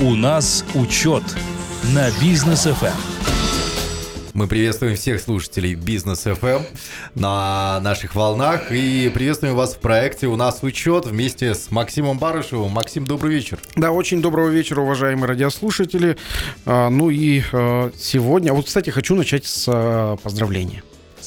У 0.00 0.14
нас 0.14 0.64
учет 0.76 1.24
на 1.92 2.08
бизнес 2.20 2.66
ФМ. 2.66 2.96
Мы 4.32 4.46
приветствуем 4.46 4.94
всех 4.94 5.20
слушателей 5.20 5.74
Бизнес 5.74 6.24
FM 6.24 6.62
на 7.16 7.80
наших 7.80 8.14
волнах 8.14 8.70
и 8.70 9.10
приветствуем 9.12 9.56
вас 9.56 9.74
в 9.74 9.80
проекте 9.80 10.28
«У 10.28 10.36
нас 10.36 10.62
учет» 10.62 11.06
вместе 11.06 11.52
с 11.52 11.72
Максимом 11.72 12.20
Барышевым. 12.20 12.70
Максим, 12.70 13.04
добрый 13.08 13.34
вечер. 13.34 13.58
Да, 13.74 13.90
очень 13.90 14.22
доброго 14.22 14.50
вечера, 14.50 14.82
уважаемые 14.82 15.26
радиослушатели. 15.26 16.16
А, 16.64 16.90
ну 16.90 17.10
и 17.10 17.42
а, 17.52 17.90
сегодня, 17.98 18.52
вот, 18.52 18.66
кстати, 18.66 18.90
хочу 18.90 19.16
начать 19.16 19.46
с 19.46 19.64
а, 19.66 20.16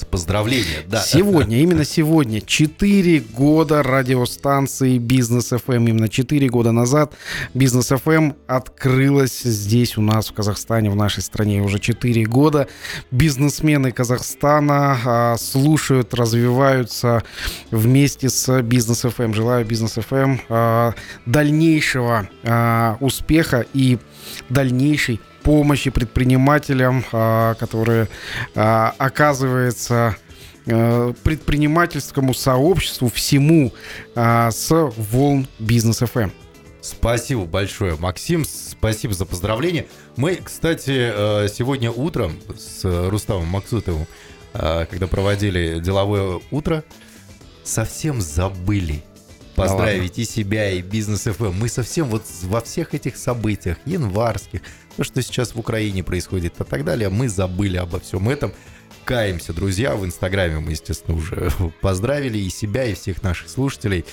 поздравления 0.09 0.83
да. 0.87 1.01
Сегодня, 1.01 1.59
именно 1.61 1.85
сегодня, 1.85 2.41
4 2.41 3.19
года 3.19 3.83
радиостанции 3.83 4.97
Бизнес 4.97 5.51
FM. 5.51 5.75
Эм». 5.75 5.87
Именно 5.87 6.09
4 6.09 6.49
года 6.49 6.71
назад 6.71 7.13
Бизнес 7.53 7.91
FM 7.91 8.11
эм 8.11 8.35
открылась 8.47 9.41
здесь 9.41 9.97
у 9.97 10.01
нас 10.01 10.29
в 10.29 10.33
Казахстане, 10.33 10.89
в 10.89 10.95
нашей 10.95 11.23
стране 11.23 11.61
уже 11.61 11.79
4 11.79 12.25
года. 12.25 12.67
Бизнесмены 13.11 13.91
Казахстана 13.91 14.97
а, 15.05 15.37
слушают, 15.37 16.13
развиваются 16.13 17.23
вместе 17.71 18.29
с 18.29 18.61
Бизнес 18.61 19.05
FM. 19.05 19.25
Эм». 19.25 19.33
Желаю 19.33 19.65
Бизнес 19.65 19.97
FM 19.97 20.39
а, 20.49 20.93
дальнейшего 21.25 22.27
а, 22.43 22.97
успеха 22.99 23.65
и 23.73 23.97
дальнейшей 24.49 25.19
помощи 25.43 25.89
предпринимателям, 25.89 27.03
а, 27.11 27.55
которые 27.55 28.07
а, 28.55 28.93
оказывается 28.97 30.15
а, 30.67 31.13
предпринимательскому 31.23 32.33
сообществу 32.33 33.09
всему 33.09 33.73
с 34.15 34.67
волн 34.69 35.47
бизнес 35.59 35.99
ФМ. 35.99 36.29
Спасибо 36.81 37.45
большое, 37.45 37.95
Максим. 37.95 38.43
Спасибо 38.45 39.13
за 39.13 39.25
поздравление. 39.25 39.87
Мы, 40.15 40.35
кстати, 40.35 41.47
сегодня 41.49 41.91
утром 41.91 42.39
с 42.57 42.83
Руставом 43.09 43.47
Максутовым, 43.47 44.07
когда 44.53 45.07
проводили 45.07 45.79
деловое 45.79 46.41
утро, 46.49 46.83
совсем 47.63 48.19
забыли 48.19 49.03
поздравить 49.55 50.15
да 50.15 50.21
и 50.21 50.25
себя, 50.25 50.71
и 50.71 50.81
бизнес 50.81 51.23
ФМ. 51.23 51.53
Мы 51.53 51.69
совсем 51.69 52.07
вот 52.07 52.23
во 52.43 52.61
всех 52.61 52.93
этих 52.93 53.17
событиях 53.17 53.77
январских, 53.85 54.61
то, 54.97 55.03
что 55.03 55.21
сейчас 55.21 55.55
в 55.55 55.59
Украине 55.59 56.03
происходит 56.03 56.59
и 56.59 56.63
так 56.63 56.83
далее, 56.83 57.09
мы 57.09 57.29
забыли 57.29 57.77
обо 57.77 57.99
всем 57.99 58.29
этом. 58.29 58.53
Каемся, 59.05 59.53
друзья, 59.53 59.95
в 59.95 60.05
Инстаграме 60.05 60.59
мы, 60.59 60.71
естественно, 60.71 61.17
уже 61.17 61.51
поздравили 61.81 62.37
и 62.37 62.49
себя, 62.49 62.85
и 62.85 62.93
всех 62.93 63.23
наших 63.23 63.49
слушателей. 63.49 64.05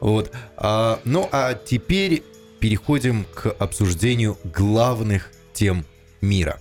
Вот. 0.00 0.32
А, 0.56 1.00
ну, 1.04 1.28
а 1.32 1.54
теперь 1.54 2.22
переходим 2.58 3.24
к 3.34 3.50
обсуждению 3.58 4.38
главных 4.44 5.30
тем 5.52 5.84
мира 6.20 6.58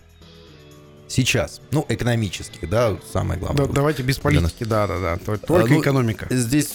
сейчас, 1.12 1.62
ну, 1.72 1.86
экономических, 1.90 2.70
да, 2.70 2.98
самое 3.12 3.40
главное. 3.40 3.68
Да, 3.68 3.74
давайте 3.74 4.04
без 4.04 4.18
политики, 4.18 4.64
да, 4.64 4.88
да, 4.88 5.00
да, 5.00 5.18
только 5.18 5.56
а, 5.56 5.68
ну, 5.68 5.82
экономика. 5.82 6.28
Здесь 6.30 6.74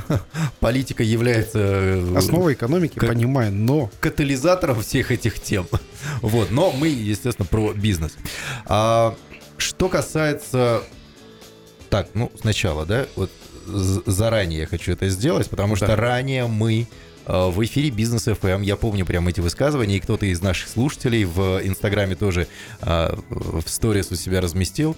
политика 0.60 1.02
является... 1.02 1.58
Э, 1.58 2.16
Основой 2.16 2.54
экономики, 2.54 2.98
как, 2.98 3.10
понимаю, 3.10 3.52
но... 3.52 3.90
Катализатором 4.00 4.80
всех 4.80 5.10
этих 5.10 5.40
тем. 5.40 5.66
Вот, 6.20 6.50
но 6.50 6.72
мы, 6.72 6.88
естественно, 6.88 7.46
про 7.46 7.72
бизнес. 7.72 8.16
А, 8.66 9.16
что 9.56 9.88
касается... 9.88 10.82
Так, 11.90 12.08
ну, 12.14 12.32
сначала, 12.40 12.86
да, 12.86 13.06
вот 13.16 13.30
заранее 13.66 14.60
я 14.60 14.66
хочу 14.66 14.92
это 14.92 15.08
сделать, 15.08 15.48
потому 15.48 15.76
да. 15.76 15.86
что 15.86 15.96
ранее 15.96 16.46
мы 16.46 16.86
Э, 16.86 17.11
в 17.26 17.64
эфире 17.64 17.90
Бизнес 17.90 18.26
FM. 18.28 18.64
Я 18.64 18.76
помню 18.76 19.06
прямо 19.06 19.30
эти 19.30 19.40
высказывания, 19.40 19.96
и 19.96 20.00
кто-то 20.00 20.26
из 20.26 20.40
наших 20.42 20.68
слушателей 20.68 21.24
в 21.24 21.60
Инстаграме 21.62 22.16
тоже 22.16 22.48
э, 22.80 23.14
в 23.28 23.62
сторис 23.66 24.10
у 24.10 24.16
себя 24.16 24.40
разместил, 24.40 24.96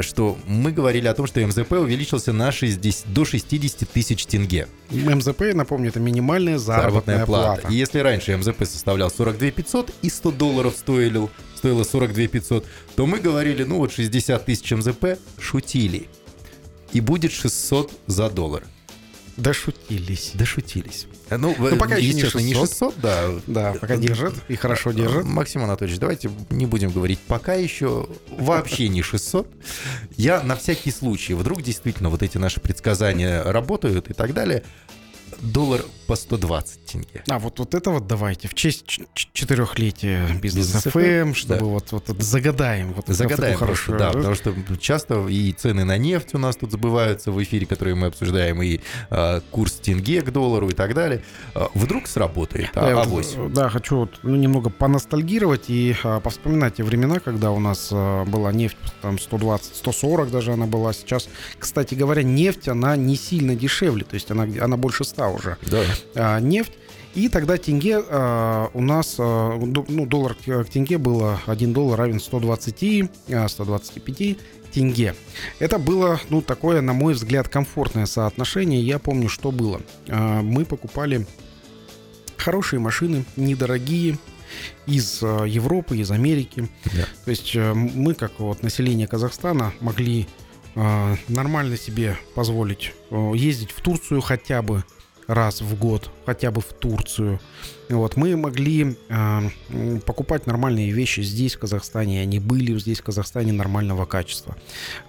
что 0.00 0.38
мы 0.46 0.72
говорили 0.72 1.06
о 1.06 1.14
том, 1.14 1.26
что 1.26 1.40
МЗП 1.40 1.72
увеличился 1.72 2.32
на 2.32 2.52
60, 2.52 3.12
до 3.12 3.24
60 3.24 3.88
тысяч 3.88 4.26
тенге. 4.26 4.68
МЗП, 4.90 5.54
напомню, 5.54 5.90
это 5.90 6.00
минимальная 6.00 6.58
заработная, 6.58 7.18
заработная 7.18 7.26
плата. 7.26 7.62
плата. 7.62 7.74
И 7.74 7.76
если 7.76 8.00
раньше 8.00 8.36
МЗП 8.36 8.64
составлял 8.64 9.10
42 9.10 9.50
500 9.50 9.94
и 10.02 10.10
100 10.10 10.30
долларов 10.32 10.74
стоил, 10.76 11.30
стоило 11.56 11.84
42 11.84 12.26
500, 12.26 12.66
то 12.96 13.06
мы 13.06 13.18
говорили, 13.18 13.64
ну 13.64 13.78
вот 13.78 13.92
60 13.92 14.44
тысяч 14.44 14.70
МЗП, 14.70 15.18
шутили. 15.38 16.08
И 16.92 17.00
будет 17.00 17.32
600 17.32 17.92
за 18.06 18.28
доллар. 18.30 18.64
Дошутились. 19.36 20.32
Дошутились. 20.34 21.06
Ну, 21.30 21.54
ну 21.58 21.76
пока 21.76 21.96
еще 21.96 22.14
не 22.14 22.22
600. 22.22 22.42
не 22.42 22.54
600, 22.54 22.94
да. 23.00 23.28
Да, 23.46 23.74
пока 23.80 23.96
держит 23.96 24.34
и 24.48 24.56
хорошо 24.56 24.92
держит. 24.92 25.24
Максим 25.24 25.62
Анатольевич, 25.62 25.98
давайте 25.98 26.30
не 26.50 26.66
будем 26.66 26.90
говорить 26.90 27.18
пока 27.20 27.54
еще, 27.54 28.08
вообще 28.30 28.88
не 28.88 29.02
600. 29.02 29.46
Я 30.16 30.42
на 30.42 30.56
всякий 30.56 30.90
случай, 30.90 31.34
вдруг 31.34 31.62
действительно 31.62 32.08
вот 32.08 32.22
эти 32.22 32.38
наши 32.38 32.60
предсказания 32.60 33.42
работают 33.42 34.10
и 34.10 34.12
так 34.12 34.34
далее, 34.34 34.62
доллар 35.40 35.82
по 36.06 36.16
120 36.16 36.84
тенге. 36.86 37.22
А 37.28 37.38
вот, 37.38 37.58
вот 37.58 37.74
это 37.74 37.90
вот 37.90 38.06
давайте 38.06 38.48
в 38.48 38.54
честь 38.54 39.00
четырехлетия 39.14 40.26
бизнес 40.42 40.82
ФМ, 40.82 41.34
чтобы 41.34 41.60
да. 41.60 41.64
вот, 41.64 41.92
вот, 41.92 42.08
загадаем. 42.18 42.92
Вот 42.94 43.06
загадаем 43.06 43.58
просто, 43.58 43.96
да, 43.96 44.10
потому 44.10 44.34
что 44.34 44.54
часто 44.78 45.28
и 45.28 45.52
цены 45.52 45.84
на 45.84 45.98
нефть 45.98 46.34
у 46.34 46.38
нас 46.38 46.56
тут 46.56 46.72
забываются 46.72 47.30
в 47.30 47.42
эфире, 47.42 47.66
которые 47.66 47.94
мы 47.94 48.08
обсуждаем, 48.08 48.60
и 48.62 48.80
а, 49.10 49.40
курс 49.50 49.74
тенге 49.74 50.22
к 50.22 50.30
доллару 50.32 50.68
и 50.68 50.72
так 50.72 50.94
далее. 50.94 51.22
А, 51.54 51.68
вдруг 51.74 52.08
сработает, 52.08 52.70
а, 52.74 52.80
да, 52.80 53.02
авось. 53.02 53.34
Вот, 53.36 53.52
да, 53.52 53.68
хочу 53.68 53.98
вот, 53.98 54.18
ну, 54.22 54.36
немного 54.36 54.70
поностальгировать 54.70 55.66
и 55.68 55.94
а, 56.02 56.20
повспоминать 56.20 56.76
те 56.76 56.82
времена, 56.82 57.20
когда 57.20 57.50
у 57.52 57.60
нас 57.60 57.90
а, 57.92 58.24
была 58.24 58.52
нефть 58.52 58.76
там 59.02 59.18
120, 59.18 59.76
140 59.76 60.30
даже 60.30 60.52
она 60.52 60.66
была. 60.66 60.92
Сейчас, 60.92 61.28
кстати 61.58 61.94
говоря, 61.94 62.22
нефть, 62.22 62.68
она 62.68 62.96
не 62.96 63.16
сильно 63.16 63.54
дешевле, 63.54 64.04
то 64.04 64.14
есть 64.14 64.30
она, 64.30 64.42
она 64.60 64.76
больше 64.76 65.04
100 65.04 65.19
уже. 65.28 65.56
Да. 65.62 65.84
А, 66.14 66.40
нефть. 66.40 66.72
И 67.14 67.28
тогда 67.28 67.56
тенге 67.56 68.00
а, 68.08 68.70
у 68.72 68.80
нас, 68.80 69.16
а, 69.18 69.58
ну, 69.58 70.06
доллар 70.06 70.34
к 70.34 70.64
тенге 70.70 70.96
было 70.96 71.40
1 71.46 71.72
доллар 71.72 71.98
равен 71.98 72.20
120, 72.20 73.10
125 73.48 74.38
тенге. 74.72 75.16
Это 75.58 75.78
было, 75.80 76.20
ну, 76.28 76.40
такое, 76.40 76.80
на 76.80 76.92
мой 76.92 77.14
взгляд, 77.14 77.48
комфортное 77.48 78.06
соотношение. 78.06 78.80
Я 78.80 79.00
помню, 79.00 79.28
что 79.28 79.50
было. 79.50 79.80
Мы 80.06 80.64
покупали 80.64 81.26
хорошие 82.36 82.78
машины, 82.78 83.24
недорогие, 83.34 84.16
из 84.86 85.20
Европы, 85.22 85.96
из 85.96 86.12
Америки. 86.12 86.68
Да. 86.84 87.06
То 87.24 87.30
есть 87.30 87.56
мы, 87.56 88.14
как 88.14 88.38
вот 88.38 88.62
население 88.62 89.08
Казахстана, 89.08 89.72
могли 89.80 90.28
нормально 91.28 91.76
себе 91.76 92.16
позволить 92.36 92.92
ездить 93.34 93.72
в 93.72 93.80
Турцию 93.80 94.20
хотя 94.20 94.62
бы 94.62 94.84
раз 95.30 95.60
в 95.60 95.78
год, 95.78 96.10
хотя 96.26 96.50
бы 96.50 96.60
в 96.60 96.72
Турцию. 96.72 97.40
Вот, 97.88 98.16
мы 98.16 98.36
могли 98.36 98.96
э, 99.08 99.40
покупать 100.06 100.46
нормальные 100.46 100.92
вещи 100.92 101.20
здесь, 101.20 101.54
в 101.54 101.58
Казахстане, 101.58 102.20
они 102.20 102.38
были 102.38 102.76
здесь, 102.78 103.00
в 103.00 103.04
Казахстане, 103.04 103.52
нормального 103.52 104.06
качества. 104.06 104.56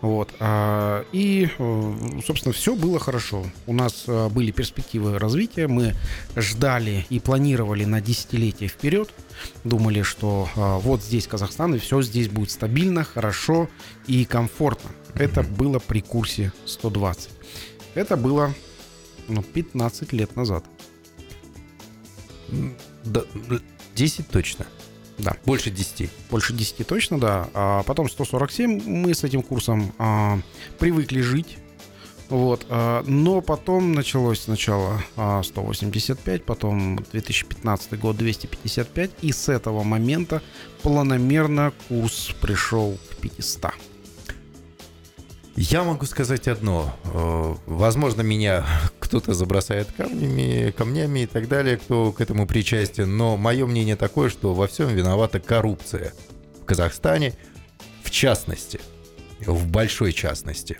Вот, 0.02 0.30
э, 0.40 1.04
и, 1.12 1.50
э, 1.58 1.94
собственно, 2.26 2.54
все 2.54 2.76
было 2.76 3.00
хорошо. 3.00 3.46
У 3.68 3.74
нас 3.74 4.06
э, 4.08 4.30
были 4.30 4.52
перспективы 4.52 5.20
развития, 5.20 5.68
мы 5.68 5.96
ждали 6.36 7.06
и 7.10 7.20
планировали 7.20 7.86
на 7.86 8.02
десятилетия 8.02 8.68
вперед, 8.68 9.10
думали, 9.64 10.02
что 10.02 10.48
э, 10.56 10.78
вот 10.84 11.04
здесь 11.04 11.28
Казахстан, 11.28 11.76
и 11.76 11.80
все 11.80 12.02
здесь 12.02 12.30
будет 12.30 12.52
стабильно, 12.52 13.04
хорошо 13.04 13.70
и 14.08 14.26
комфортно. 14.26 14.92
Это 15.16 15.44
было 15.44 15.80
при 15.80 16.02
курсе 16.02 16.52
120. 16.66 17.30
Это 17.94 18.18
было 18.18 18.54
ну, 19.32 19.44
15 19.44 20.14
лет 20.14 20.36
назад. 20.36 20.64
Да, 23.06 23.24
10 23.96 24.28
точно. 24.28 24.66
Да. 25.18 25.36
Больше 25.46 25.70
10. 25.70 26.10
Больше 26.30 26.54
10 26.54 26.88
точно, 26.88 27.20
да. 27.20 27.50
А 27.54 27.84
потом 27.84 28.10
147 28.10 28.84
мы 28.86 29.14
с 29.14 29.24
этим 29.24 29.42
курсом 29.44 29.94
а, 29.98 30.40
привыкли 30.80 31.22
жить. 31.22 31.58
Вот, 32.30 32.66
а, 32.70 33.04
но 33.06 33.42
потом 33.42 33.92
началось 33.92 34.40
сначала 34.40 35.04
а, 35.18 35.44
185, 35.44 36.46
потом 36.46 36.96
2015 37.12 38.00
год 38.00 38.16
255, 38.16 39.12
и 39.22 39.34
с 39.34 39.50
этого 39.50 39.84
момента 39.84 40.42
планомерно 40.82 41.74
курс 41.90 42.34
пришел 42.42 42.98
к 43.10 43.16
500. 43.18 43.74
Я 45.56 45.84
могу 45.84 46.06
сказать 46.06 46.48
одно. 46.48 46.96
Э, 47.06 47.56
возможно, 47.66 48.22
меня 48.22 48.66
кто-то 49.00 49.34
забросает 49.34 49.88
камнями, 49.96 50.72
камнями 50.72 51.22
и 51.22 51.26
так 51.26 51.48
далее, 51.48 51.78
кто 51.78 52.12
к 52.12 52.22
этому 52.22 52.48
причастен. 52.48 53.18
Но 53.18 53.38
мое 53.38 53.66
мнение 53.66 53.96
такое, 53.96 54.30
что 54.30 54.54
во 54.54 54.68
всем 54.68 54.90
виновата 54.90 55.40
коррупция 55.40 56.14
в 56.62 56.66
Казахстане, 56.66 57.34
в 58.04 58.10
частности, 58.10 58.80
в 59.46 59.68
большой 59.68 60.14
частности. 60.14 60.78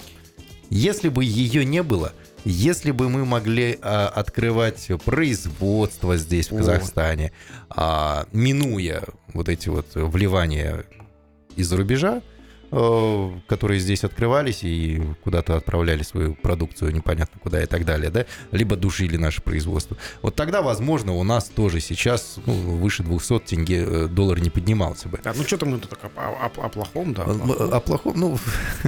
Если 0.70 1.10
бы 1.10 1.26
ее 1.26 1.66
не 1.66 1.84
было, 1.84 2.14
Если 2.44 2.90
бы 2.90 3.08
мы 3.08 3.24
могли 3.24 3.78
а, 3.82 4.08
открывать 4.08 4.90
производство 5.06 6.18
здесь, 6.18 6.50
в. 6.50 6.58
Казахстане, 6.58 7.34
а, 7.70 8.26
минуя 8.32 9.04
вот 9.34 9.48
эти 9.48 9.70
вот 9.70 9.88
вливания 9.94 10.86
из-за 11.56 11.78
рубежа, 11.78 12.24
которые 12.72 13.80
здесь 13.82 14.06
открывались 14.06 14.64
и 14.64 15.02
куда-то 15.24 15.58
отправляли 15.58 16.04
свою 16.04 16.36
продукцию 16.36 16.94
непонятно 16.94 17.40
куда 17.42 17.62
и 17.62 17.66
так 17.66 17.86
далее, 17.86 18.10
да, 18.10 18.26
либо 18.52 18.78
душили 18.78 19.18
наше 19.18 19.42
производство. 19.42 19.98
Вот 20.22 20.36
тогда, 20.36 20.62
возможно, 20.62 21.14
у 21.14 21.24
нас 21.24 21.50
тоже 21.50 21.82
сейчас 21.82 22.38
ну, 22.46 22.54
выше 22.54 23.04
200 23.04 23.40
тенге 23.40 23.84
э, 23.86 24.08
доллар 24.08 24.40
не 24.40 24.50
поднимался 24.50 25.10
бы. 25.10 25.20
Да, 25.22 25.34
ну 25.36 25.44
что-то 25.44 25.66
мы 25.66 25.80
тут 25.80 25.90
так 25.90 26.00
о, 26.16 26.46
о- 26.46 26.66
о 26.66 26.70
плохом, 26.70 27.14
да. 27.14 27.24
о 27.24 27.34
плохом. 27.34 27.74
о 27.74 27.80
плохом, 27.82 28.14
ну, 28.16 28.38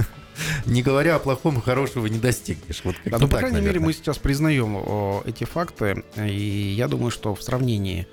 не 0.66 0.82
говоря 0.82 1.16
о 1.16 1.18
плохом, 1.18 1.60
хорошего 1.60 2.06
не 2.06 2.18
достигнешь. 2.18 2.80
Вот 2.84 2.96
Да, 3.04 3.18
ну, 3.18 3.28
по 3.28 3.36
крайней 3.36 3.56
мере, 3.56 3.66
наверное. 3.66 3.86
мы 3.86 3.92
сейчас 3.92 4.16
признаем 4.18 4.76
о, 4.76 5.22
эти 5.26 5.44
факты, 5.44 6.04
и 6.16 6.74
я 6.76 6.88
думаю, 6.88 7.10
что 7.10 7.34
в 7.34 7.42
сравнении 7.42 8.06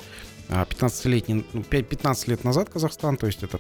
а, 0.50 0.66
15-летний, 0.66 1.46
ну, 1.54 1.64
5 1.64 1.88
15 1.88 2.28
лет 2.28 2.44
назад 2.44 2.70
Казахстан, 2.70 3.16
то 3.16 3.28
есть 3.28 3.42
это 3.44 3.60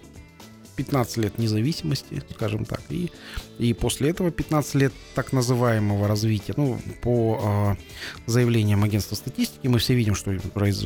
15 0.75 1.18
лет 1.18 1.38
независимости, 1.38 2.23
скажем 2.33 2.65
так, 2.65 2.81
и, 2.89 3.12
и 3.59 3.73
после 3.73 4.09
этого 4.09 4.31
15 4.31 4.75
лет 4.75 4.94
так 5.15 5.33
называемого 5.33 6.07
развития, 6.07 6.53
ну, 6.57 6.79
по 7.01 7.39
а, 7.44 7.77
заявлениям 8.25 8.83
агентства 8.83 9.15
статистики, 9.15 9.68
мы 9.68 9.79
все 9.79 9.94
видим, 9.94 10.15
что 10.15 10.31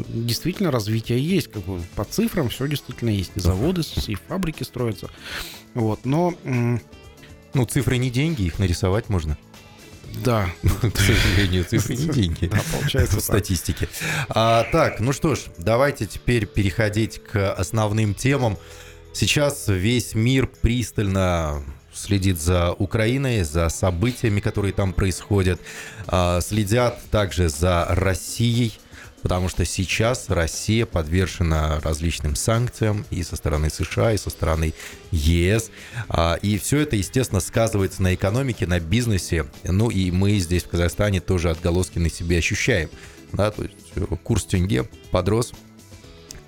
действительно 0.07 0.71
развитие 0.71 1.19
есть, 1.23 1.51
как 1.51 1.63
бы 1.63 1.81
по 1.95 2.03
цифрам 2.03 2.49
все 2.49 2.67
действительно 2.67 3.09
есть, 3.09 3.31
и 3.35 3.39
заводы, 3.39 3.81
и 4.07 4.15
фабрики 4.15 4.63
строятся, 4.63 5.09
вот, 5.73 6.05
но, 6.05 6.33
м, 6.43 6.81
Ну, 7.53 7.65
цифры 7.65 7.97
не 7.97 8.09
деньги, 8.09 8.43
их 8.43 8.59
нарисовать 8.59 9.07
можно. 9.09 9.37
да, 10.23 10.49
К 10.93 10.97
сожалению, 10.97 11.63
цифры 11.65 11.95
не 11.95 12.07
деньги. 12.07 12.47
да, 12.47 12.59
получается 12.71 13.17
в 13.19 13.21
статистике. 13.23 13.87
А, 14.29 14.63
так, 14.71 14.99
ну 14.99 15.13
что 15.13 15.35
ж, 15.35 15.39
давайте 15.57 16.05
теперь 16.05 16.45
переходить 16.47 17.21
к 17.23 17.53
основным 17.53 18.13
темам. 18.15 18.57
Сейчас 19.15 19.69
весь 19.69 20.13
мир 20.13 20.45
пристально 20.45 21.63
следит 21.93 22.37
за 22.37 22.73
Украиной, 22.73 23.43
за 23.43 23.69
событиями, 23.69 24.41
которые 24.41 24.73
там 24.73 24.91
происходят, 24.91 25.61
А, 26.07 26.41
следят 26.41 26.99
также 27.11 27.47
за 27.47 27.85
Россией, 27.91 28.73
потому 29.21 29.47
что 29.47 29.63
сейчас 29.63 30.25
Россия 30.29 30.85
подвержена 30.85 31.79
различным 31.79 32.35
санкциям 32.35 33.05
и 33.09 33.23
со 33.23 33.37
стороны 33.37 33.69
США, 33.69 34.11
и 34.11 34.17
со 34.17 34.29
стороны 34.29 34.73
ЕС. 35.11 35.71
А, 36.09 36.37
И 36.41 36.57
все 36.57 36.79
это, 36.79 36.97
естественно, 36.97 37.39
сказывается 37.39 38.03
на 38.03 38.13
экономике, 38.13 38.67
на 38.67 38.81
бизнесе. 38.81 39.45
Ну 39.63 39.89
и 39.91 40.11
мы 40.11 40.39
здесь, 40.39 40.63
в 40.63 40.67
Казахстане, 40.67 41.21
тоже 41.21 41.51
отголоски 41.51 41.99
на 41.99 42.09
себе 42.09 42.39
ощущаем. 42.39 42.89
Да, 43.31 43.49
то 43.51 43.63
есть 43.63 43.75
э, 43.95 44.01
курс 44.23 44.43
тенге 44.43 44.83
подрос. 45.11 45.53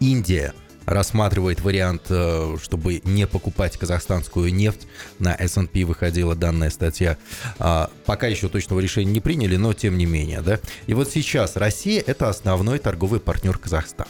Индия 0.02 0.54
рассматривает 0.88 1.62
вариант, 1.62 2.04
э, 2.10 2.58
чтобы 2.64 3.02
не 3.04 3.28
покупать 3.28 3.78
казахстанскую 3.78 4.54
нефть. 4.54 4.88
На 5.20 5.36
S&P 5.36 5.84
выходила 5.84 6.34
данная 6.34 6.70
статья. 6.70 7.18
А, 7.60 7.92
Пока 8.06 8.28
еще 8.28 8.48
точного 8.48 8.80
решения 8.80 9.12
не 9.12 9.20
приняли, 9.20 9.58
но 9.58 9.74
тем 9.74 9.98
не 9.98 10.06
менее. 10.06 10.42
Да? 10.42 10.60
И 10.88 10.94
вот 10.94 11.12
сейчас 11.12 11.58
Россия– 11.58 12.02
это 12.08 12.30
основной 12.30 12.80
торговый 12.80 13.20
партнер 13.20 13.58
Казахстана. 13.58 14.10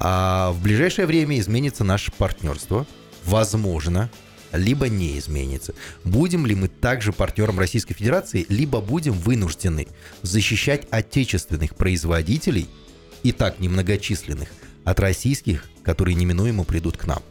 А 0.00 0.50
в 0.50 0.60
ближайшее 0.60 1.06
время 1.06 1.38
изменится 1.38 1.84
наше 1.84 2.10
партнерство. 2.10 2.86
Возможно, 3.24 4.10
либо 4.52 4.88
не 4.88 5.16
изменится. 5.16 5.74
Будем 6.02 6.44
ли 6.44 6.56
мы 6.56 6.66
также 6.66 7.12
партнером 7.12 7.58
Российской 7.58 7.94
Федерации, 7.94 8.46
либо 8.48 8.80
будем 8.80 9.12
вынуждены 9.12 9.86
защищать 10.22 10.88
отечественных 10.90 11.76
производителей, 11.76 12.68
и 13.24 13.32
так 13.32 13.58
немногочисленных, 13.58 14.50
от 14.84 15.00
российских, 15.00 15.64
которые 15.82 16.14
неминуемо 16.14 16.64
придут 16.64 16.96
к 16.96 17.06
нам. 17.06 17.22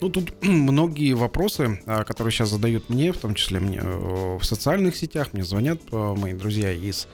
Ну, 0.00 0.08
тут 0.10 0.32
многие 0.42 1.12
вопросы, 1.14 1.80
а, 1.86 2.04
которые 2.04 2.32
сейчас 2.32 2.50
задают 2.50 2.88
мне, 2.88 3.12
в 3.12 3.18
том 3.18 3.34
числе 3.34 3.60
мне 3.60 3.80
э, 3.82 4.38
в 4.40 4.44
социальных 4.44 4.96
сетях, 4.96 5.32
мне 5.32 5.44
звонят 5.44 5.80
э, 5.90 6.14
мои 6.16 6.34
друзья 6.34 6.72
из 6.72 7.08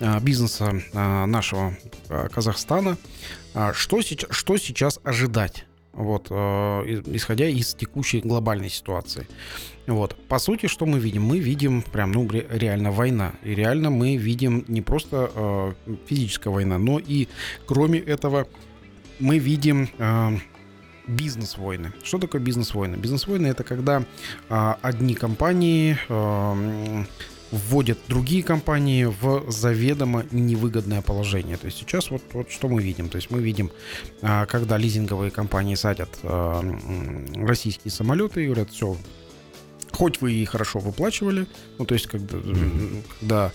а, 0.00 0.20
бизнеса 0.20 0.82
а, 0.92 1.26
нашего 1.26 1.76
Казахстана. 2.08 2.98
Что 3.72 4.02
сейчас, 4.02 4.30
что 4.30 4.58
сейчас 4.58 5.00
ожидать? 5.02 5.64
Вот, 5.96 6.26
э, 6.28 6.34
исходя 7.06 7.48
из 7.48 7.74
текущей 7.74 8.20
глобальной 8.20 8.68
ситуации. 8.68 9.26
Вот. 9.86 10.14
По 10.28 10.38
сути, 10.38 10.66
что 10.66 10.84
мы 10.84 10.98
видим? 10.98 11.22
Мы 11.22 11.38
видим 11.38 11.80
прям, 11.80 12.12
ну, 12.12 12.28
ре- 12.28 12.46
реально 12.50 12.92
война. 12.92 13.32
И 13.42 13.54
реально 13.54 13.88
мы 13.88 14.16
видим 14.16 14.66
не 14.68 14.82
просто 14.82 15.30
э, 15.34 15.72
физическая 16.06 16.52
война, 16.52 16.76
но 16.76 16.98
и, 16.98 17.28
кроме 17.64 17.98
этого, 17.98 18.46
мы 19.18 19.38
видим 19.38 19.88
э, 19.98 20.36
бизнес-войны. 21.06 21.92
Что 22.02 22.18
такое 22.18 22.40
бизнес-войны? 22.40 22.96
Бизнес-войны 22.96 23.46
это 23.46 23.64
когда 23.64 24.04
а, 24.48 24.78
одни 24.82 25.14
компании 25.14 25.96
м, 26.08 27.06
вводят 27.50 27.98
другие 28.08 28.42
компании 28.42 29.04
в 29.04 29.50
заведомо 29.50 30.24
невыгодное 30.30 31.02
положение. 31.02 31.56
То 31.56 31.66
есть 31.66 31.78
сейчас 31.78 32.10
вот, 32.10 32.22
вот 32.32 32.50
что 32.50 32.68
мы 32.68 32.82
видим. 32.82 33.08
То 33.08 33.16
есть 33.16 33.30
мы 33.30 33.40
видим, 33.40 33.70
а, 34.22 34.46
когда 34.46 34.76
лизинговые 34.76 35.30
компании 35.30 35.76
садят 35.76 36.10
м, 36.22 37.46
российские 37.46 37.92
самолеты 37.92 38.42
и 38.42 38.46
говорят, 38.46 38.70
все, 38.70 38.96
хоть 39.96 40.20
вы 40.20 40.34
и 40.34 40.44
хорошо 40.44 40.78
выплачивали, 40.78 41.46
ну 41.78 41.86
то 41.86 41.94
есть 41.94 42.06
когда, 42.06 42.36
Мгм. 42.36 43.02
когда 43.18 43.52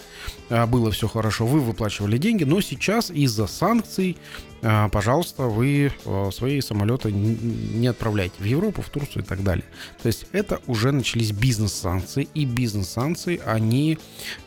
а, 0.50 0.66
было 0.66 0.90
все 0.90 1.08
хорошо, 1.08 1.46
вы 1.46 1.60
выплачивали 1.60 2.18
деньги, 2.18 2.46
но 2.46 2.62
сейчас 2.62 3.12
из-за 3.12 3.46
санкций, 3.46 4.18
а, 4.64 4.90
пожалуйста, 4.90 5.44
вы 5.44 5.92
свои 6.32 6.60
самолеты 6.62 7.12
не 7.12 7.86
отправляйте 7.88 8.36
в 8.40 8.44
Европу, 8.46 8.82
в 8.82 8.90
Турцию 8.90 9.24
и 9.24 9.26
так 9.26 9.44
далее. 9.44 9.66
То 10.02 10.08
есть 10.08 10.26
это 10.32 10.60
уже 10.66 10.92
начались 10.92 11.32
бизнес-санкции, 11.32 12.28
и 12.34 12.46
бизнес-санкции, 12.46 13.40
они 13.46 14.00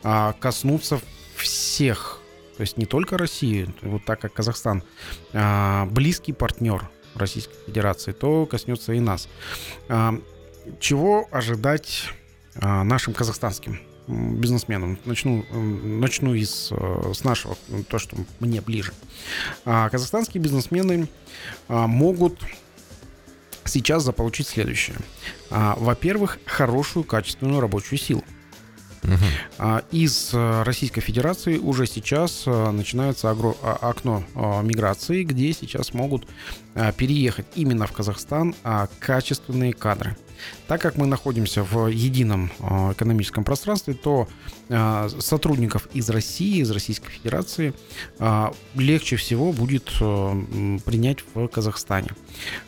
а, 0.03 0.33
коснутся 0.33 1.01
всех, 1.37 2.21
то 2.57 2.63
есть 2.63 2.77
не 2.77 2.87
только 2.87 3.19
России, 3.19 3.69
вот 3.83 4.05
так 4.05 4.21
как 4.21 4.33
Казахстан 4.33 4.83
а, 5.33 5.87
близкий 5.87 6.33
партнер 6.33 6.91
Российской 7.15 7.55
Федерации, 7.67 8.11
то 8.11 8.47
коснется 8.47 8.93
и 8.95 8.99
нас. 8.99 9.29
Чего 10.81 11.29
ожидать 11.31 12.11
а, 12.57 12.85
нашим 12.85 13.15
казахстанским 13.15 13.81
бизнесменам? 14.07 14.99
Начну, 15.05 15.45
начну 15.51 16.35
из, 16.35 16.69
э, 16.71 17.13
с 17.15 17.25
нашего, 17.25 17.57
то, 17.89 17.99
что 17.99 18.17
мне 18.41 18.61
ближе. 18.61 18.93
А, 19.65 19.89
Казахстанские 19.89 20.43
бизнесмены 20.43 21.09
а, 21.69 21.87
могут 21.87 22.39
сейчас 23.65 24.05
заполучить 24.05 24.47
следующее. 24.47 24.97
Во-первых, 25.51 26.39
хорошую 26.45 27.05
качественную 27.05 27.61
рабочую 27.61 27.99
силу. 27.99 28.23
Из 29.91 30.31
э, 30.33 30.63
Российской 30.63 31.03
Федерации 31.03 31.59
уже 31.59 31.87
сейчас 31.87 32.45
э, 32.47 32.71
начинается 32.71 33.31
окно 33.31 34.25
миграции, 34.63 35.25
где 35.25 35.53
сейчас 35.53 35.93
могут 35.93 36.27
переехать 36.97 37.47
именно 37.55 37.87
в 37.87 37.93
Казахстан 37.93 38.55
качественные 39.01 39.75
кадры. 39.75 40.17
Так 40.67 40.81
как 40.81 40.97
мы 40.97 41.07
находимся 41.07 41.63
в 41.63 41.89
едином 41.89 42.51
э, 42.59 42.93
экономическом 42.93 43.45
пространстве, 43.45 43.95
то 43.95 44.29
э, 44.69 45.09
сотрудников 45.19 45.89
из 45.93 46.09
России, 46.11 46.61
из 46.61 46.71
Российской 46.71 47.11
Федерации 47.11 47.75
э, 48.19 48.51
легче 48.75 49.17
всего 49.17 49.53
будет 49.53 49.85
принять 49.85 51.19
в 51.35 51.49
Казахстане. 51.49 52.09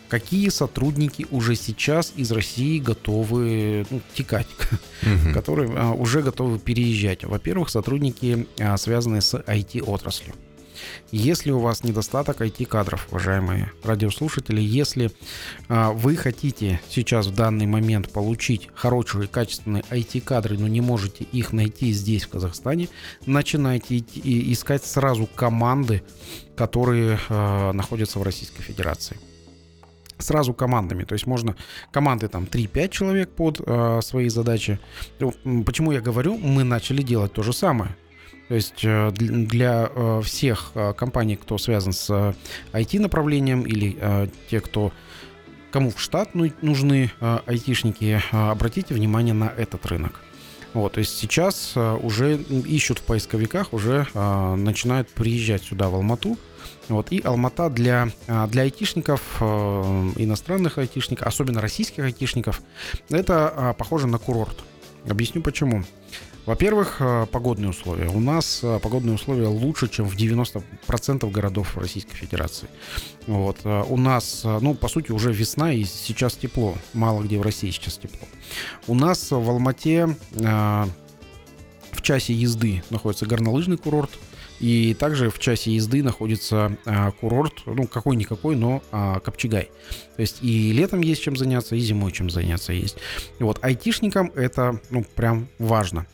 Какие 0.09 0.51
сотрудники 0.51 1.27
уже 1.31 1.57
сейчас 1.57 2.13
из 2.17 2.31
России 2.31 2.79
готовы 2.79 3.87
ну, 3.91 4.01
текать 4.15 4.47
Мгм. 5.03 5.33
которые 5.33 5.71
а, 5.77 5.93
уже 5.93 6.23
готовы 6.23 6.59
переезжать. 6.59 7.25
Во-первых, 7.25 7.69
сотрудники, 7.69 8.47
а, 8.61 8.77
связанные 8.77 9.21
с 9.21 9.35
IT-отраслью. 9.35 10.35
Если 11.11 11.51
у 11.51 11.59
вас 11.59 11.85
недостаток 11.85 12.41
IT-кадров, 12.41 13.09
уважаемые 13.11 13.73
радиослушатели, 13.83 14.61
если 14.61 15.11
а, 15.69 15.93
вы 15.93 16.17
хотите 16.17 16.81
сейчас 16.89 17.27
в 17.27 17.35
данный 17.35 17.67
момент 17.67 18.11
получить 18.11 18.69
хорошие, 18.75 19.29
качественные 19.29 19.83
IT-кадры, 19.91 20.59
но 20.59 20.69
не 20.69 20.81
можете 20.81 21.25
их 21.25 21.53
найти 21.53 21.93
здесь, 21.93 22.25
в 22.25 22.29
Казахстане, 22.29 22.89
начинайте 23.25 23.97
и 23.97 24.53
искать 24.53 24.85
сразу 24.85 25.27
команды, 25.27 26.03
которые 26.57 27.19
а, 27.29 27.73
находятся 27.73 28.19
в 28.19 28.23
Российской 28.23 28.63
Федерации 28.63 29.17
сразу 30.19 30.55
командами. 30.55 31.05
То 31.05 31.15
есть 31.15 31.27
можно 31.27 31.57
команды 31.91 32.29
там 32.29 32.45
3-5 32.45 32.89
человек 32.89 33.31
под 33.31 33.61
э, 33.65 34.01
свои 34.03 34.29
задачи. 34.29 34.79
Ну, 35.19 35.35
Почему 35.65 35.93
я 35.93 36.01
говорю, 36.01 36.39
мы 36.39 36.65
начали 36.65 37.03
делать 37.03 37.33
то 37.33 37.43
же 37.43 37.53
самое. 37.53 37.95
То 38.49 38.55
есть 38.55 38.85
э, 38.85 39.09
дл- 39.09 39.47
для 39.47 39.91
э, 39.93 40.21
всех 40.25 40.73
э, 40.75 40.93
компаний, 40.95 41.37
кто 41.37 41.59
связан 41.59 41.93
с 41.93 42.35
IT-направлением 42.73 43.63
или 43.63 44.31
те, 44.51 44.61
кто 44.61 44.93
кому 45.71 45.91
в 45.91 46.01
штат 46.01 46.35
ну- 46.35 46.53
нужны 46.63 47.11
айтишники, 47.21 48.23
обратите 48.31 48.95
внимание 48.95 49.35
на 49.35 49.53
этот 49.57 49.85
рынок. 49.87 50.21
Вот, 50.73 50.93
то 50.93 51.01
есть 51.01 51.17
сейчас 51.17 51.75
уже 51.77 52.37
ищут 52.37 52.99
в 52.99 53.03
поисковиках, 53.03 53.73
уже 53.73 54.07
начинают 54.15 55.09
приезжать 55.09 55.63
сюда, 55.63 55.89
в 55.89 55.95
Алмату. 55.95 56.39
Вот, 56.89 57.13
и 57.13 57.21
Алмата 57.23 57.71
для, 57.71 58.09
для 58.49 58.63
айтишников, 58.63 59.43
иностранных 59.43 60.77
айтишников, 60.77 61.27
особенно 61.27 61.63
российских 61.63 62.05
айтишников, 62.05 62.61
это 63.09 63.75
похоже 63.79 64.07
на 64.07 64.19
курорт. 64.19 64.59
Объясню 65.09 65.41
почему. 65.41 65.85
Во-первых, 66.47 66.99
э, 67.01 67.27
погодные 67.33 67.71
условия. 67.71 68.09
У 68.09 68.21
нас 68.21 68.61
э, 68.63 68.79
погодные 68.81 69.17
условия 69.17 69.49
лучше, 69.49 69.89
чем 69.89 70.07
в 70.07 70.17
90% 70.17 71.29
городов 71.31 71.77
Российской 71.77 72.15
Федерации. 72.15 72.69
Вот. 73.27 73.59
э, 73.65 73.83
У 73.89 73.97
нас, 73.97 74.43
ну, 74.45 74.75
по 74.75 74.87
сути, 74.87 75.11
уже 75.11 75.33
весна, 75.33 75.73
и 75.73 75.83
сейчас 75.83 76.37
тепло. 76.37 76.77
Мало 76.95 77.23
где 77.23 77.39
в 77.39 77.43
России 77.43 77.71
сейчас 77.71 77.99
тепло. 77.99 78.29
У 78.87 78.95
нас 78.95 79.33
в 79.33 79.51
Алмате 79.51 80.17
в 80.37 82.03
часе 82.03 82.33
езды 82.33 82.85
находится 82.91 83.27
горнолыжный 83.27 83.77
курорт. 83.77 84.11
И 84.61 84.95
также 84.95 85.31
в 85.31 85.39
часе 85.39 85.73
езды 85.73 86.03
находится 86.03 86.77
а, 86.87 87.11
курорт, 87.13 87.55
ну, 87.67 87.87
какой-никакой, 87.87 88.57
но 88.57 88.83
а, 88.91 89.21
Копчегай. 89.21 89.71
То 90.17 90.23
есть 90.23 90.39
и 90.43 90.73
летом 90.73 91.01
есть 91.01 91.23
чем 91.23 91.37
заняться, 91.37 91.77
и 91.77 91.81
зимой 91.81 92.13
чем 92.13 92.31
заняться 92.31 92.73
есть. 92.73 92.97
И 93.39 93.43
вот 93.43 93.59
айтишникам 93.63 94.33
это, 94.35 94.81
ну, 94.91 95.05
прям 95.15 95.49
важно. 95.59 96.07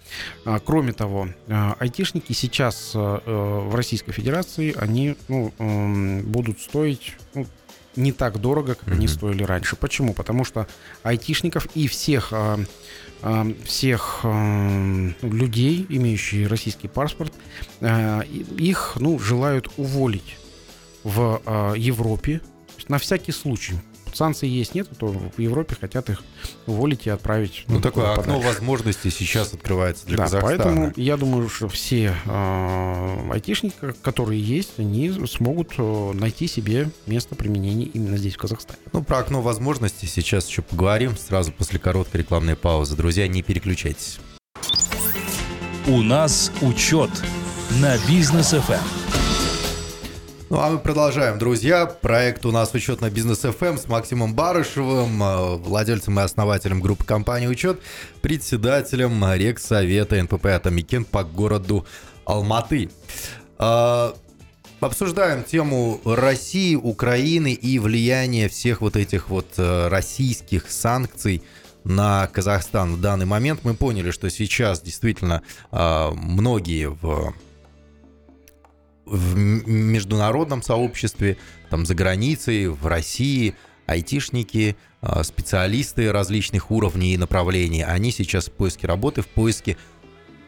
А, 0.45 0.59
кроме 0.59 0.93
того, 0.93 1.29
а, 1.49 1.77
айтишники 1.79 2.33
сейчас 2.33 2.93
а, 2.95 3.23
э, 3.25 3.69
в 3.71 3.75
Российской 3.75 4.13
Федерации, 4.13 4.75
они, 4.77 5.17
ну, 5.29 5.53
м, 5.59 6.23
будут 6.23 6.61
стоить, 6.61 7.15
ну, 7.35 7.47
не 7.95 8.11
так 8.13 8.41
дорого, 8.41 8.75
как 8.75 8.89
они 8.89 9.07
Мгм. 9.07 9.15
стоили 9.15 9.43
раньше. 9.43 9.77
Почему? 9.77 10.15
Потому 10.15 10.45
что 10.45 10.67
айтишников 11.03 11.69
и 11.75 11.87
всех, 11.89 12.29
а, 12.33 12.59
а, 12.59 12.65
всех 13.65 14.21
людей, 15.23 15.87
имеющих 15.89 16.51
российский 16.51 16.89
паспорт, 16.89 17.33
и- 17.81 18.47
их 18.59 18.95
ну, 18.99 19.19
желают 19.19 19.69
уволить 19.77 20.39
в 21.05 21.41
а, 21.45 21.75
Европе 21.75 22.41
на 22.89 22.99
всякий 22.99 23.33
случай. 23.33 23.75
Санкций 24.15 24.49
есть, 24.49 24.75
нет, 24.75 24.89
то 24.99 25.09
в 25.09 25.39
Европе 25.39 25.77
хотят 25.81 26.11
их 26.11 26.23
уволить 26.67 27.07
и 27.07 27.11
отправить. 27.11 27.65
Ну, 27.69 27.81
такое 27.81 28.05
куда 28.05 28.21
окно 28.21 28.35
подальше. 28.35 28.49
возможностей 28.49 29.11
сейчас 29.11 29.53
открывается 29.53 30.07
для 30.07 30.19
да, 30.19 30.25
Казахстана. 30.25 30.57
поэтому 30.57 30.93
я 30.97 31.17
думаю, 31.17 31.49
что 31.49 31.69
все 31.69 32.15
э, 32.25 33.31
айтишники, 33.33 33.75
которые 34.03 34.41
есть, 34.41 34.79
они 34.79 35.11
смогут 35.27 35.75
э, 35.79 36.13
найти 36.15 36.47
себе 36.47 36.91
место 37.07 37.35
применения 37.35 37.85
именно 37.85 38.17
здесь, 38.17 38.35
в 38.35 38.39
Казахстане. 38.39 38.79
Ну, 38.93 39.03
про 39.03 39.19
окно 39.19 39.41
возможностей 39.43 40.07
сейчас 40.07 40.49
еще 40.49 40.63
поговорим 40.63 41.17
сразу 41.17 41.53
после 41.53 41.79
короткой 41.79 42.21
рекламной 42.23 42.57
паузы. 42.57 42.97
Друзья, 42.97 43.27
не 43.29 43.43
переключайтесь. 43.43 44.19
У 45.87 46.01
нас 46.03 46.53
учет 46.61 47.11
на 47.81 47.97
бизнес 48.07 48.53
FM. 48.55 49.02
Ну, 50.53 50.61
а 50.61 50.69
мы 50.69 50.79
продолжаем, 50.79 51.39
друзья. 51.39 51.87
Проект 51.87 52.45
у 52.45 52.53
нас 52.53 52.75
«Учет 52.75 53.01
на 53.01 53.09
бизнес 53.09 53.39
FM» 53.39 53.79
с 53.79 53.89
Максимом 53.89 54.35
Барышевым, 54.35 55.23
э, 55.23 55.57
владельцем 55.57 56.21
и 56.21 56.23
основателем 56.23 56.83
группы 56.83 57.05
компании 57.05 57.47
«Учет», 57.47 57.81
председателем 58.21 59.25
Регсовета 59.33 60.23
НПП 60.23 60.49
«Атамекен» 60.49 61.07
по 61.07 61.25
городу 61.25 61.87
Алматы. 62.27 62.91
А, 63.57 64.15
Обсуждаем 64.81 65.43
тему 65.43 66.03
России, 66.05 66.75
Украины 66.75 67.55
и 67.55 67.79
влияние 67.79 68.51
всех 68.51 68.83
вот 68.83 68.97
этих 68.97 69.31
вот 69.31 69.47
э, 69.57 69.89
российских 69.89 70.71
санкций 70.71 71.43
на 71.85 72.27
Казахстан 72.27 72.97
в 72.97 73.01
данный 73.01 73.25
момент. 73.25 73.61
Мы 73.63 73.73
поняли, 73.73 74.11
что 74.11 74.29
сейчас 74.29 74.83
действительно 74.83 75.41
многие 75.71 76.91
в 76.91 77.33
в 79.05 79.37
международном 79.37 80.63
сообществе, 80.63 81.37
там 81.71 81.87
за 81.87 81.95
границей, 81.95 82.69
в 82.69 82.87
России, 82.87 83.55
айтишники, 83.87 84.77
а, 85.01 85.23
специалисты 85.25 86.13
различных 86.13 86.71
уровней 86.71 87.15
и 87.15 87.17
направлений, 87.17 87.83
они 87.83 88.13
сейчас 88.13 88.47
в 88.47 88.53
поиске 88.53 88.87
работы, 88.87 89.23
в 89.23 89.29
поиске 89.29 89.77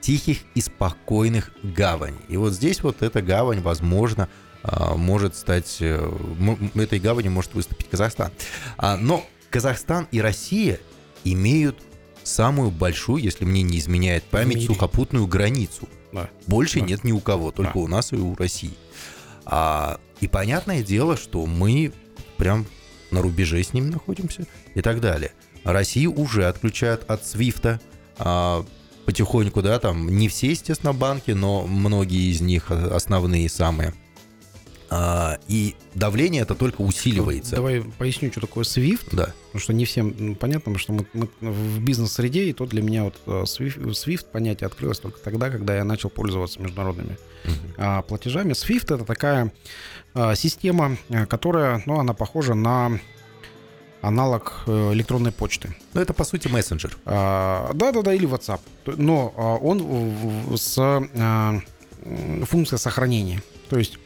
тихих 0.00 0.40
и 0.54 0.60
спокойных 0.60 1.50
гаваней. 1.62 2.20
И 2.28 2.36
вот 2.36 2.52
здесь 2.52 2.82
вот 2.82 3.02
эта 3.02 3.22
гавань, 3.22 3.60
возможно, 3.60 4.28
а, 4.62 4.94
может 4.96 5.36
стать, 5.36 5.78
э, 5.80 6.10
этой 6.74 6.98
гаванью 6.98 7.32
может 7.32 7.54
выступить 7.54 7.88
Казахстан. 7.90 8.30
А, 8.76 8.96
Но 8.96 9.24
Казахстан 9.50 10.08
и 10.10 10.20
Россия 10.20 10.80
имеют 11.24 11.82
самую 12.22 12.70
большую, 12.70 13.22
если 13.22 13.44
мне 13.44 13.62
не 13.62 13.78
изменяет 13.78 14.24
память, 14.24 14.64
сухопутную 14.64 15.26
границу. 15.26 15.88
Да. 16.14 16.30
Больше 16.46 16.80
Да. 16.80 16.86
нет 16.86 17.04
ни 17.04 17.12
у 17.12 17.20
кого, 17.20 17.50
только 17.50 17.74
Да. 17.74 17.80
у 17.80 17.86
нас 17.88 18.12
и 18.12 18.16
у 18.16 18.34
России. 18.34 18.72
А, 19.44 19.98
и 20.20 20.28
понятное 20.28 20.82
дело, 20.82 21.16
что 21.16 21.44
мы 21.44 21.92
прям 22.38 22.66
на 23.10 23.20
рубеже 23.20 23.62
с 23.62 23.72
ними 23.72 23.90
находимся 23.90 24.46
и 24.74 24.80
так 24.80 25.00
далее. 25.00 25.32
Россию 25.64 26.18
уже 26.18 26.46
отключают 26.46 27.04
от 27.10 27.26
Свифта 27.26 27.80
а, 28.18 28.64
потихоньку, 29.06 29.60
да, 29.60 29.78
там 29.78 30.08
не 30.08 30.28
все, 30.28 30.50
естественно, 30.50 30.92
банки, 30.94 31.32
но 31.32 31.66
многие 31.66 32.30
из 32.32 32.40
них 32.40 32.70
а, 32.70 32.94
основные 32.94 33.48
самые. 33.48 33.92
А, 34.96 35.38
и 35.48 35.74
давление 35.94 36.42
это 36.42 36.54
только 36.54 36.82
усиливается. 36.82 37.56
Давай 37.56 37.82
поясню, 37.98 38.30
что 38.30 38.40
такое 38.40 38.62
SWIFT. 38.62 39.08
Да. 39.10 39.34
Потому 39.46 39.60
что 39.60 39.72
не 39.72 39.86
всем 39.86 40.14
м, 40.16 40.34
понятно, 40.36 40.72
потому 40.72 40.78
что 40.78 40.92
мы, 40.92 41.06
мы 41.12 41.28
в 41.40 41.80
бизнес-среде, 41.80 42.44
и 42.44 42.52
то 42.52 42.64
для 42.64 42.80
меня 42.80 43.02
вот 43.02 43.16
э, 43.26 43.42
SWIFT, 43.42 43.90
SWIFT 43.90 44.26
понятие 44.30 44.66
открылось 44.68 45.00
только 45.00 45.18
тогда, 45.18 45.50
когда 45.50 45.74
я 45.74 45.82
начал 45.82 46.10
пользоваться 46.10 46.62
международными 46.62 47.18
а, 47.76 48.02
платежами. 48.02 48.52
SWIFT 48.52 48.94
это 48.94 49.04
такая 49.04 49.52
а, 50.14 50.36
система, 50.36 50.96
а, 51.10 51.26
которая, 51.26 51.82
ну, 51.86 51.98
она 51.98 52.14
похожа 52.14 52.54
на 52.54 53.00
аналог 54.00 54.62
э, 54.66 54.92
электронной 54.92 55.32
почты. 55.32 55.74
Ну, 55.94 56.00
это, 56.02 56.12
по 56.12 56.22
сути, 56.22 56.46
мессенджер. 56.46 56.96
А, 57.04 57.72
Да-да-да, 57.74 58.14
или 58.14 58.28
WhatsApp. 58.28 58.60
Но 58.86 59.28
он 59.60 60.56
с 60.56 60.78
а, 60.78 61.60
функцией 62.44 62.78
сохранения. 62.78 63.42
То 63.70 63.78
есть, 63.78 63.98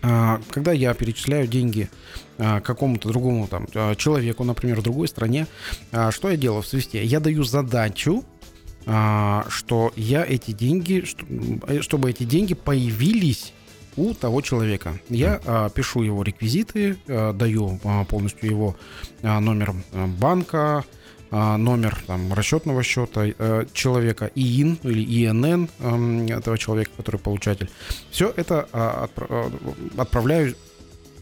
когда 0.00 0.72
я 0.72 0.94
перечисляю 0.94 1.46
деньги 1.46 1.90
а, 2.38 2.60
какому-то 2.60 3.08
другому 3.10 3.46
там 3.48 3.66
а, 3.74 3.94
человеку, 3.94 4.44
например, 4.44 4.80
в 4.80 4.82
другой 4.82 5.08
стране, 5.08 5.46
а, 5.92 6.10
что 6.10 6.30
я 6.30 6.38
делаю 6.38 6.62
в 6.62 6.66
свисте? 6.66 7.04
Я 7.04 7.20
даю 7.20 7.44
задачу, 7.44 8.24
а, 8.86 9.44
что 9.50 9.92
я 9.94 10.24
эти 10.24 10.52
деньги, 10.52 11.04
э, 11.66 11.82
чтобы 11.82 12.10
эти 12.10 12.24
деньги 12.24 12.54
появились 12.54 13.52
у 13.96 14.14
того 14.14 14.40
человека. 14.40 14.98
Я 15.10 15.40
а, 15.44 15.68
пишу 15.68 16.02
его 16.02 16.22
реквизиты, 16.22 16.96
а, 17.08 17.34
даю 17.34 17.78
а, 17.84 18.04
полностью 18.04 18.48
его 18.48 18.76
а, 19.22 19.38
номер 19.40 19.74
а, 19.92 20.06
банка, 20.06 20.78
а, 20.78 20.84
номер 21.30 21.96
там, 22.06 22.32
расчетного 22.32 22.82
счета 22.82 23.26
э, 23.26 23.66
человека, 23.72 24.30
ИИН 24.34 24.80
или 24.82 25.26
ИНН 25.26 25.68
эм, 25.78 26.26
этого 26.26 26.58
человека, 26.58 26.90
который 26.96 27.20
получатель. 27.20 27.70
Все 28.10 28.32
это 28.36 28.68
а, 28.72 29.08
а, 29.16 29.52
отправляю, 29.96 30.56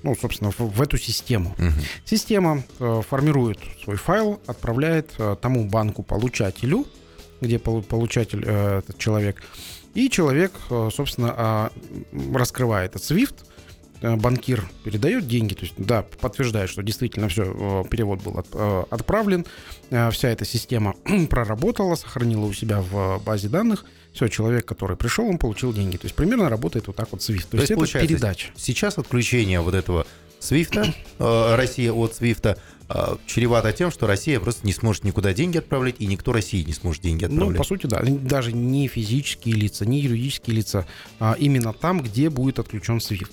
ну, 0.02 0.16
собственно, 0.16 0.50
в, 0.50 0.60
в 0.60 0.80
эту 0.82 0.96
систему. 0.96 1.54
Мгм. 1.58 1.74
Система 2.04 2.62
э, 2.78 3.02
формирует 3.08 3.58
свой 3.84 3.96
файл, 3.96 4.40
отправляет 4.46 5.12
э, 5.18 5.36
тому 5.40 5.64
банку-получателю, 5.66 6.86
где 7.40 7.56
полу- 7.56 7.82
получатель 7.82 8.42
э, 8.46 8.78
этот 8.78 8.98
человек, 8.98 9.42
и 9.94 10.08
человек, 10.08 10.52
э, 10.70 10.90
собственно, 10.94 11.34
а, 11.36 11.72
раскрывает 12.32 12.94
этот 12.94 13.10
SWIFT, 13.10 13.34
э, 13.40 13.47
банкир 14.02 14.68
передает 14.84 15.26
деньги, 15.26 15.54
то 15.54 15.62
есть, 15.62 15.74
да, 15.76 16.02
подтверждает, 16.20 16.70
что 16.70 16.82
действительно 16.82 17.28
все, 17.28 17.84
перевод 17.90 18.22
был 18.22 18.38
от- 18.38 18.46
э, 18.52 18.84
отправлен, 18.90 19.44
э, 19.90 20.10
вся 20.10 20.28
эта 20.28 20.44
система 20.44 20.94
проработала, 21.30 21.94
сохранила 21.96 22.44
у 22.46 22.52
себя 22.52 22.80
в 22.80 23.20
базе 23.24 23.48
данных, 23.48 23.84
все, 24.12 24.28
человек, 24.28 24.64
который 24.66 24.96
пришел, 24.96 25.26
он 25.26 25.38
получил 25.38 25.72
деньги. 25.72 25.96
То 25.96 26.06
есть 26.06 26.14
примерно 26.16 26.48
работает 26.48 26.86
вот 26.86 26.96
так 26.96 27.08
вот 27.12 27.20
SWIFT. 27.20 27.46
То, 27.50 27.56
есть, 27.58 27.70
это 27.70 27.74
получается, 27.74 28.08
передача. 28.08 28.48
Сейчас 28.56 28.98
отключение 28.98 29.60
вот 29.60 29.74
этого 29.74 30.06
Свифта, 30.40 30.94
э, 31.18 31.54
Россия 31.56 31.92
от 31.92 32.14
Свифта, 32.14 32.58
э, 32.88 33.16
чревато 33.26 33.72
тем, 33.72 33.90
что 33.90 34.06
Россия 34.06 34.38
просто 34.38 34.64
не 34.66 34.72
сможет 34.72 35.02
никуда 35.04 35.32
деньги 35.32 35.58
отправлять, 35.58 35.96
и 35.98 36.06
никто 36.06 36.32
России 36.32 36.62
не 36.62 36.72
сможет 36.72 37.02
деньги 37.02 37.24
Ну, 37.24 37.32
отправлять. 37.32 37.58
по 37.58 37.64
сути, 37.64 37.86
да. 37.86 38.00
Даже 38.04 38.52
не 38.52 38.86
физические 38.86 39.56
лица, 39.56 39.84
не 39.84 39.98
юридические 40.00 40.56
лица, 40.56 40.86
а 41.18 41.34
именно 41.38 41.72
там, 41.72 42.00
где 42.02 42.30
будет 42.30 42.60
отключен 42.60 42.98
SWIFT. 42.98 43.32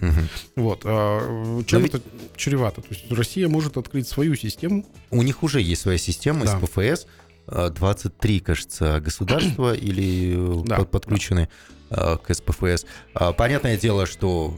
Мгм. 0.00 0.28
Вот. 0.56 0.82
а, 0.84 1.62
Чем 1.66 1.80
Но 1.80 1.84
ведь- 1.86 1.94
это 1.94 2.04
чревато? 2.36 2.80
То 2.80 2.88
есть 2.90 3.10
Россия 3.10 3.48
может 3.48 3.76
открыть 3.76 4.08
свою 4.08 4.34
систему. 4.36 4.86
У 5.10 5.22
них 5.22 5.42
уже 5.42 5.60
есть 5.60 5.82
своя 5.82 5.98
система 5.98 6.44
Да. 6.44 6.58
из 6.58 6.60
ПФС, 6.68 7.06
э, 7.48 7.70
23, 7.70 8.40
кажется, 8.40 9.00
государства 9.00 9.74
или 9.74 10.60
э, 10.62 10.64
Да, 10.66 10.76
под- 10.78 10.90
подключены. 10.90 11.40
э, 11.40 11.46
к 11.92 12.32
СПФС. 12.32 12.86
А, 13.14 13.32
понятное 13.32 13.76
дело, 13.76 14.06
что 14.06 14.54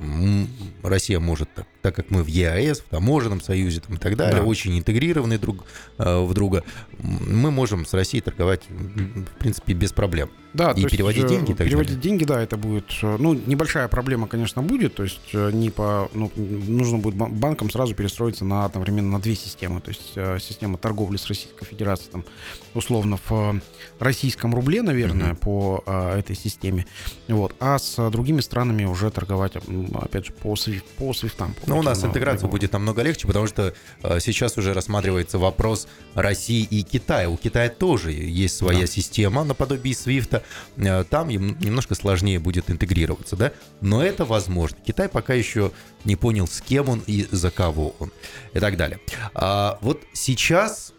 Россия 0.82 1.18
может, 1.18 1.52
так, 1.54 1.66
так 1.82 1.96
как 1.96 2.10
мы 2.10 2.22
в 2.22 2.28
ЕАЭС, 2.28 2.80
в 2.80 2.84
таможенном 2.84 3.40
союзе 3.40 3.80
там, 3.80 3.96
и 3.96 3.98
так 3.98 4.16
далее, 4.16 4.40
да. 4.40 4.46
очень 4.46 4.78
интегрированы 4.78 5.38
друг 5.38 5.64
э, 5.98 6.20
в 6.24 6.32
друга, 6.32 6.62
мы 6.98 7.50
можем 7.50 7.86
с 7.86 7.94
Россией 7.94 8.22
торговать, 8.22 8.62
в 8.68 9.38
принципе, 9.38 9.72
без 9.72 9.92
проблем. 9.92 10.30
Да, 10.52 10.70
и 10.70 10.84
переводить 10.84 11.26
деньги. 11.26 11.52
Так 11.52 11.66
переводить 11.66 11.96
далее. 11.96 12.02
деньги, 12.02 12.24
да, 12.24 12.40
это 12.40 12.56
будет, 12.56 12.86
ну, 13.02 13.34
небольшая 13.34 13.88
проблема, 13.88 14.28
конечно, 14.28 14.62
будет, 14.62 14.94
то 14.94 15.02
есть 15.02 15.34
не 15.34 15.70
по, 15.70 16.08
ну, 16.14 16.30
нужно 16.36 16.98
будет 16.98 17.16
банкам 17.16 17.70
сразу 17.70 17.96
перестроиться 17.96 18.44
на 18.44 18.64
одновременно 18.64 19.10
на 19.10 19.20
две 19.20 19.34
системы, 19.34 19.80
то 19.80 19.88
есть 19.88 20.14
система 20.40 20.78
торговли 20.78 21.16
с 21.16 21.26
Российской 21.26 21.64
Федерацией, 21.64 22.12
там, 22.12 22.24
условно, 22.72 23.18
в 23.28 23.60
российском 23.98 24.54
рубле, 24.54 24.82
наверное, 24.82 25.32
mm-hmm. 25.32 25.36
по 25.36 25.82
этой 26.16 26.36
системе. 26.36 26.86
Вот. 27.28 27.54
А 27.58 27.78
с 27.78 28.10
другими 28.10 28.40
странами 28.40 28.84
уже 28.84 29.10
торговать, 29.10 29.52
опять 29.56 30.26
же, 30.26 30.32
по, 30.32 30.56
свиф, 30.56 30.84
по 30.98 31.12
свифтам. 31.14 31.54
Ну, 31.66 31.78
у 31.78 31.82
нас 31.82 32.04
интеграция 32.04 32.48
будет 32.48 32.72
намного 32.72 33.02
легче, 33.02 33.26
потому 33.26 33.46
что 33.46 33.74
а, 34.02 34.20
сейчас 34.20 34.58
уже 34.58 34.74
рассматривается 34.74 35.38
вопрос 35.38 35.88
России 36.14 36.62
и 36.62 36.82
Китая. 36.82 37.30
У 37.30 37.36
Китая 37.36 37.70
тоже 37.70 38.12
есть 38.12 38.56
своя 38.56 38.82
да. 38.82 38.86
система 38.86 39.44
наподобие 39.44 39.94
свифта. 39.94 40.42
А, 40.76 41.04
там 41.04 41.30
им 41.30 41.58
немножко 41.60 41.94
сложнее 41.94 42.38
будет 42.38 42.70
интегрироваться, 42.70 43.36
да? 43.36 43.52
Но 43.80 44.02
это 44.02 44.24
возможно. 44.24 44.76
Китай 44.86 45.08
пока 45.08 45.34
еще 45.34 45.72
не 46.04 46.16
понял, 46.16 46.46
с 46.46 46.60
кем 46.60 46.88
он 46.88 47.02
и 47.06 47.26
за 47.30 47.50
кого 47.50 47.94
он 47.98 48.12
и 48.52 48.60
так 48.60 48.76
далее. 48.76 49.00
А 49.34 49.78
вот 49.80 50.02
сейчас 50.12 50.92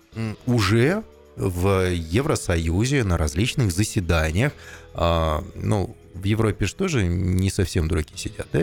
уже 0.45 1.03
в 1.35 1.91
Евросоюзе 1.91 3.03
на 3.03 3.17
различных 3.17 3.71
заседаниях, 3.71 4.53
а, 4.93 5.43
ну, 5.55 5.95
в 6.15 6.23
Европе 6.23 6.65
же 6.65 6.75
тоже 6.75 7.05
не 7.05 7.49
совсем 7.49 7.87
дураки 7.87 8.17
сидят, 8.17 8.47
да? 8.51 8.61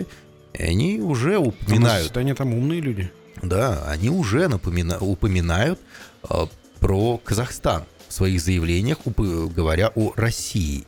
И 0.53 0.63
они 0.63 0.99
уже 0.99 1.37
упоминают... 1.37 2.03
Заседания 2.03 2.35
там 2.35 2.53
умные 2.53 2.81
люди. 2.81 3.11
Да, 3.41 3.83
они 3.87 4.09
уже 4.09 4.47
напомина... 4.47 4.97
упоминают 4.99 5.79
а, 6.23 6.47
про 6.79 7.17
Казахстан 7.17 7.85
в 8.07 8.13
своих 8.13 8.41
заявлениях, 8.41 8.99
говоря 9.05 9.91
о 9.95 10.13
России. 10.15 10.85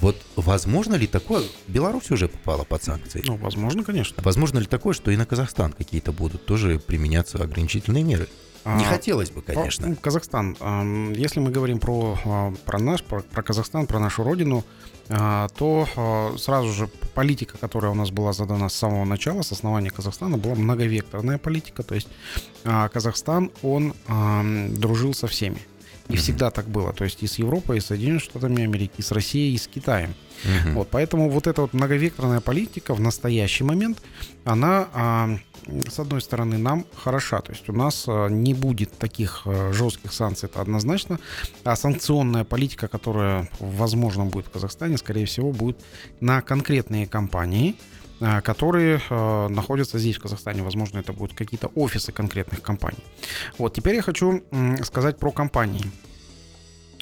Вот 0.00 0.16
возможно 0.36 0.94
ли 0.94 1.06
такое? 1.06 1.44
Беларусь 1.66 2.10
уже 2.10 2.28
попала 2.28 2.64
под 2.64 2.82
санкции. 2.84 3.22
Ну, 3.26 3.36
возможно, 3.36 3.82
конечно. 3.82 4.22
Возможно 4.22 4.58
ли 4.58 4.66
такое, 4.66 4.94
что 4.94 5.10
и 5.10 5.16
на 5.16 5.26
Казахстан 5.26 5.72
какие-то 5.72 6.12
будут 6.12 6.44
тоже 6.46 6.78
применяться 6.78 7.38
ограничительные 7.38 8.04
меры? 8.04 8.28
Не 8.64 8.84
а, 8.84 8.88
хотелось 8.88 9.30
бы, 9.30 9.42
конечно. 9.42 9.94
Казахстан. 9.96 10.56
Если 11.12 11.40
мы 11.40 11.50
говорим 11.50 11.78
про, 11.78 12.18
а, 12.24 12.52
про 12.64 12.78
наш, 12.78 13.02
про, 13.02 13.20
про 13.20 13.42
Казахстан, 13.42 13.86
про 13.86 13.98
нашу 13.98 14.22
родину, 14.24 14.64
а, 15.08 15.48
то 15.48 16.34
сразу 16.38 16.68
же 16.72 16.88
политика, 17.14 17.56
которая 17.56 17.92
у 17.92 17.94
нас 17.94 18.10
была 18.10 18.32
задана 18.32 18.68
с 18.68 18.74
самого 18.74 19.04
начала, 19.04 19.42
с 19.42 19.52
основания 19.52 19.90
Казахстана, 19.90 20.36
была 20.36 20.54
многовекторная 20.54 21.38
политика. 21.38 21.82
То 21.82 21.94
есть 21.94 22.08
Казахстан, 22.64 23.50
он 23.62 23.94
дружил 24.76 25.14
со 25.14 25.26
всеми. 25.26 25.58
И 26.08 26.12
mm-hmm. 26.12 26.16
всегда 26.16 26.50
так 26.50 26.68
было. 26.68 26.92
То 26.92 27.04
есть 27.04 27.22
и 27.22 27.26
с 27.26 27.38
Европой, 27.38 27.78
и 27.78 27.80
с 27.80 27.86
Соединенными 27.86 28.20
Штатами 28.20 28.62
Америки, 28.62 28.92
и 28.96 29.02
с 29.02 29.12
Россией, 29.12 29.54
и 29.54 29.58
с 29.58 29.66
Китаем. 29.66 30.14
Mm-hmm. 30.44 30.74
Вот, 30.74 30.88
поэтому 30.90 31.28
вот 31.28 31.46
эта 31.46 31.62
вот 31.62 31.74
многовекторная 31.74 32.40
политика 32.40 32.94
в 32.94 33.00
настоящий 33.00 33.64
момент, 33.64 34.00
она, 34.44 34.88
а, 34.94 35.38
с 35.66 35.98
одной 35.98 36.20
стороны, 36.20 36.56
нам 36.56 36.86
хороша. 36.94 37.40
То 37.40 37.52
есть 37.52 37.68
у 37.68 37.72
нас 37.72 38.04
а, 38.06 38.28
не 38.28 38.54
будет 38.54 38.96
таких 38.96 39.42
а, 39.44 39.72
жестких 39.72 40.12
санкций, 40.12 40.48
это 40.48 40.62
однозначно. 40.62 41.18
А 41.64 41.76
санкционная 41.76 42.44
политика, 42.44 42.88
которая, 42.88 43.48
возможно, 43.60 44.24
будет 44.24 44.46
в 44.46 44.50
Казахстане, 44.50 44.96
скорее 44.96 45.26
всего, 45.26 45.52
будет 45.52 45.78
на 46.20 46.40
конкретные 46.40 47.06
компании, 47.06 47.76
которые 48.20 49.00
э, 49.08 49.48
находятся 49.48 49.98
здесь, 49.98 50.16
в 50.16 50.22
Казахстане. 50.22 50.62
Возможно, 50.62 50.98
это 50.98 51.12
будут 51.12 51.36
какие-то 51.36 51.68
офисы 51.68 52.12
конкретных 52.12 52.62
компаний. 52.62 53.04
Вот, 53.58 53.74
теперь 53.74 53.96
я 53.96 54.02
хочу 54.02 54.42
сказать 54.82 55.18
про 55.18 55.30
компании 55.30 55.84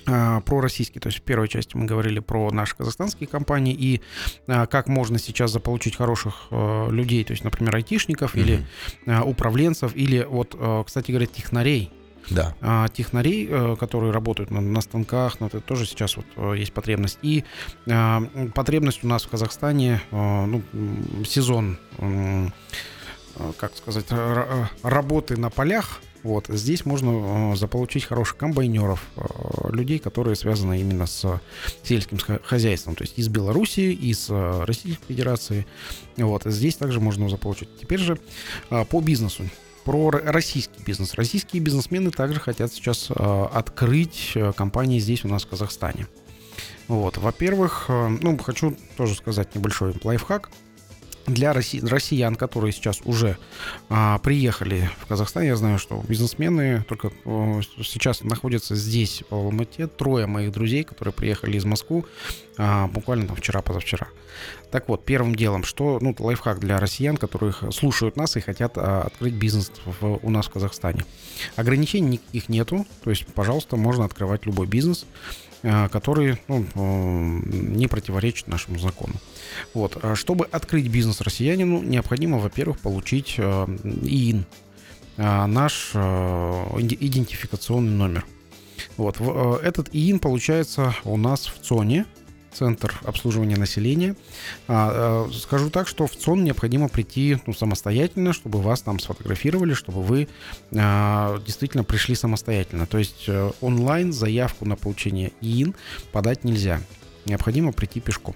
а, 0.09 0.41
про 0.41 0.61
российские. 0.61 1.01
То 1.01 1.09
есть 1.09 1.19
в 1.19 1.23
первой 1.23 1.49
части 1.49 1.77
мы 1.77 1.85
говорили 1.87 2.21
про 2.21 2.51
наши 2.53 2.77
казахстанские 2.77 3.27
компании 3.27 3.75
и 3.75 4.01
а, 4.47 4.67
как 4.67 4.89
можно 4.89 5.19
сейчас 5.19 5.51
заполучить 5.51 5.97
хороших 5.97 6.47
а, 6.51 6.89
людей, 6.91 7.25
то 7.25 7.33
есть, 7.33 7.43
например, 7.43 7.75
айтишников 7.75 8.35
mm-hmm. 8.35 8.41
или 8.41 8.67
а, 9.07 9.25
управленцев, 9.25 9.97
или 9.97 10.25
вот, 10.29 10.57
кстати 10.87 11.11
говоря, 11.11 11.27
технарей. 11.27 11.91
Да. 12.31 12.55
А, 12.61 12.89
технарей, 12.89 13.49
а, 13.51 13.77
которые 13.77 14.13
работают 14.13 14.51
на, 14.51 14.61
на 14.61 14.81
станках, 14.81 15.41
ну, 15.41 15.47
это 15.47 15.61
тоже 15.61 15.87
сейчас 15.87 16.17
вот 16.17 16.27
а, 16.37 16.53
есть 16.55 16.73
потребность. 16.73 17.19
И 17.23 17.45
а, 17.89 18.23
потребность 18.55 19.05
у 19.05 19.07
нас 19.07 19.25
в 19.25 19.29
Казахстане, 19.29 20.03
а, 20.11 20.47
ну, 20.47 20.63
сезон, 21.25 21.79
а, 21.99 22.49
как 23.59 23.77
сказать, 23.77 24.07
работы 24.83 25.37
на 25.37 25.51
полях, 25.51 26.01
вот. 26.23 26.47
Здесь 26.49 26.85
можно 26.85 27.55
заполучить 27.55 28.05
хороших 28.05 28.37
комбайнеров, 28.39 29.07
людей, 29.69 30.01
которые 30.01 30.35
связаны 30.35 30.81
именно 30.81 31.07
с 31.07 31.41
сельским 31.85 32.19
хозяйством, 32.43 32.97
то 32.97 33.05
есть 33.05 33.17
из 33.17 33.29
Белоруссии, 33.29 33.93
из 33.93 34.29
Российской 34.31 35.05
Федерации. 35.07 35.67
Вот. 36.17 36.43
Здесь 36.45 36.75
также 36.75 36.99
можно 36.99 37.29
заполучить. 37.29 37.69
Теперь 37.81 38.01
же 38.01 38.19
по 38.71 39.01
бизнесу 39.01 39.45
про 39.87 40.11
российский 40.11 40.83
бизнес. 40.83 41.15
Российские 41.15 41.63
бизнесмены 41.63 42.11
также 42.11 42.41
хотят 42.41 42.73
сейчас 42.73 43.09
э, 43.09 43.47
открыть 43.53 44.33
э, 44.35 44.53
компании 44.53 44.99
здесь 44.99 45.25
у 45.25 45.29
нас 45.29 45.45
в 45.45 45.49
Казахстане. 45.49 46.09
Вот, 46.89 47.19
во-первых, 47.19 47.85
э, 47.87 48.09
ну, 48.21 48.37
хочу 48.37 48.77
тоже 48.97 49.15
сказать 49.15 49.55
небольшой 49.55 49.95
лайфхак 50.03 50.51
для 51.27 51.53
россиян, 51.53 52.37
которые 52.37 52.73
сейчас 52.73 53.01
уже 53.05 53.37
а, 53.89 54.19
приехали 54.19 54.91
в 55.01 55.07
Казахстан, 55.07 55.43
я 55.43 55.57
знаю, 55.57 55.79
что 55.79 56.03
бизнесмены 56.07 56.85
только 56.89 57.11
а, 57.25 57.61
сейчас 57.83 58.23
находятся 58.23 58.77
здесь, 58.77 59.25
в 59.29 59.35
Алмате. 59.35 59.89
Трое 59.89 60.27
моих 60.27 60.53
друзей, 60.53 60.85
которые 60.85 61.13
приехали 61.13 61.57
из 61.57 61.65
Москвы 61.65 62.05
а, 62.59 62.87
буквально 62.89 63.27
там 63.27 63.37
вчера-позавчера. 63.37 64.09
Так 64.71 64.89
вот, 64.89 65.05
первым 65.05 65.35
делом, 65.35 65.65
что, 65.65 65.99
ну, 66.01 66.15
лайфхак 66.19 66.59
для 66.59 66.79
россиян, 66.79 67.17
которые 67.17 67.55
слушают 67.73 68.17
нас 68.17 68.37
и 68.37 68.41
хотят 68.41 68.73
а, 68.77 69.03
открыть 69.03 69.35
бизнес 69.35 69.71
в, 69.85 70.19
у 70.23 70.31
нас 70.31 70.47
в 70.47 70.51
Казахстане. 70.51 71.05
Ограничений 71.55 72.19
никаких 72.19 72.49
нету, 72.49 72.87
то 73.05 73.11
есть, 73.11 73.27
пожалуйста, 73.27 73.77
можно 73.77 74.05
открывать 74.05 74.45
любой 74.45 74.67
бизнес. 74.67 75.07
Э, 75.63 75.89
который 75.89 76.39
ну, 76.47 76.65
э, 76.75 77.41
не 77.51 77.89
противоречит 77.89 78.47
нашему 78.47 78.79
закону. 78.79 79.15
Вот. 79.75 79.99
А 80.01 80.15
чтобы 80.15 80.45
открыть 80.47 80.87
бизнес 80.89 81.21
россиянину, 81.21 81.83
необходимо, 81.83 82.39
во-первых, 82.39 82.79
получить 82.79 83.35
э, 83.39 83.67
ИИН, 84.03 84.47
наш 85.17 85.93
идентификационный 85.95 87.93
номер. 87.93 88.27
Вот. 88.99 89.19
Этот 89.63 89.89
ИИН 89.95 90.19
получается 90.19 90.95
у 91.05 91.17
нас 91.17 91.47
в 91.47 91.59
ЦОНе, 91.63 92.05
Центр 92.57 92.99
обслуживания 93.05 93.57
населения. 93.57 94.17
А, 94.67 95.27
а, 95.29 95.33
скажу 95.33 95.69
так, 95.69 95.89
что 95.89 96.07
в 96.07 96.17
ЦОН 96.17 96.45
необходимо 96.45 96.89
прийти 96.89 97.39
ну, 97.47 97.53
самостоятельно, 97.53 98.33
чтобы 98.33 98.61
вас 98.63 98.81
там 98.81 98.99
сфотографировали, 98.99 99.75
чтобы 99.75 100.03
вы 100.03 100.29
а, 100.75 101.39
действительно 101.45 101.85
пришли 101.85 102.15
самостоятельно. 102.15 102.87
То 102.87 102.99
есть 102.99 103.25
э, 103.29 103.51
онлайн 103.61 104.13
заявку 104.13 104.65
на 104.65 104.77
получение 104.77 105.33
ИИН 105.43 105.75
подать 106.13 106.45
нельзя. 106.45 106.81
Необходимо 107.27 107.73
прийти 107.73 108.01
пешком. 108.01 108.35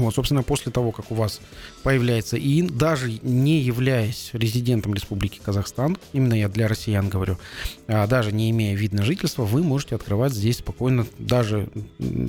Вот, 0.00 0.14
собственно, 0.14 0.42
после 0.42 0.70
того, 0.72 0.92
как 0.92 1.10
у 1.10 1.14
вас 1.14 1.40
появляется 1.82 2.38
ИИН, 2.38 2.78
даже 2.78 3.18
не 3.22 3.60
являясь 3.60 4.30
резидентом 4.32 4.94
Республики 4.94 5.40
Казахстан, 5.42 5.96
именно 6.12 6.34
я 6.34 6.48
для 6.48 6.68
россиян 6.68 7.08
говорю, 7.08 7.38
а, 7.86 8.06
даже 8.06 8.32
не 8.32 8.50
имея 8.50 8.76
вид 8.76 8.92
на 8.92 9.02
жительство, 9.02 9.44
вы 9.44 9.62
можете 9.62 9.94
открывать 9.94 10.32
здесь 10.32 10.58
спокойно 10.58 11.06
даже 11.18 11.68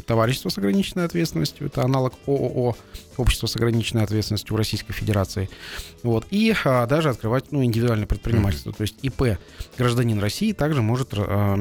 товарищество 0.06 0.50
с 0.50 0.58
ограниченной 0.58 1.06
ответственностью, 1.06 1.68
это 1.68 1.84
аналог 1.84 2.14
ООО, 2.26 2.76
общество 3.18 3.48
с 3.48 3.56
ограниченной 3.56 4.04
ответственностью 4.04 4.54
в 4.54 4.58
Российской 4.58 4.94
Федерации, 4.94 5.50
вот, 6.04 6.26
и 6.32 6.54
а, 6.64 6.86
даже 6.86 7.10
открывать 7.10 7.52
ну, 7.52 7.64
индивидуальное 7.64 8.08
предпринимательство, 8.08 8.74
то 8.74 8.82
есть 8.82 8.96
ИП 9.02 9.38
гражданин 9.78 10.20
России 10.20 10.54
также 10.54 10.82
может 10.82 11.10
а, 11.14 11.56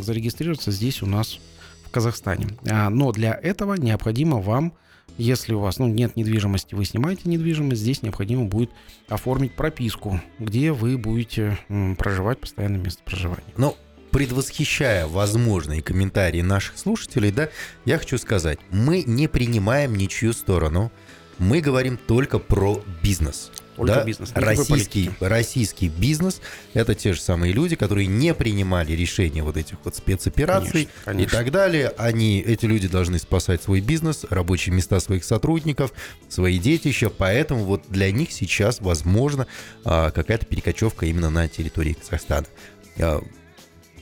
зарегистрироваться 0.00 0.70
здесь 0.70 1.02
у 1.02 1.06
нас 1.06 1.38
в 1.84 1.90
Казахстане. 1.90 2.46
Но 2.62 3.12
для 3.12 3.34
этого 3.34 3.74
необходимо 3.74 4.40
вам 4.40 4.72
если 5.18 5.54
у 5.54 5.60
вас 5.60 5.78
ну, 5.78 5.86
нет 5.86 6.16
недвижимости, 6.16 6.74
вы 6.74 6.84
снимаете 6.84 7.28
недвижимость, 7.28 7.80
здесь 7.80 8.02
необходимо 8.02 8.44
будет 8.44 8.70
оформить 9.08 9.54
прописку, 9.54 10.20
где 10.38 10.72
вы 10.72 10.98
будете 10.98 11.58
проживать 11.98 12.40
постоянное 12.40 12.80
место 12.80 13.02
проживания. 13.04 13.42
Ну, 13.56 13.76
предвосхищая 14.10 15.06
возможные 15.06 15.82
комментарии 15.82 16.42
наших 16.42 16.78
слушателей, 16.78 17.32
да, 17.32 17.48
я 17.84 17.98
хочу 17.98 18.18
сказать, 18.18 18.58
мы 18.70 19.02
не 19.04 19.26
принимаем 19.28 19.94
ничью 19.94 20.32
сторону, 20.32 20.92
мы 21.38 21.60
говорим 21.60 21.96
только 21.96 22.38
про 22.38 22.82
бизнес. 23.02 23.50
Только 23.76 23.94
да? 23.94 24.04
бизнес. 24.04 24.30
Российский, 24.34 25.10
российский 25.20 25.88
бизнес– 25.88 26.40
это 26.74 26.94
те 26.94 27.12
же 27.14 27.20
самые 27.20 27.52
люди, 27.52 27.76
которые 27.76 28.06
не 28.06 28.34
принимали 28.34 28.92
решения 28.92 29.42
вот 29.42 29.56
этих 29.56 29.76
вот 29.84 29.96
спецопераций 29.96 30.70
Конечно, 30.72 30.92
конечно. 31.04 31.28
и 31.28 31.38
так 31.38 31.50
далее. 31.50 31.92
Они, 31.96 32.40
эти 32.40 32.66
люди 32.66 32.88
должны 32.88 33.18
спасать 33.18 33.62
свой 33.62 33.80
бизнес, 33.80 34.24
рабочие 34.28 34.74
места 34.74 35.00
своих 35.00 35.24
сотрудников, 35.24 35.92
свои 36.28 36.58
детища. 36.58 37.10
Поэтому 37.10 37.64
вот 37.64 37.84
для 37.88 38.10
них 38.12 38.32
сейчас, 38.32 38.80
возможно, 38.80 39.46
а, 39.84 40.10
какая-то 40.10 40.46
перекочевка 40.46 41.06
именно 41.06 41.30
на 41.30 41.48
территории 41.48 41.94
Казахстана. 41.94 42.46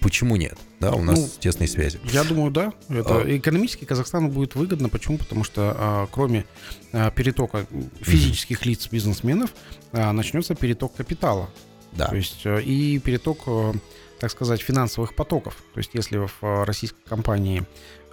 Почему 0.00 0.36
нет? 0.36 0.58
Да, 0.80 0.92
у 0.92 1.02
нас 1.02 1.18
Ну, 1.18 1.28
тесные 1.38 1.68
связи. 1.68 2.00
Я 2.04 2.24
думаю, 2.24 2.50
да. 2.50 2.72
Это 2.88 3.20
А. 3.20 3.36
экономически 3.36 3.84
Казахстану 3.84 4.28
будет 4.28 4.54
выгодно. 4.54 4.88
Почему? 4.88 5.18
Потому 5.18 5.44
что 5.44 5.74
а, 5.76 6.08
кроме 6.10 6.46
а, 6.92 7.10
перетока 7.10 7.66
физических 8.00 8.64
лиц 8.66 8.88
бизнесменов 8.90 9.52
а, 9.92 10.12
начнется 10.12 10.54
переток 10.54 10.94
капитала. 10.94 11.50
Да. 11.92 12.06
То 12.06 12.16
есть 12.16 12.42
э, 12.44 12.62
и 12.62 12.98
переток, 13.00 13.40
э, 13.46 13.72
так 14.20 14.30
сказать, 14.30 14.60
финансовых 14.60 15.14
потоков. 15.14 15.56
То 15.74 15.78
есть 15.78 15.90
если 15.94 16.18
в 16.18 16.32
э, 16.42 16.64
российской 16.64 17.02
компании 17.04 17.64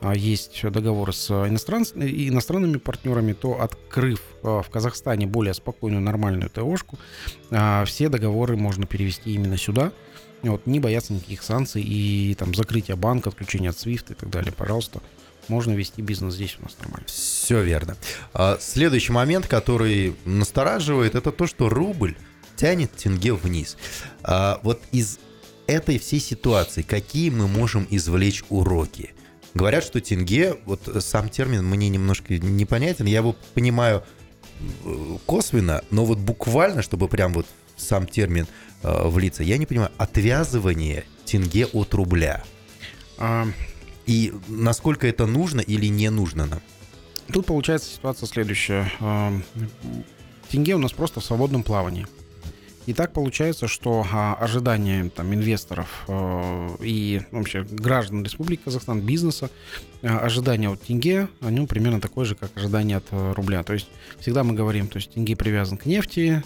а, 0.01 0.15
есть 0.15 0.61
договоры 0.63 1.13
с 1.13 1.29
иностран... 1.47 1.83
иностранными 1.83 2.77
партнерами, 2.77 3.33
то 3.33 3.61
открыв 3.61 4.21
в 4.41 4.65
Казахстане 4.71 5.27
более 5.27 5.53
спокойную, 5.53 6.01
нормальную 6.01 6.49
ТОшку, 6.49 6.97
а, 7.51 7.85
все 7.85 8.09
договоры 8.09 8.57
можно 8.57 8.85
перевести 8.85 9.33
именно 9.33 9.57
сюда. 9.57 9.91
Вот, 10.43 10.65
не 10.67 10.79
бояться 10.79 11.13
никаких 11.13 11.41
санкций 11.41 11.81
и 11.81 12.35
там 12.35 12.53
закрытия 12.53 12.95
банка, 12.95 13.29
отключения 13.29 13.69
от 13.71 13.75
SWIFT 13.75 14.11
и 14.11 14.13
так 14.13 14.29
далее. 14.29 14.51
Пожалуйста, 14.51 15.01
можно 15.47 15.71
вести 15.71 16.01
бизнес 16.01 16.35
здесь 16.35 16.57
у 16.59 16.63
нас 16.63 16.77
нормально. 16.79 17.05
Все 17.07 17.63
верно. 17.63 17.97
А, 18.33 18.57
Следующий 18.59 19.11
момент, 19.11 19.47
который 19.47 20.15
настораживает, 20.25 21.15
это 21.15 21.31
то, 21.31 21.47
что 21.47 21.69
рубль 21.69 22.15
тянет 22.55 22.91
тенге 22.91 23.33
вниз. 23.33 23.77
А, 24.23 24.59
Вот 24.63 24.81
из 24.91 25.19
этой 25.67 25.99
всей 25.99 26.19
ситуации 26.19 26.81
какие 26.81 27.29
мы 27.29 27.47
можем 27.47 27.87
извлечь 27.89 28.43
уроки? 28.49 29.13
Говорят, 29.53 29.83
что 29.83 29.99
тенге, 30.01 30.57
вот 30.65 30.87
сам 30.99 31.29
термин 31.29 31.65
мне 31.65 31.89
немножко 31.89 32.37
непонятен, 32.37 33.05
я 33.05 33.17
его 33.17 33.35
понимаю 33.53 34.03
э, 34.85 35.17
косвенно, 35.25 35.83
но 35.89 36.05
вот 36.05 36.19
буквально, 36.19 36.83
чтобы 36.83 37.07
прям 37.07 37.33
вот 37.33 37.47
сам 37.77 38.07
термин 38.07 38.47
э, 38.83 39.07
влиться, 39.07 39.43
я 39.43 39.57
не 39.57 39.65
понимаю, 39.65 39.91
отвязывание 39.97 41.05
тенге 41.25 41.65
от 41.67 41.93
рубля. 41.93 42.43
А, 43.17 43.47
И 44.05 44.33
насколько 44.47 45.07
это 45.07 45.25
нужно 45.25 45.61
или 45.61 45.87
не 45.87 46.09
нужно 46.09 46.45
нам? 46.45 46.61
Тут 47.31 47.45
получается 47.45 47.89
ситуация 47.89 48.27
следующая. 48.27 48.91
Ам, 48.99 49.43
Тенге 50.49 50.75
у 50.75 50.79
нас 50.79 50.93
просто 50.93 51.19
в 51.19 51.25
свободном 51.25 51.63
плавании. 51.63 52.07
И 52.85 52.93
так 52.93 53.11
получается, 53.11 53.67
что 53.67 54.05
а, 54.13 54.35
ожидания 54.35 55.09
там, 55.13 55.33
инвесторов 55.33 56.05
э, 56.07 56.69
и 56.79 57.21
вообще 57.31 57.63
граждан 57.69 58.23
Республики 58.23 58.61
Казахстан, 58.63 59.01
бизнеса, 59.01 59.49
а, 60.01 60.19
ожидания 60.19 60.69
от 60.69 60.81
тенге, 60.81 61.27
они 61.41 61.67
примерно 61.67 61.99
такое 61.99 62.23
же, 62.23 62.35
как 62.35 62.55
ожидания 62.55 62.95
от 62.95 63.03
э, 63.11 63.33
рубля. 63.33 63.63
То 63.63 63.73
есть 63.73 63.89
всегда 64.21 64.45
мы 64.45 64.53
говорим, 64.53 64.87
то 64.87 64.99
есть 64.99 65.11
тенге 65.11 65.35
привязан 65.35 65.77
к 65.77 65.85
нефти, 65.85 66.43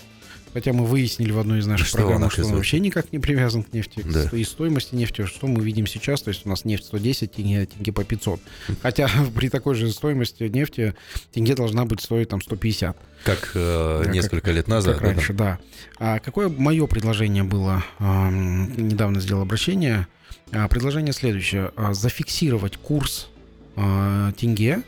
хотя 0.53 0.73
мы 0.73 0.85
выяснили 0.85 1.31
в 1.31 1.39
одной 1.39 1.59
из 1.59 1.67
наших 1.67 1.87
Что 1.87 1.97
программ, 1.97 2.29
что 2.29 2.45
он 2.45 2.53
вообще 2.55 2.79
никак 2.79 3.11
не 3.11 3.19
привязан 3.19 3.63
к 3.63 3.73
нефти, 3.73 4.03
Да. 4.05 4.29
и 4.35 4.43
стоимости 4.43 4.95
нефти, 4.95 5.25
что 5.25 5.47
мы 5.47 5.63
видим 5.63 5.87
сейчас, 5.87 6.21
то 6.21 6.29
есть 6.29 6.45
у 6.45 6.49
нас 6.49 6.65
нефть 6.65 6.85
110, 6.85 7.31
тенге, 7.31 7.65
тенге 7.65 7.91
по 7.91 8.03
500. 8.03 8.39
Хотя 8.81 9.09
при 9.35 9.49
такой 9.49 9.75
же 9.75 9.91
стоимости 9.91 10.43
нефти 10.43 10.93
тенге 11.31 11.55
должна 11.55 11.85
быть 11.85 12.01
стоить 12.01 12.29
там 12.29 12.41
150. 12.41 12.97
Как 13.23 13.51
э, 13.55 13.97
Да, 13.99 14.05
как- 14.05 14.13
несколько 14.13 14.51
лет 14.51 14.67
назад. 14.67 14.95
как 14.95 15.03
да, 15.03 15.09
да. 15.09 15.15
раньше, 15.15 15.33
да. 15.33 15.59
А 15.99 16.19
какое 16.19 16.49
мое 16.49 16.85
предложение 16.87 17.43
было? 17.43 17.83
ам, 17.99 18.71
недавно 18.89 19.19
сделал 19.21 19.41
обращение. 19.43 20.07
А, 20.51 20.67
предложение 20.67 21.13
следующее. 21.13 21.71
А, 21.75 21.93
зафиксировать 21.93 22.77
курс 22.77 23.29
а, 23.75 24.31
тенге 24.33 24.83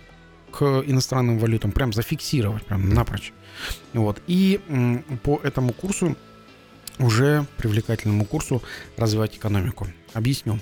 к 0.54 0.84
иностранным 0.86 1.40
валютам. 1.40 1.72
Прям 1.72 1.92
зафиксировать, 1.94 2.66
прям 2.66 2.90
напрочь. 2.90 3.34
Вот. 3.94 4.22
И 4.28 4.60
по 5.24 5.40
этому 5.44 5.74
курсу, 5.74 6.16
уже 7.00 7.46
привлекательному 7.58 8.26
курсу, 8.26 8.62
развивать 8.98 9.36
экономику. 9.36 9.88
Объясню. 10.14 10.60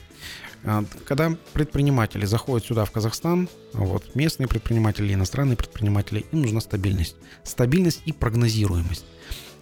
А, 0.64 0.86
Когда 1.06 1.36
предприниматели 1.54 2.26
заходят 2.26 2.66
сюда, 2.66 2.86
в 2.86 2.92
Казахстан, 2.92 3.50
вот, 3.74 4.16
местные 4.16 4.48
предприниматели, 4.48 5.14
иностранные 5.14 5.58
предприниматели, 5.58 6.26
им 6.32 6.42
нужна 6.42 6.62
стабильность. 6.62 7.16
Стабильность 7.44 8.02
и 8.06 8.14
прогнозируемость. 8.14 9.06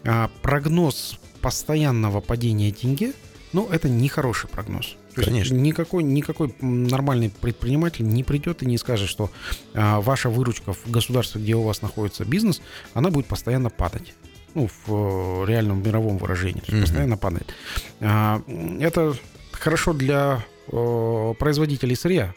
А, 0.06 0.30
Прогноз 0.42 1.20
постоянного 1.42 2.22
падения 2.22 2.72
тенге, 2.72 3.14
ну, 3.54 3.68
это 3.72 3.90
не 3.90 4.10
хороший 4.10 4.50
прогноз. 4.50 4.96
То 5.24 5.32
есть 5.32 5.32
Конечно. 5.50 5.56
Никакой, 5.56 6.04
никакой 6.04 6.54
м, 6.62 6.86
нормальный 6.88 7.30
предприниматель 7.30 8.06
не 8.08 8.24
придет 8.24 8.64
и 8.64 8.66
не 8.66 8.78
скажет, 8.78 9.10
что 9.10 9.30
а, 9.74 10.00
ваша 10.02 10.30
выручка 10.30 10.74
в 10.74 10.90
государстве, 10.90 11.42
где 11.42 11.56
у 11.56 11.64
вас 11.64 11.82
находится 11.82 12.26
бизнес, 12.26 12.62
она 12.94 13.10
будет 13.10 13.26
постоянно 13.26 13.70
падать. 13.70 14.14
Ну, 14.56 14.68
в 14.68 15.44
э, 15.44 15.46
реальном 15.48 15.84
мировом 15.84 16.18
выражении. 16.18 16.60
То 16.62 16.66
есть 16.68 16.74
Мгм. 16.74 16.82
постоянно 16.82 17.18
падает. 17.18 17.54
А, 18.02 18.42
Это 18.80 19.14
хорошо 19.52 19.94
для 19.94 20.44
э, 20.72 21.34
производителей 21.38 21.96
сырья, 21.96 22.34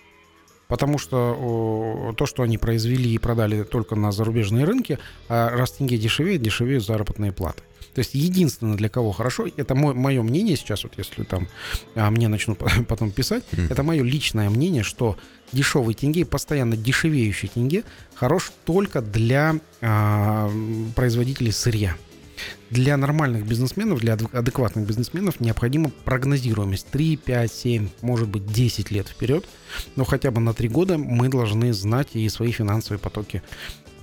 потому 0.68 0.99
что 0.99 2.14
то, 2.16 2.27
что 2.27 2.42
они 2.42 2.59
произвели 2.59 3.12
и 3.14 3.18
продали 3.18 3.62
только 3.62 3.95
на 3.95 4.11
зарубежные 4.12 4.64
рынки, 4.64 4.99
а 5.29 5.51
раз 5.51 5.73
тенге 5.73 5.99
дешевеет, 5.99 6.42
дешевеют 6.42 6.85
заработные 6.85 7.33
платы. 7.33 7.62
То 7.95 7.99
есть 7.99 8.15
единственное, 8.15 8.77
для 8.77 8.89
кого 8.89 9.13
хорошо, 9.13 9.47
это 9.57 9.75
мое 9.75 10.23
мнение 10.23 10.57
сейчас, 10.57 10.85
вот 10.85 10.95
если 10.97 11.25
там 11.25 11.47
а, 11.95 12.11
мне 12.11 12.29
начнут 12.29 12.59
потом 12.89 13.11
писать, 13.11 13.45
Мгм. 13.53 13.67
это 13.71 13.83
мое 13.83 14.03
личное 14.03 14.49
мнение, 14.49 14.83
что 14.83 15.17
дешевый 15.53 15.95
тенге, 15.95 16.25
постоянно 16.25 16.77
дешевеющий 16.77 17.49
тенге, 17.49 17.85
хорош 18.15 18.51
только 18.65 19.03
для 19.03 19.57
а, 19.83 20.51
производителей 20.97 21.53
сырья. 21.53 21.97
Для 22.71 22.97
нормальных 22.97 23.47
бизнесменов, 23.47 24.01
для 24.01 24.15
адек- 24.15 24.35
адекватных 24.37 24.87
бизнесменов 24.87 25.39
необходима 25.39 25.91
прогнозируемость 26.05 26.87
3, 26.91 27.17
5, 27.19 27.53
7, 27.53 27.89
может 28.01 28.29
быть 28.29 28.47
10 28.47 28.91
лет 28.91 29.07
вперед. 29.07 29.45
Но 29.95 30.05
хотя 30.05 30.31
бы 30.31 30.41
на 30.41 30.55
3 30.55 30.69
года 30.69 30.97
мы 30.99 31.29
должны 31.29 31.73
знать 31.75 32.09
и 32.15 32.27
свои 32.31 32.51
финансовые 32.51 32.99
потоки 32.99 33.43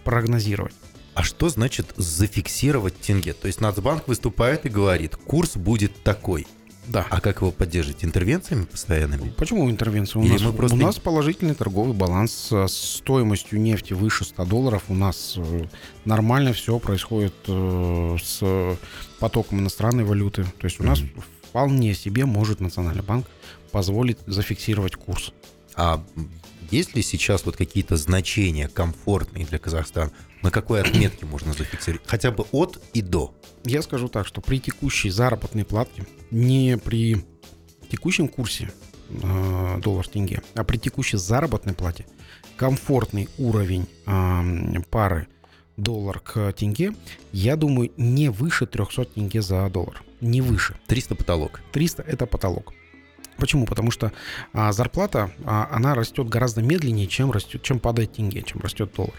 прогнозировать. 0.04 0.74
А 1.20 1.24
что 1.24 1.50
значит 1.50 1.88
зафиксировать 1.98 2.98
тенге? 3.02 3.34
То 3.34 3.48
есть 3.48 3.60
Нацбанк 3.60 4.08
выступает 4.08 4.66
и 4.66 4.70
говорит, 4.70 5.18
курс 5.18 5.58
будет 5.58 6.02
такой. 6.02 6.48
Да. 6.88 7.06
А 7.10 7.20
как 7.20 7.42
его 7.42 7.52
поддерживать? 7.52 8.06
Интервенциями 8.06 8.64
постоянными? 8.64 9.28
Почему 9.32 9.70
интервенция? 9.70 10.22
У, 10.22 10.24
Или 10.24 10.32
нас, 10.32 10.42
мы 10.44 10.54
просто- 10.54 10.78
у 10.78 10.80
нас 10.80 10.98
положительный 10.98 11.56
торговый 11.56 11.94
баланс 11.94 12.54
с 12.54 12.70
стоимостью 12.70 13.60
нефти 13.60 13.92
выше 13.92 14.24
100 14.24 14.46
долларов. 14.46 14.84
У 14.88 14.94
нас 14.94 15.34
э, 15.36 15.66
нормально 16.06 16.54
все 16.54 16.80
происходит 16.80 17.36
э, 17.50 18.16
с 18.24 18.78
потоком 19.20 19.60
иностранной 19.60 20.06
валюты. 20.06 20.46
То 20.46 20.68
есть 20.68 20.80
у 20.80 20.84
нас 20.84 21.02
вполне 21.50 21.96
себе 21.96 22.24
может 22.24 22.62
Национальный 22.62 23.04
банк 23.04 23.28
позволить 23.74 24.20
зафиксировать 24.26 24.96
курс. 24.96 25.34
А 25.76 26.02
есть 26.72 26.96
ли 26.96 27.02
сейчас 27.02 27.46
вот 27.46 27.58
какие-то 27.58 27.98
значения 27.98 28.68
комфортные 28.68 29.46
для 29.46 29.60
Казахстана? 29.60 30.12
На 30.42 30.52
какой 30.52 30.82
отметке 30.82 31.26
можно 31.26 31.54
зафиксировать? 31.54 32.08
Хотя 32.08 32.32
бы 32.32 32.46
от 32.52 32.82
и 32.94 33.02
до. 33.02 33.34
Я 33.66 33.82
скажу 33.82 34.08
так, 34.08 34.26
что 34.26 34.42
при 34.42 34.60
текущей 34.60 35.10
заработной 35.10 35.66
платке, 35.66 36.06
не 36.32 36.78
при 36.78 37.26
текущем 37.92 38.28
курсе 38.28 38.72
э, 39.10 39.80
доллар-тенге, 39.82 40.42
а 40.56 40.64
при 40.64 40.78
текущей 40.78 41.18
заработной 41.18 41.74
плате, 41.74 42.06
комфортный 42.56 43.28
уровень 43.38 43.88
э, 44.06 44.82
пары 44.90 45.28
доллар 45.76 46.20
к 46.20 46.52
тенге, 46.54 46.94
я 47.32 47.56
думаю, 47.56 47.92
не 47.98 48.30
выше 48.30 48.66
300 48.66 49.06
тенге 49.06 49.42
за 49.42 49.70
доллар. 49.70 50.04
Не 50.22 50.42
выше. 50.42 50.76
300 50.88 51.16
потолок. 51.16 51.62
300 51.72 52.04
это 52.04 52.26
потолок. 52.26 52.74
Почему? 53.40 53.66
Потому 53.66 53.92
что 53.92 54.12
а, 54.54 54.72
зарплата, 54.72 55.32
а, 55.46 55.70
она 55.72 55.96
растет 55.96 56.28
гораздо 56.30 56.62
медленнее, 56.62 57.08
чем 57.08 57.32
растет, 57.32 57.62
чем 57.64 57.80
падает 57.80 58.14
тенге, 58.14 58.44
чем 58.44 58.62
растет 58.62 58.92
доллар. 58.96 59.14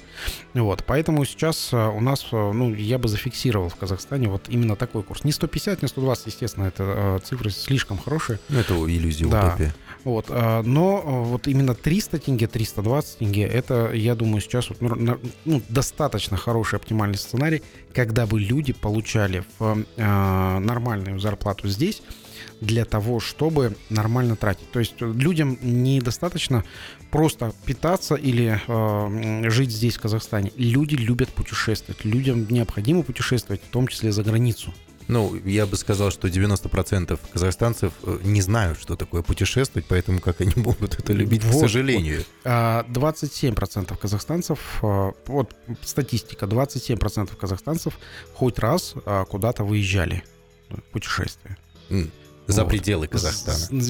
Вот, 0.54 0.84
поэтому 0.86 1.24
сейчас 1.24 1.70
а, 1.72 1.88
у 1.90 2.00
нас, 2.00 2.26
а, 2.32 2.52
ну, 2.52 2.74
я 2.74 2.98
бы 2.98 3.08
зафиксировал 3.08 3.68
в 3.68 3.76
Казахстане 3.76 4.28
вот 4.28 4.48
именно 4.48 4.76
такой 4.76 5.02
курс. 5.02 5.24
Не 5.24 5.32
150, 5.32 5.82
не 5.82 5.88
120, 5.88 6.26
естественно, 6.26 6.64
это 6.66 6.84
а, 6.86 7.18
цифры 7.20 7.50
слишком 7.50 7.98
хорошие. 7.98 8.38
Это 8.48 8.74
иллюзия, 8.74 9.26
Да. 9.26 9.48
утопия. 9.48 9.74
Вот, 10.02 10.30
но 10.30 11.02
вот 11.26 11.46
именно 11.46 11.74
300 11.74 12.20
тенге, 12.20 12.46
320 12.46 13.18
тенге, 13.18 13.42
это, 13.42 13.92
я 13.92 14.14
думаю, 14.14 14.40
сейчас 14.40 14.70
вот, 14.70 14.80
ну, 14.80 15.18
ну, 15.44 15.62
достаточно 15.68 16.38
хороший 16.38 16.76
оптимальный 16.76 17.18
сценарий, 17.18 17.62
когда 17.92 18.24
бы 18.26 18.40
люди 18.40 18.72
получали 18.72 19.44
в, 19.58 19.84
нормальную 19.98 21.20
зарплату 21.20 21.68
здесь 21.68 22.02
для 22.60 22.84
того, 22.84 23.20
чтобы 23.20 23.76
нормально 23.88 24.36
тратить. 24.36 24.70
То 24.70 24.78
есть 24.78 25.00
людям 25.00 25.58
недостаточно 25.62 26.64
просто 27.10 27.52
питаться 27.64 28.14
или 28.14 28.60
э, 28.66 29.50
жить 29.50 29.70
здесь, 29.70 29.96
в 29.96 30.00
Казахстане. 30.00 30.52
Люди 30.56 30.94
любят 30.94 31.30
путешествовать. 31.30 32.04
Людям 32.04 32.46
необходимо 32.50 33.02
путешествовать, 33.02 33.62
в 33.62 33.68
том 33.68 33.88
числе 33.88 34.12
за 34.12 34.22
границу. 34.22 34.72
Ну, 35.10 35.34
я 35.44 35.66
бы 35.66 35.76
сказал, 35.76 36.12
что 36.12 36.28
90% 36.28 37.18
казахстанцев 37.32 37.92
э, 38.04 38.18
не 38.22 38.40
знают, 38.42 38.80
что 38.80 38.94
такое 38.94 39.22
путешествовать, 39.22 39.86
поэтому 39.88 40.20
как 40.20 40.40
они 40.40 40.52
могут 40.56 40.98
это 40.98 41.12
любить, 41.12 41.44
вот, 41.44 41.56
к 41.56 41.60
сожалению. 41.60 42.24
Вот. 42.44 42.86
27% 42.86 43.92
а, 43.92 43.96
казахстанцев, 43.96 44.60
э, 44.82 45.12
вот 45.26 45.56
статистика, 45.82 46.46
27% 46.46 47.36
казахстанцев 47.36 47.98
хоть 48.34 48.60
раз 48.60 48.94
а, 49.04 49.24
куда-то 49.24 49.64
выезжали 49.64 50.22
в 50.68 50.80
путешествие. 50.92 51.56
За 52.46 52.64
вот. 52.64 52.70
пределы 52.70 53.06
Казахстана? 53.06 53.82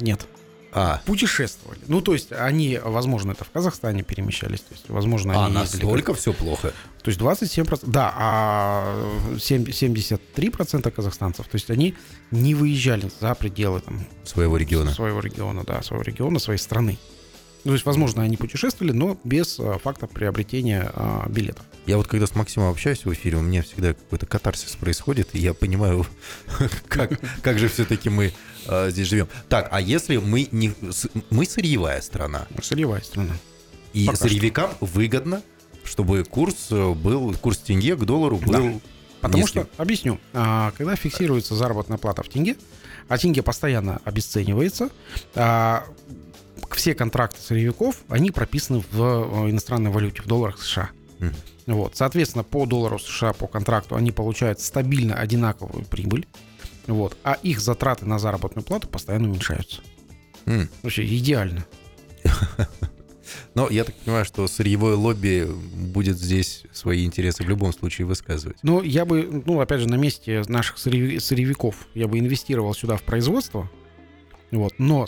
Нет 0.00 0.26
а. 0.72 1.00
путешествовали. 1.04 1.80
Ну, 1.88 2.00
то 2.00 2.12
есть 2.12 2.32
они, 2.32 2.78
возможно, 2.82 3.32
это 3.32 3.44
в 3.44 3.50
Казахстане 3.50 4.02
перемещались. 4.02 4.60
То 4.60 4.74
есть, 4.74 4.88
возможно, 4.88 5.32
они 5.32 5.56
а 5.56 5.60
настолько 5.60 6.14
все 6.14 6.32
плохо? 6.32 6.72
То 7.02 7.08
есть 7.08 7.20
27%, 7.20 7.82
да, 7.86 8.12
а 8.14 8.96
73% 9.36 10.90
казахстанцев, 10.90 11.46
то 11.46 11.54
есть 11.56 11.70
они 11.70 11.94
не 12.30 12.54
выезжали 12.54 13.10
за 13.20 13.34
пределы 13.34 13.80
там, 13.80 14.06
своего 14.24 14.56
региона. 14.56 14.92
Своего 14.92 15.20
региона, 15.20 15.64
да, 15.64 15.82
своего 15.82 16.02
региона, 16.02 16.38
своей 16.38 16.58
страны. 16.58 16.98
То 17.64 17.72
есть, 17.72 17.84
возможно, 17.84 18.22
они 18.22 18.36
путешествовали, 18.36 18.92
но 18.92 19.18
без 19.24 19.58
а, 19.60 19.78
факта 19.78 20.06
приобретения 20.06 20.90
а, 20.94 21.28
билетов. 21.28 21.64
Я 21.86 21.96
вот 21.96 22.06
когда 22.06 22.26
с 22.26 22.34
Максимом 22.34 22.70
общаюсь 22.70 23.04
в 23.04 23.12
эфире, 23.12 23.38
у 23.38 23.42
меня 23.42 23.62
всегда 23.62 23.94
какой-то 23.94 24.26
катарсис 24.26 24.76
происходит, 24.76 25.28
и 25.34 25.38
я 25.38 25.54
понимаю, 25.54 26.06
как, 26.88 27.20
как 27.42 27.58
же 27.58 27.68
все-таки 27.68 28.08
мы 28.08 28.32
э, 28.66 28.90
здесь 28.90 29.08
живем. 29.08 29.28
Так, 29.48 29.68
а 29.70 29.80
если 29.80 30.16
мы 30.16 30.48
не... 30.52 30.72
Мы 31.30 31.44
сырьевая 31.44 32.00
страна. 32.00 32.46
Сырьевая 32.62 33.02
страна. 33.02 33.36
И 33.92 34.06
Пока 34.06 34.18
сырьевикам 34.18 34.70
что. 34.70 34.86
выгодно, 34.86 35.42
чтобы 35.84 36.24
курс 36.24 36.68
э, 36.70 36.94
был, 36.94 37.34
курс 37.34 37.58
тенге 37.58 37.96
к 37.96 38.04
доллару 38.04 38.36
был... 38.36 38.52
Да. 38.52 38.80
Потому 39.20 39.42
низким. 39.42 39.62
что, 39.64 39.82
объясню, 39.82 40.18
а, 40.32 40.72
когда 40.78 40.96
фиксируется 40.96 41.54
заработная 41.54 41.98
плата 41.98 42.22
в 42.22 42.28
тенге, 42.30 42.56
а 43.06 43.18
тенге 43.18 43.42
постоянно 43.42 44.00
обесценивается, 44.04 44.88
а, 45.34 45.84
все 46.74 46.94
контракты 46.94 47.40
сырьевиков, 47.40 47.96
они 48.08 48.30
прописаны 48.30 48.82
в 48.90 49.00
э, 49.00 49.50
иностранной 49.50 49.90
валюте, 49.90 50.22
в 50.22 50.26
долларах 50.26 50.62
США. 50.62 50.90
Mm. 51.18 51.34
Вот. 51.66 51.96
Соответственно, 51.96 52.44
по 52.44 52.66
доллару 52.66 52.98
США, 52.98 53.32
по 53.32 53.46
контракту, 53.46 53.96
они 53.96 54.12
получают 54.12 54.60
стабильно 54.60 55.14
одинаковую 55.14 55.84
прибыль. 55.84 56.26
Вот. 56.86 57.16
А 57.22 57.34
их 57.34 57.60
затраты 57.60 58.06
на 58.06 58.18
заработную 58.18 58.64
плату 58.64 58.88
постоянно 58.88 59.28
уменьшаются. 59.28 59.82
Mm. 60.46 60.68
Вообще 60.82 61.04
идеально. 61.04 61.64
Но 63.54 63.68
я 63.68 63.84
так 63.84 63.94
понимаю, 63.96 64.24
что 64.24 64.46
сырьевое 64.46 64.96
лобби 64.96 65.46
будет 65.74 66.18
здесь 66.18 66.64
свои 66.72 67.04
интересы 67.04 67.44
в 67.44 67.48
любом 67.48 67.72
случае 67.72 68.06
высказывать. 68.06 68.58
Ну, 68.62 68.82
я 68.82 69.04
бы, 69.04 69.42
ну, 69.44 69.60
опять 69.60 69.80
же, 69.80 69.88
на 69.88 69.96
месте 69.96 70.42
наших 70.48 70.78
сырьевиков 70.78 71.76
я 71.94 72.08
бы 72.08 72.18
инвестировал 72.18 72.74
сюда 72.74 72.96
в 72.96 73.02
производство, 73.02 73.70
вот. 74.50 74.74
Но 74.78 75.06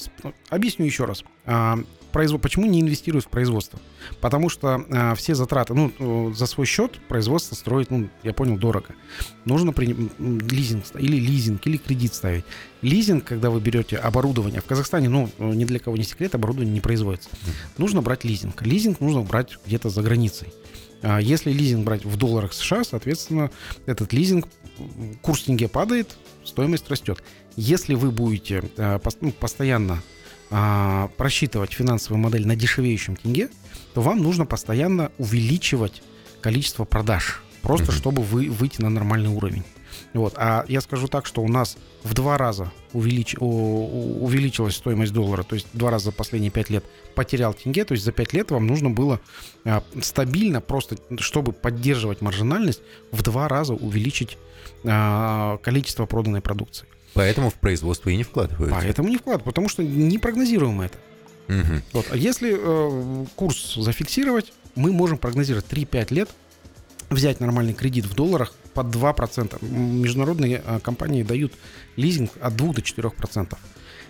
объясню 0.48 0.86
еще 0.86 1.04
раз. 1.04 1.24
А. 1.44 1.78
Почему 2.12 2.66
не 2.66 2.82
инвестируют 2.82 3.24
в 3.24 3.28
производство? 3.28 3.80
Потому 4.20 4.50
что 4.50 4.84
а, 4.90 5.14
все 5.14 5.34
затраты, 5.34 5.72
ну, 5.72 5.90
э, 5.98 6.34
за 6.34 6.44
свой 6.44 6.66
счет 6.66 7.00
производство 7.08 7.54
строить, 7.54 7.90
ну, 7.90 8.10
я 8.22 8.34
понял, 8.34 8.58
дорого. 8.58 8.88
Нужно 9.46 9.72
при... 9.72 9.96
лизинг 10.18 10.84
или 10.98 11.16
лизинг, 11.16 11.66
или 11.66 11.78
кредит 11.78 12.12
ставить. 12.12 12.44
Лизинг, 12.82 13.24
когда 13.24 13.48
вы 13.48 13.62
берете 13.62 13.96
оборудование, 13.96 14.60
в 14.60 14.66
Казахстане, 14.66 15.08
ну, 15.08 15.30
ни 15.38 15.64
для 15.64 15.78
кого 15.78 15.96
не 15.96 16.04
секрет, 16.04 16.34
оборудование 16.34 16.74
не 16.74 16.82
производится. 16.82 17.30
Нужно 17.78 18.02
брать 18.02 18.24
лизинг. 18.24 18.60
Лизинг 18.60 19.00
нужно 19.00 19.22
брать 19.22 19.58
где-то 19.64 19.88
за 19.88 20.02
границей. 20.02 20.52
А 21.00 21.18
если 21.18 21.50
лизинг 21.50 21.84
брать 21.84 22.04
в 22.04 22.16
долларах 22.16 22.52
США, 22.52 22.84
соответственно, 22.84 23.50
этот 23.86 24.12
лизинг, 24.12 24.48
курс 25.20 25.44
тенге 25.44 25.68
падает, 25.68 26.16
стоимость 26.44 26.88
растет. 26.88 27.22
Если 27.56 27.94
вы 27.94 28.10
будете 28.10 28.62
э, 28.76 28.98
ну, 29.20 29.32
постоянно 29.32 30.02
а, 30.54 31.08
просчитывать 31.16 31.72
финансовую 31.72 32.20
модель 32.20 32.46
на 32.46 32.56
дешевеющем 32.56 33.16
тенге, 33.16 33.48
то 33.94 34.02
вам 34.02 34.22
нужно 34.22 34.44
постоянно 34.44 35.10
увеличивать 35.16 36.02
количество 36.42 36.84
продаж, 36.84 37.42
просто 37.62 37.92
mm-hmm. 37.92 37.96
чтобы 37.96 38.22
вы 38.22 38.50
выйти 38.50 38.82
на 38.82 38.90
нормальный 38.90 39.30
уровень. 39.30 39.64
Вот. 40.12 40.34
А 40.36 40.64
я 40.68 40.80
скажу 40.80 41.08
так, 41.08 41.24
что 41.26 41.42
у 41.42 41.48
нас 41.48 41.78
в 42.02 42.12
два 42.14 42.36
раза 42.36 42.70
увелич... 42.92 43.34
увеличилась 43.38 44.76
стоимость 44.76 45.12
доллара, 45.12 45.42
то 45.42 45.54
есть 45.54 45.68
два 45.72 45.90
раза 45.90 46.06
за 46.06 46.12
последние 46.12 46.50
пять 46.50 46.68
лет 46.68 46.84
потерял 47.14 47.54
тенге, 47.54 47.84
то 47.84 47.92
есть 47.92 48.04
за 48.04 48.12
пять 48.12 48.32
лет 48.32 48.50
вам 48.50 48.66
нужно 48.66 48.90
было 48.90 49.20
а, 49.64 49.82
стабильно, 50.02 50.60
просто 50.60 50.96
чтобы 51.18 51.52
поддерживать 51.52 52.20
маржинальность, 52.20 52.82
в 53.10 53.22
два 53.22 53.48
раза 53.48 53.74
увеличить 53.74 54.36
а, 54.84 55.56
количество 55.58 56.04
проданной 56.06 56.42
продукции. 56.42 56.86
Поэтому 57.14 57.50
в 57.50 57.54
производство 57.54 58.10
и 58.10 58.16
не 58.16 58.22
вкладывают. 58.22 58.72
Поэтому 58.72 59.08
не 59.08 59.18
вкладывают, 59.18 59.44
потому 59.44 59.68
что 59.68 59.82
не 59.82 60.18
прогнозируем 60.18 60.80
это. 60.80 60.98
Угу. 61.48 61.82
Вот. 61.92 62.06
А 62.10 62.16
если 62.16 62.56
э, 62.56 63.26
курс 63.36 63.74
зафиксировать, 63.74 64.52
мы 64.74 64.92
можем 64.92 65.18
прогнозировать 65.18 65.66
3-5 65.68 66.14
лет, 66.14 66.30
взять 67.10 67.40
нормальный 67.40 67.74
кредит 67.74 68.06
в 68.06 68.14
долларах 68.14 68.54
под 68.74 68.86
2%. 68.86 69.64
Международные 69.64 70.62
э, 70.64 70.80
компании 70.80 71.22
дают 71.22 71.52
лизинг 71.96 72.30
от 72.40 72.56
2 72.56 72.72
до 72.74 72.80
4%. 72.80 73.56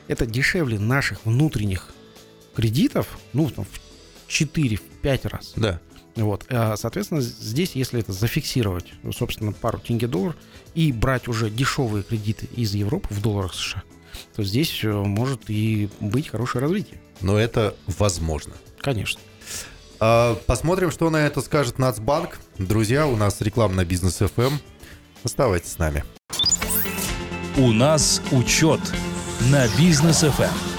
Это 0.08 0.26
дешевле 0.26 0.78
наших 0.78 1.24
внутренних 1.24 1.88
кредитов, 2.54 3.18
ну, 3.32 3.50
там, 3.50 3.64
в 3.64 4.28
4-5 4.28 5.28
раз. 5.28 5.52
Да. 5.56 5.80
Вот. 6.16 6.46
А, 6.50 6.76
соответственно, 6.76 7.20
здесь, 7.20 7.72
если 7.74 8.00
это 8.00 8.12
зафиксировать, 8.12 8.92
собственно, 9.16 9.52
пару 9.52 9.78
тенге-доллар 9.78 10.36
и 10.74 10.92
брать 10.92 11.28
уже 11.28 11.50
дешевые 11.50 12.02
кредиты 12.02 12.48
из 12.54 12.74
Европы 12.74 13.08
в 13.10 13.20
долларах 13.22 13.54
США, 13.54 13.82
то 14.36 14.42
здесь 14.42 14.84
э, 14.84 14.92
может 14.92 15.48
и 15.48 15.88
быть 16.00 16.28
хорошее 16.28 16.62
развитие. 16.62 17.00
Но 17.20 17.38
это 17.38 17.74
возможно. 17.86 18.52
Конечно. 18.80 19.20
А, 20.00 20.34
посмотрим, 20.46 20.90
что 20.90 21.08
на 21.10 21.18
это 21.18 21.40
скажет 21.40 21.78
Нацбанк. 21.78 22.40
Друзья, 22.58 23.06
у 23.06 23.16
нас 23.16 23.40
реклама 23.40 23.74
на 23.74 23.84
бизнес 23.84 24.20
FM. 24.20 24.48
Эм. 24.48 24.58
Оставайтесь 25.24 25.72
с 25.72 25.78
нами. 25.78 26.04
У 27.56 27.72
нас 27.72 28.20
учет 28.32 28.80
на 29.50 29.68
бизнес 29.78 30.24
FM. 30.24 30.71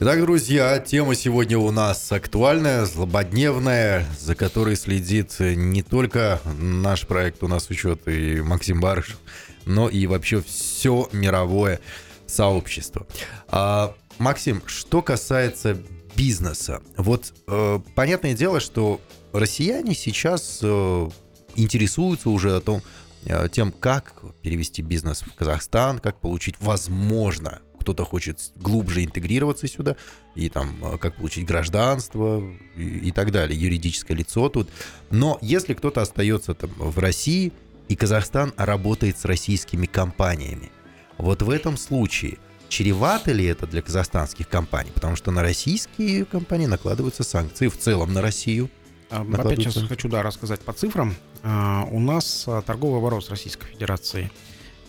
Итак, 0.00 0.20
друзья, 0.20 0.78
тема 0.78 1.16
сегодня 1.16 1.58
у 1.58 1.72
нас 1.72 2.12
актуальная, 2.12 2.84
злободневная, 2.84 4.06
за 4.16 4.36
которой 4.36 4.76
следит 4.76 5.34
не 5.40 5.82
только 5.82 6.40
наш 6.56 7.04
проект 7.04 7.42
«У 7.42 7.48
нас 7.48 7.68
учет» 7.68 8.06
и 8.06 8.40
Максим 8.40 8.80
Барышев, 8.80 9.18
но 9.66 9.88
и 9.88 10.06
вообще 10.06 10.40
все 10.40 11.08
мировое 11.10 11.80
сообщество. 12.28 13.08
А, 13.48 13.92
Максим, 14.18 14.62
что 14.66 15.02
касается 15.02 15.76
бизнеса, 16.14 16.80
вот 16.96 17.34
э, 17.48 17.80
понятное 17.96 18.34
дело, 18.34 18.60
что 18.60 19.00
россияне 19.32 19.96
сейчас 19.96 20.60
э, 20.62 21.08
интересуются 21.56 22.30
уже 22.30 22.54
о 22.54 22.60
том, 22.60 22.82
э, 23.24 23.48
тем, 23.50 23.72
как 23.72 24.22
перевести 24.42 24.80
бизнес 24.80 25.22
в 25.22 25.34
Казахстан, 25.34 25.98
как 25.98 26.20
получить, 26.20 26.54
возможно, 26.60 27.62
кто-то 27.88 28.04
хочет 28.04 28.38
глубже 28.56 29.02
интегрироваться 29.02 29.66
сюда, 29.66 29.96
и 30.34 30.50
там 30.50 30.76
э, 30.82 30.98
как 30.98 31.16
получить 31.16 31.46
гражданство 31.46 32.42
и, 32.76 32.82
и 33.08 33.12
так 33.12 33.32
далее, 33.32 33.58
юридическое 33.58 34.14
лицо 34.14 34.50
тут. 34.50 34.68
Но 35.08 35.38
если 35.40 35.72
кто-то 35.72 36.02
остается 36.02 36.52
там 36.52 36.70
в 36.76 36.98
России, 36.98 37.50
и 37.88 37.96
Казахстан 37.96 38.52
работает 38.58 39.16
с 39.16 39.24
российскими 39.24 39.86
компаниями, 39.86 40.70
вот 41.16 41.40
в 41.40 41.48
этом 41.48 41.78
случае 41.78 42.36
чревато 42.68 43.32
ли 43.32 43.46
это 43.46 43.66
для 43.66 43.80
казахстанских 43.80 44.50
компаний? 44.50 44.90
Потому 44.92 45.16
что 45.16 45.30
на 45.30 45.40
российские 45.40 46.26
компании 46.26 46.66
накладываются 46.66 47.22
санкции, 47.22 47.68
в 47.68 47.78
целом 47.78 48.12
на 48.12 48.20
Россию. 48.20 48.68
А, 49.08 49.22
опять 49.22 49.60
сейчас 49.60 49.82
хочу 49.88 50.10
да, 50.10 50.22
рассказать 50.22 50.60
по 50.60 50.74
цифрам. 50.74 51.14
А, 51.42 51.88
у 51.90 52.00
нас 52.00 52.44
а, 52.46 52.60
торговый 52.60 52.98
оборот 52.98 53.24
с 53.24 53.30
Российской 53.30 53.66
Федерацией 53.68 54.30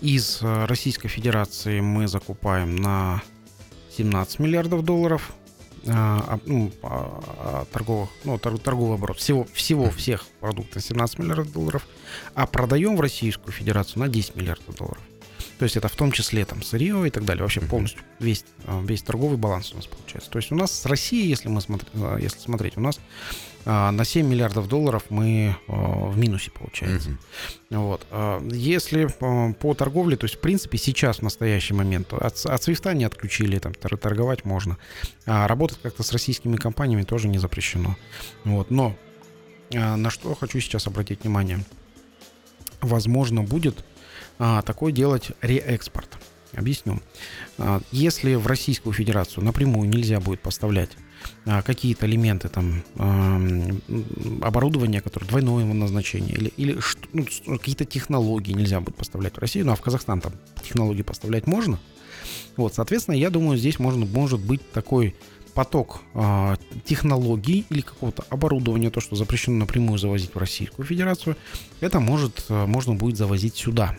из 0.02 0.40
э, 0.42 0.66
Российской 0.66 1.08
Федерации 1.08 1.80
мы 1.80 2.08
закупаем 2.08 2.76
на 2.76 3.22
17 3.98 4.40
миллиардов 4.40 4.84
долларов 4.84 5.34
а, 5.88 6.40
ну, 6.46 6.72
а, 6.84 7.66
торговых, 7.72 8.10
ну, 8.26 8.38
торговый 8.38 8.96
оборот 8.96 9.18
всего, 9.18 9.48
всего 9.54 9.90
всех 9.90 10.26
продуктов 10.40 10.84
17 10.84 11.20
миллиардов 11.20 11.52
долларов, 11.52 11.88
а 12.36 12.46
продаем 12.48 12.98
в 12.98 13.02
Российскую 13.02 13.54
Федерацию 13.54 14.00
на 14.00 14.10
10 14.10 14.36
миллиардов 14.36 14.76
долларов. 14.76 15.02
То 15.58 15.64
есть 15.64 15.76
это 15.76 15.90
в 15.90 15.96
том 15.96 16.12
числе 16.12 16.46
там 16.46 16.64
сырье 16.64 17.06
и 17.06 17.10
так 17.10 17.26
далее. 17.26 17.44
Вообще 17.44 17.62
полностью 17.62 18.02
весь, 18.20 18.46
а, 18.66 18.82
весь 18.82 19.02
торговый 19.02 19.38
баланс 19.38 19.74
у 19.74 19.76
нас 19.76 19.88
получается. 19.88 20.30
То 20.30 20.40
есть 20.40 20.52
у 20.52 20.56
нас 20.56 20.72
с 20.72 20.86
Россией, 20.86 21.28
если 21.28 21.50
мы 21.50 21.62
смотри- 21.62 21.90
а, 21.96 22.18
если 22.18 22.40
смотреть, 22.40 22.78
у 22.78 22.82
нас 22.82 22.98
а, 22.98 23.02
на 23.66 24.04
7 24.06 24.26
миллиардов 24.28 24.68
долларов 24.68 25.04
мы 25.10 25.56
а, 25.68 25.74
в 26.08 26.18
минусе 26.18 26.50
получается. 26.52 27.10
Мгм. 27.10 27.20
Вот. 27.72 28.08
А, 28.10 28.42
Если 28.52 29.08
а, 29.20 29.54
по 29.54 29.74
торговле, 29.74 30.18
то 30.18 30.26
есть, 30.26 30.36
в 30.36 30.40
принципе, 30.40 30.78
сейчас, 30.78 31.20
в 31.20 31.22
настоящий 31.24 31.74
момент, 31.74 32.14
от, 32.14 32.46
от 32.46 32.64
свифта 32.64 32.94
не 32.94 33.04
отключили, 33.04 33.60
там, 33.60 33.74
тор- 33.74 33.98
торговать 33.98 34.46
можно. 34.46 34.78
А 35.26 35.48
работать 35.48 35.80
как-то 35.84 36.04
с 36.04 36.12
российскими 36.14 36.56
компаниями 36.56 37.04
тоже 37.04 37.28
не 37.28 37.38
запрещено. 37.38 37.96
Вот. 38.46 38.72
Но 38.72 38.96
а, 39.76 39.96
на 39.98 40.10
что 40.10 40.34
хочу 40.36 40.60
сейчас 40.60 40.88
обратить 40.88 41.24
внимание. 41.24 41.60
Возможно, 42.82 43.44
будет 43.44 43.84
а, 44.40 44.62
такое 44.62 44.92
делать 44.92 45.32
реэкспорт. 45.42 46.18
Объясню. 46.54 47.02
А, 47.58 47.82
Если 47.92 48.36
в 48.36 48.48
Российскую 48.48 48.94
Федерацию 48.94 49.44
напрямую 49.44 49.90
нельзя 49.90 50.20
будет 50.20 50.40
поставлять 50.42 50.92
а, 50.96 51.09
какие-то 51.46 52.06
элементы 52.06 52.50
там 52.50 52.84
оборудования, 54.42 55.02
которое 55.02 55.26
двойное 55.26 55.64
его 55.64 55.74
назначение, 55.74 56.36
или, 56.36 56.54
или 56.58 56.80
ну, 57.14 57.26
какие-то 57.58 57.86
технологии 57.86 58.54
нельзя 58.54 58.80
будет 58.80 58.96
поставлять 58.96 59.36
в 59.36 59.40
Россию, 59.40 59.66
ну 59.66 59.72
а 59.72 59.76
в 59.76 59.82
Казахстан 59.82 60.22
там 60.22 60.34
технологии 60.64 61.02
поставлять 61.02 61.48
можно. 61.48 61.80
Вот, 62.58 62.74
соответственно, 62.74 63.16
я 63.16 63.30
думаю, 63.30 63.58
здесь 63.58 63.80
можно, 63.80 64.06
может 64.06 64.40
быть 64.40 64.70
такой 64.72 65.16
поток 65.54 66.02
а, 66.14 66.58
технологий 66.86 67.66
или 67.70 67.82
какого-то 67.82 68.24
оборудования, 68.30 68.90
то, 68.90 69.02
что 69.02 69.16
запрещено 69.16 69.58
напрямую 69.58 69.98
завозить 69.98 70.34
в 70.34 70.38
Российскую 70.38 70.86
Федерацию, 70.86 71.36
это 71.80 72.00
может, 72.00 72.46
а, 72.50 72.66
можно 72.66 72.94
будет 72.94 73.18
завозить 73.18 73.56
сюда. 73.56 73.98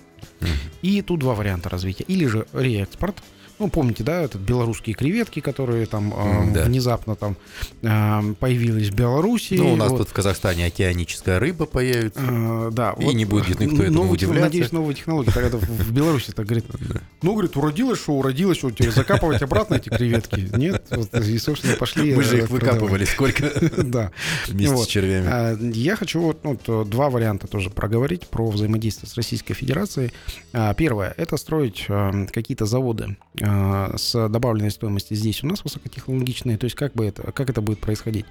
И 0.82 1.02
тут 1.02 1.20
два 1.20 1.34
варианта 1.34 1.68
развития. 1.68 2.04
Или 2.04 2.26
же 2.26 2.46
реэкспорт. 2.52 3.22
Ну, 3.60 3.68
помните, 3.68 4.02
да, 4.02 4.22
этот 4.22 4.40
белорусские 4.40 4.94
креветки, 4.94 5.40
которые 5.40 5.84
там 5.84 6.14
э, 6.16 6.52
да. 6.54 6.64
внезапно 6.64 7.14
там 7.14 7.36
э, 7.82 8.34
появились 8.40 8.88
в 8.88 8.94
Беларуси. 8.94 9.52
Ну, 9.52 9.74
у 9.74 9.76
нас 9.76 9.90
Вот. 9.90 9.98
тут 9.98 10.08
в 10.08 10.12
Казахстане 10.14 10.64
океаническая 10.64 11.38
рыба 11.38 11.66
появится. 11.66 12.20
Э, 12.22 12.70
да, 12.72 12.94
И 12.98 13.14
не 13.14 13.26
будет 13.26 13.60
никто 13.60 13.82
этому 13.82 13.98
новые 13.98 14.18
тех- 14.18 14.30
удивляться. 14.30 14.46
Надеюсь, 14.46 14.72
новые 14.72 14.94
технологии. 14.96 15.30
Тогда 15.30 15.58
в, 15.58 15.92
Беларуси 15.92 16.32
так 16.32 16.46
говорит, 16.46 16.64
ну, 17.20 17.32
говорит, 17.32 17.54
уродилось, 17.54 18.00
что 18.00 18.14
уродилось, 18.14 18.56
что 18.56 18.70
теперь 18.70 18.92
закапывать 18.92 19.42
обратно 19.42 19.74
эти 19.74 19.90
креветки? 19.90 20.48
Нет? 20.56 20.86
Вот, 20.90 21.14
и, 21.14 21.38
собственно, 21.38 21.76
пошли... 21.76 22.14
Мы 22.14 22.22
же 22.22 22.38
э, 22.38 22.44
их 22.44 22.48
выкапывали 22.48 23.04
сколько. 23.04 23.50
Да. 23.90 24.10
вместе 24.48 24.74
Вот. 24.74 24.86
с 24.86 24.88
червями. 24.88 25.74
Я 25.76 25.96
хочу 25.96 26.20
вот, 26.22 26.44
ну, 26.44 26.58
вот, 26.66 26.88
два 26.88 27.10
варианта 27.10 27.46
тоже 27.46 27.68
проговорить 27.68 28.26
про 28.26 28.48
взаимодействие 28.48 29.10
с 29.10 29.16
Российской 29.16 29.52
Федерацией. 29.52 30.12
Первое– 30.76 31.12
это 31.16 31.36
строить 31.36 31.86
а, 31.88 32.26
какие-то 32.32 32.66
заводы 32.66 33.16
а, 33.42 33.49
с 33.96 34.28
добавленной 34.28 34.70
стоимостью 34.70 35.16
здесь 35.16 35.42
у 35.42 35.46
нас 35.46 35.64
высокотехнологичные. 35.64 36.58
То 36.58 36.64
есть 36.64 36.76
как, 36.76 36.92
бы 36.94 37.06
это, 37.06 37.32
как 37.32 37.50
это 37.50 37.60
будет 37.60 37.80
происходить? 37.80 38.26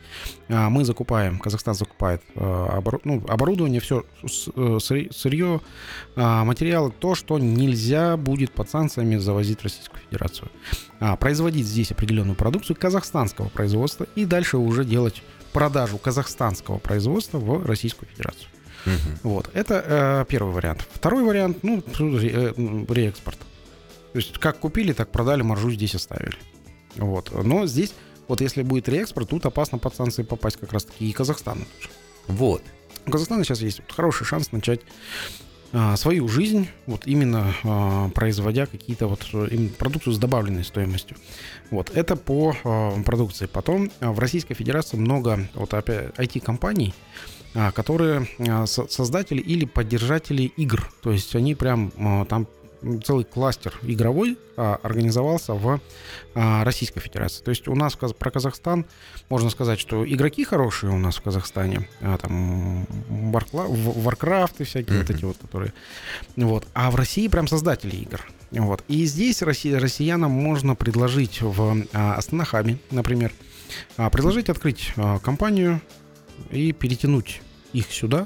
А, 0.50 0.70
Мы 0.70 0.86
закупаем, 0.86 1.40
Казахстан 1.40 1.74
закупает 1.74 2.22
обору- 2.36 3.02
ну, 3.04 3.24
оборудование, 3.28 3.80
все 3.82 4.06
сырье, 4.26 5.62
а, 6.16 6.44
материалы, 6.46 6.92
то, 6.98 7.16
что 7.16 7.40
нельзя 7.40 8.18
будет 8.18 8.52
под 8.52 8.70
санкциями 8.70 9.18
завозить 9.18 9.60
в 9.60 9.64
Российскую 9.64 10.00
Федерацию. 10.10 10.50
А, 11.00 11.16
Производить 11.16 11.66
здесь 11.66 11.92
определенную 11.92 12.36
продукцию 12.36 12.76
казахстанского 12.76 13.50
производства 13.50 14.08
и 14.16 14.26
дальше 14.26 14.58
уже 14.58 14.86
делать 14.86 15.22
продажу 15.54 15.98
казахстанского 15.98 16.78
производства 16.78 17.40
в 17.40 17.66
Российскую 17.66 18.10
Федерацию. 18.10 18.48
Мгм. 18.86 19.20
Вот, 19.24 19.50
это 19.54 19.84
э, 19.86 20.26
первый 20.30 20.54
вариант. 20.54 20.88
Второй 20.94 21.24
вариант, 21.24 21.58
ну, 21.64 21.84
э, 22.00 22.54
реэкспорт. 22.88 23.38
То 24.14 24.18
есть 24.20 24.38
как 24.38 24.60
купили, 24.60 24.94
так 24.94 25.12
продали, 25.12 25.42
маржу 25.42 25.72
здесь 25.72 25.96
оставили. 25.96 26.38
Вот. 26.96 27.32
Но 27.44 27.68
здесь, 27.68 27.94
вот 28.28 28.42
если 28.42 28.64
будет 28.64 28.90
реэкспорт, 28.90 29.30
тут 29.30 29.46
опасно 29.46 29.78
под 29.78 29.96
санкции 29.96 30.24
попасть 30.24 30.58
как 30.58 30.74
раз-таки 30.74 31.10
и 31.10 31.14
Казахстану. 31.14 31.66
Вот. 32.28 32.64
У 33.06 33.12
Казахстана 33.12 33.44
сейчас 33.44 33.62
есть 33.62 33.80
вот 33.80 33.92
хороший 33.92 34.26
шанс 34.26 34.52
начать 34.52 34.82
а, 35.72 35.96
свою 35.98 36.28
жизнь, 36.28 36.68
вот 36.88 37.06
именно 37.06 37.54
а, 37.64 38.10
производя 38.10 38.66
какие-то 38.66 39.08
вот 39.08 39.26
э, 39.34 39.48
именно 39.52 39.70
продукцию 39.70 40.14
с 40.14 40.18
добавленной 40.18 40.64
стоимостью. 40.64 41.16
Вот 41.70 41.92
это 41.96 42.16
по 42.16 42.56
а, 42.64 43.02
продукции. 43.04 43.46
Потом 43.46 43.92
а, 44.00 44.12
в 44.12 44.18
Российской 44.18 44.56
Федерации 44.56 44.98
много 44.98 45.48
вот 45.54 45.74
IT-компаний, 45.74 46.96
а, 47.54 47.72
которые 47.72 48.28
а, 48.40 48.66
со- 48.66 48.88
создатели 48.88 49.42
или 49.42 49.66
поддержатели 49.66 50.44
игр. 50.44 50.92
То 51.02 51.12
есть 51.12 51.36
они 51.36 51.54
прям 51.54 51.92
а, 51.98 52.26
там 52.26 52.48
целый 53.04 53.26
кластер 53.26 53.74
игровой 53.84 54.38
а, 54.58 54.80
организовался 54.84 55.54
в 55.54 55.80
а, 56.36 56.64
Российской 56.64 57.00
Федерации. 57.02 57.44
То 57.44 57.50
есть 57.50 57.68
у 57.68 57.76
нас 57.76 57.96
про 57.96 58.32
Казахстан 58.32 58.86
можно 59.30 59.50
сказать, 59.50 59.80
что 59.80 60.06
игроки 60.08 60.44
хорошие 60.44 60.92
у 60.92 60.98
нас 60.98 61.18
в 61.18 61.22
Казахстане, 61.22 61.90
а, 62.02 62.18
там 62.18 62.86
Warcraft 63.32 64.54
и 64.60 64.64
всякие 64.64 64.98
вот 65.00 65.10
Мгм. 65.10 65.16
эти 65.18 65.26
вот, 65.26 65.38
которые, 65.38 65.74
вот. 66.36 66.68
А 66.74 66.92
в 66.92 66.96
России 66.96 67.28
прям 67.28 67.48
создатели 67.48 67.96
игр. 67.96 68.26
Вот. 68.52 68.84
И 68.88 69.06
здесь 69.06 69.42
россия- 69.42 69.80
россиянам 69.80 70.32
можно 70.32 70.76
предложить 70.76 71.42
в 71.42 71.84
а, 71.94 72.16
Астанахабе, 72.16 72.80
например, 72.92 73.32
а, 73.98 74.10
предложить 74.10 74.50
открыть 74.50 74.94
а, 74.96 75.20
компанию 75.20 75.82
и 76.50 76.72
перетянуть 76.72 77.42
их 77.74 77.92
сюда, 77.92 78.26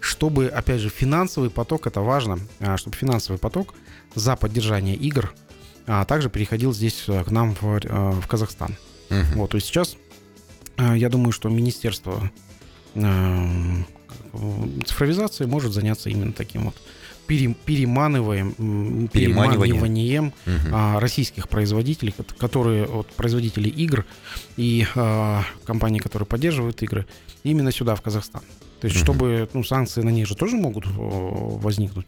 чтобы, 0.00 0.46
опять 0.48 0.80
же, 0.80 0.88
финансовый 0.88 1.50
поток, 1.50 1.86
это 1.86 2.00
важно, 2.00 2.38
чтобы 2.76 2.96
финансовый 2.96 3.36
поток 3.36 3.74
за 4.14 4.36
поддержание 4.36 4.96
игр 4.96 5.32
а, 5.86 6.04
также 6.04 6.28
переходил 6.30 6.72
здесь 6.72 7.04
а, 7.08 7.24
к 7.24 7.30
нам 7.30 7.54
в, 7.54 7.62
а, 7.64 8.10
в 8.20 8.26
Казахстан. 8.26 8.76
Мгм. 9.08 9.24
Вот, 9.36 9.50
то 9.50 9.56
есть 9.56 9.66
сейчас 9.66 9.96
э, 10.76 10.94
я 10.96 11.08
думаю, 11.08 11.32
что 11.32 11.48
Министерство 11.48 12.30
э, 12.94 13.82
цифровизации 14.84 15.44
может 15.46 15.72
заняться 15.72 16.10
именно 16.10 16.32
таким 16.32 16.64
вот 16.66 16.76
пере- 17.26 17.54
переманиваем, 17.64 18.54
м, 18.58 19.08
Переманиванием. 19.08 20.32
а, 20.72 21.00
российских 21.00 21.48
производителей, 21.48 22.12
кот- 22.16 22.32
которые 22.32 22.86
вот, 22.86 23.08
производители 23.08 23.68
игр 23.68 24.04
и 24.56 24.86
а, 24.94 25.42
компании, 25.64 25.98
которые 25.98 26.26
поддерживают 26.26 26.82
игры, 26.82 27.06
именно 27.42 27.72
сюда, 27.72 27.94
в 27.94 28.02
Казахстан. 28.02 28.42
То 28.80 28.86
есть, 28.86 28.96
Мгм. 28.96 29.04
чтобы 29.04 29.48
ну, 29.52 29.62
санкции 29.64 30.02
на 30.02 30.08
них 30.10 30.26
же 30.26 30.34
тоже 30.34 30.56
могут 30.56 30.84
возникнуть. 30.86 32.06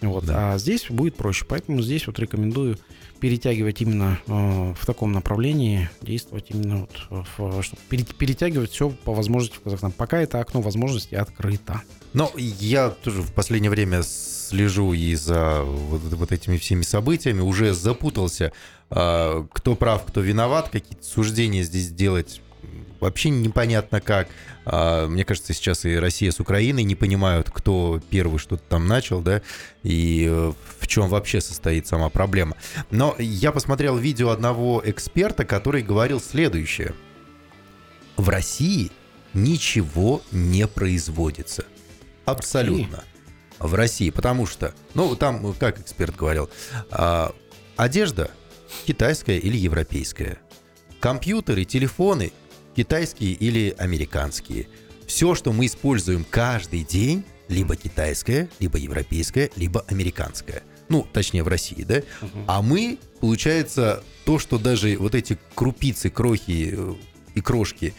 Вот. 0.00 0.24
Да. 0.24 0.54
А 0.54 0.58
здесь 0.58 0.86
будет 0.88 1.16
проще. 1.16 1.44
Поэтому 1.48 1.82
здесь 1.82 2.06
вот 2.06 2.18
рекомендую 2.18 2.78
перетягивать 3.20 3.82
именно 3.82 4.18
э, 4.26 4.74
в 4.78 4.86
таком 4.86 5.12
направлении, 5.12 5.90
действовать 6.00 6.46
именно 6.48 6.88
вот 7.08 7.26
в, 7.36 7.62
чтобы 7.62 7.82
пере- 7.88 8.04
перетягивать 8.04 8.70
все 8.70 8.88
по 8.90 9.12
возможности 9.12 9.58
в 9.58 9.60
Казахстан. 9.60 9.92
Пока 9.92 10.20
это 10.20 10.40
окно 10.40 10.62
возможностей 10.62 11.16
открыто. 11.16 11.82
Но 12.12 12.32
я 12.36 12.90
тоже 12.90 13.22
в 13.22 13.32
последнее 13.32 13.70
время 13.70 14.02
слежу 14.02 14.92
и 14.92 15.14
за 15.14 15.62
вот, 15.62 16.00
вот 16.02 16.32
этими 16.32 16.56
всеми 16.56 16.82
событиями, 16.82 17.40
уже 17.40 17.72
запутался, 17.72 18.52
а, 18.88 19.46
кто 19.52 19.76
прав, 19.76 20.04
кто 20.04 20.20
виноват, 20.20 20.70
какие-то 20.70 21.04
суждения 21.04 21.62
здесь 21.62 21.90
делать 21.90 22.40
вообще 23.00 23.30
непонятно 23.30 24.00
как. 24.00 24.28
А, 24.64 25.06
Мне 25.06 25.24
кажется, 25.24 25.52
сейчас 25.52 25.84
и 25.84 25.96
Россия 25.96 26.30
с 26.30 26.40
Украиной 26.40 26.84
не 26.84 26.94
понимают, 26.94 27.50
кто 27.50 28.00
первый 28.10 28.38
что-то 28.38 28.62
там 28.68 28.86
начал, 28.86 29.20
да, 29.20 29.42
и 29.82 30.26
э, 30.30 30.52
в 30.78 30.86
чем 30.86 31.08
вообще 31.08 31.40
состоит 31.40 31.86
сама 31.86 32.08
проблема. 32.08 32.56
Но 32.90 33.16
я 33.18 33.52
посмотрел 33.52 33.96
видео 33.96 34.30
одного 34.30 34.82
эксперта, 34.84 35.44
который 35.44 35.82
говорил 35.82 36.20
следующее. 36.20 36.94
В 38.16 38.28
России 38.28 38.90
ничего 39.32 40.22
не 40.30 40.66
производится. 40.66 41.64
Абсолютно. 42.24 43.04
В 43.58 43.74
России. 43.74 44.10
Потому 44.10 44.46
что, 44.46 44.74
ну, 44.94 45.16
там, 45.16 45.54
как 45.54 45.80
эксперт 45.80 46.16
говорил, 46.16 46.50
а, 46.90 47.34
одежда 47.76 48.30
китайская 48.86 49.38
или 49.38 49.56
европейская. 49.56 50.38
Компьютеры, 51.00 51.64
телефоны 51.64 52.32
китайские 52.74 53.32
или 53.32 53.74
американские. 53.78 54.68
Все, 55.06 55.34
что 55.34 55.52
мы 55.52 55.66
используем 55.66 56.24
каждый 56.28 56.84
день, 56.84 57.24
либо 57.48 57.74
китайское, 57.76 58.48
либо 58.60 58.78
европейское, 58.78 59.50
либо 59.56 59.84
американское. 59.88 60.62
Ну, 60.88 61.06
точнее, 61.12 61.42
в 61.42 61.48
России, 61.48 61.82
да? 61.82 62.02
А 62.46 62.62
мы, 62.62 62.98
получается, 63.20 64.02
то, 64.24 64.38
что 64.38 64.58
даже 64.58 64.96
вот 64.98 65.14
эти 65.14 65.38
крупицы, 65.54 66.10
крохи 66.10 66.74
э, 66.76 66.94
и 67.34 67.40
крошки 67.40 67.94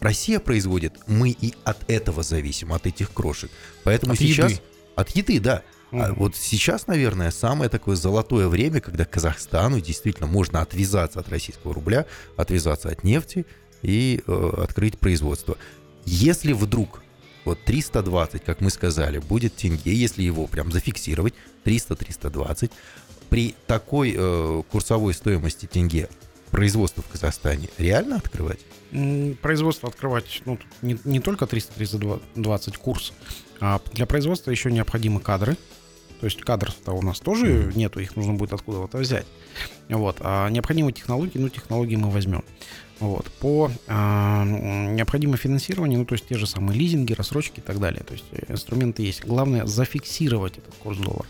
Россия 0.00 0.40
производит, 0.40 0.94
мы 1.06 1.30
и 1.30 1.54
от 1.64 1.88
этого 1.90 2.22
зависим, 2.22 2.72
от 2.72 2.86
этих 2.86 3.12
крошек. 3.12 3.50
Поэтому 3.84 4.14
От 4.14 4.18
сейчас... 4.18 4.52
еды. 4.52 4.62
От 4.96 5.10
еды, 5.10 5.40
да. 5.40 5.62
А 5.92 6.08
Мгм. 6.10 6.14
вот 6.14 6.36
сейчас, 6.36 6.86
наверное, 6.86 7.30
самое 7.30 7.68
такое 7.68 7.96
золотое 7.96 8.48
время, 8.48 8.80
когда 8.80 9.04
Казахстану 9.04 9.80
действительно 9.80 10.26
можно 10.26 10.62
отвязаться 10.62 11.20
от 11.20 11.28
российского 11.28 11.74
рубля, 11.74 12.06
отвязаться 12.36 12.88
от 12.88 13.02
нефти 13.02 13.44
и 13.82 14.22
э, 14.26 14.50
открыть 14.62 14.98
производство. 14.98 15.56
Если 16.04 16.52
вдруг 16.52 17.02
вот 17.44 17.62
320, 17.64 18.44
как 18.44 18.60
мы 18.60 18.70
сказали, 18.70 19.18
будет 19.18 19.56
тенге, 19.56 19.94
если 19.94 20.22
его 20.22 20.46
прям 20.46 20.72
зафиксировать, 20.72 21.34
300-320, 21.64 22.70
при 23.28 23.54
такой 23.66 24.14
э, 24.16 24.62
курсовой 24.70 25.14
стоимости 25.14 25.66
тенге 25.66 26.08
производство 26.50 27.02
в 27.02 27.08
Казахстане 27.08 27.68
реально 27.78 28.16
открывать? 28.16 28.60
Производство 29.40 29.88
открывать 29.88 30.42
ну, 30.44 30.58
не, 30.82 30.98
не 31.04 31.20
только 31.20 31.44
300-320 31.44 32.78
курс, 32.78 33.12
а 33.60 33.80
для 33.92 34.06
производства 34.06 34.50
еще 34.50 34.70
необходимы 34.70 35.20
кадры. 35.20 35.56
То 36.20 36.26
есть 36.26 36.42
кадров-то 36.42 36.92
у 36.92 37.00
нас 37.00 37.18
тоже 37.18 37.46
mm-hmm. 37.46 37.78
нету, 37.78 38.00
их 38.00 38.14
нужно 38.14 38.34
будет 38.34 38.52
откуда-то 38.52 38.98
взять. 38.98 39.26
Вот. 39.88 40.18
А 40.20 40.50
необходимые 40.50 40.92
технологии, 40.92 41.38
ну, 41.38 41.48
технологии 41.48 41.96
мы 41.96 42.10
возьмем. 42.10 42.44
Вот. 43.00 43.30
По 43.40 43.70
а, 43.88 44.44
необходимому 44.44 45.38
финансированию, 45.38 46.00
ну, 46.00 46.04
то 46.04 46.14
есть 46.14 46.28
те 46.28 46.36
же 46.36 46.46
самые 46.46 46.78
лизинги, 46.78 47.14
рассрочки 47.14 47.60
и 47.60 47.62
так 47.62 47.80
далее. 47.80 48.02
То 48.04 48.12
есть 48.12 48.24
инструменты 48.48 49.02
есть. 49.02 49.24
Главное 49.24 49.66
зафиксировать 49.66 50.58
этот 50.58 50.74
курс 50.74 50.98
доллара. 50.98 51.26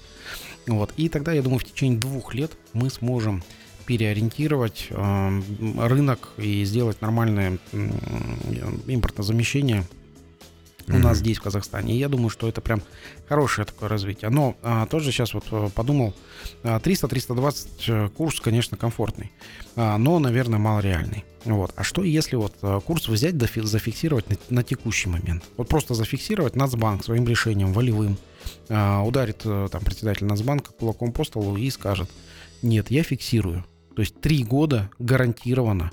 Вот. 0.66 0.92
И 0.96 1.08
тогда, 1.08 1.32
я 1.32 1.42
думаю, 1.42 1.60
в 1.60 1.64
течение 1.64 1.98
двух 1.98 2.34
лет 2.34 2.52
мы 2.72 2.90
сможем 2.90 3.42
переориентировать 3.86 4.86
э, 4.90 5.40
рынок 5.78 6.30
и 6.36 6.64
сделать 6.64 7.00
нормальное 7.00 7.58
э, 7.72 7.90
импортозамещение 8.86 9.84
у 10.92 10.98
нас 10.98 11.18
здесь, 11.18 11.38
в 11.38 11.42
Казахстане. 11.42 11.94
И 11.94 11.98
я 11.98 12.08
думаю, 12.08 12.30
что 12.30 12.48
это 12.48 12.60
прям 12.60 12.82
хорошее 13.28 13.66
такое 13.66 13.88
развитие. 13.88 14.30
Но 14.30 14.56
а, 14.62 14.86
тоже 14.86 15.12
сейчас 15.12 15.34
вот 15.34 15.44
э, 15.50 15.68
подумал, 15.74 16.14
300-320 16.62 17.68
э, 17.88 18.08
курс, 18.08 18.40
конечно, 18.40 18.76
комфортный, 18.76 19.32
а, 19.76 19.98
но, 19.98 20.18
наверное, 20.18 20.58
малореальный. 20.58 21.24
Вот. 21.44 21.72
А 21.76 21.84
что 21.84 22.02
если 22.02 22.36
вот 22.36 22.54
э, 22.62 22.80
курс 22.84 23.08
взять, 23.08 23.34
зафиксировать 23.40 24.28
на, 24.28 24.36
на 24.50 24.62
текущий 24.62 25.08
момент? 25.08 25.44
Вот 25.56 25.68
просто 25.68 25.94
зафиксировать 25.94 26.56
Нацбанк 26.56 27.04
своим 27.04 27.26
решением 27.26 27.72
волевым, 27.72 28.18
а, 28.68 29.02
ударит 29.02 29.38
там 29.38 29.82
председатель 29.82 30.26
Нацбанка 30.26 30.72
кулаком 30.72 31.12
по 31.12 31.24
столу 31.24 31.56
и 31.56 31.70
скажет, 31.70 32.10
нет, 32.62 32.90
я 32.90 33.02
фиксирую. 33.02 33.64
То 33.94 34.02
есть 34.02 34.20
три 34.20 34.44
года 34.44 34.90
гарантированно 34.98 35.90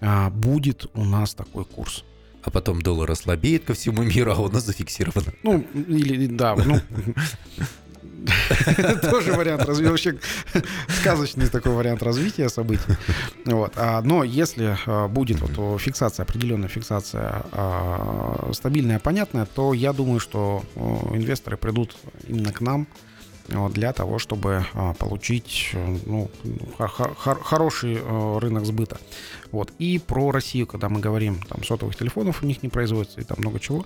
а, 0.00 0.30
будет 0.30 0.86
у 0.94 1.04
нас 1.04 1.34
такой 1.34 1.64
курс 1.64 2.04
а 2.44 2.50
потом 2.50 2.82
доллар 2.82 3.10
ослабеет 3.10 3.64
ко 3.64 3.74
всему 3.74 4.02
миру, 4.02 4.32
а 4.32 4.40
у 4.40 4.48
нас 4.48 4.64
зафиксировано. 4.64 5.32
Ну, 5.42 5.64
или, 5.72 6.26
да, 6.26 6.54
ну, 6.56 6.80
тоже 9.10 9.32
вариант 9.32 9.64
развития, 9.64 9.90
вообще 9.90 10.18
сказочный 11.00 11.48
такой 11.48 11.72
вариант 11.72 12.02
развития 12.02 12.48
событий. 12.48 12.96
Вот. 13.44 13.72
А, 13.76 14.00
но 14.02 14.24
если 14.24 14.76
а, 14.86 15.08
будет 15.08 15.40
вот 15.40 15.80
фиксация, 15.80 16.24
определенная 16.24 16.68
фиксация 16.68 17.44
а, 17.52 18.50
стабильная, 18.52 18.98
понятная, 18.98 19.46
то 19.46 19.74
я 19.74 19.92
думаю, 19.92 20.20
что 20.20 20.62
инвесторы 21.12 21.56
придут 21.56 21.96
именно 22.26 22.52
к 22.52 22.60
нам, 22.60 22.86
для 23.48 23.92
того, 23.92 24.18
чтобы 24.18 24.64
а, 24.72 24.94
получить 24.94 25.70
э, 25.74 25.98
ну, 26.06 26.30
хороший 26.78 27.98
э, 28.00 28.38
рынок 28.38 28.64
сбыта. 28.64 28.98
Вот. 29.52 29.70
И 29.78 29.98
про 29.98 30.30
Россию, 30.30 30.66
когда 30.66 30.88
мы 30.88 31.00
говорим, 31.00 31.40
там 31.48 31.62
сотовых 31.62 31.94
телефонов 31.94 32.42
у 32.42 32.46
них 32.46 32.62
не 32.62 32.68
производится 32.68 33.20
и 33.20 33.24
там 33.24 33.36
много 33.40 33.60
чего. 33.60 33.84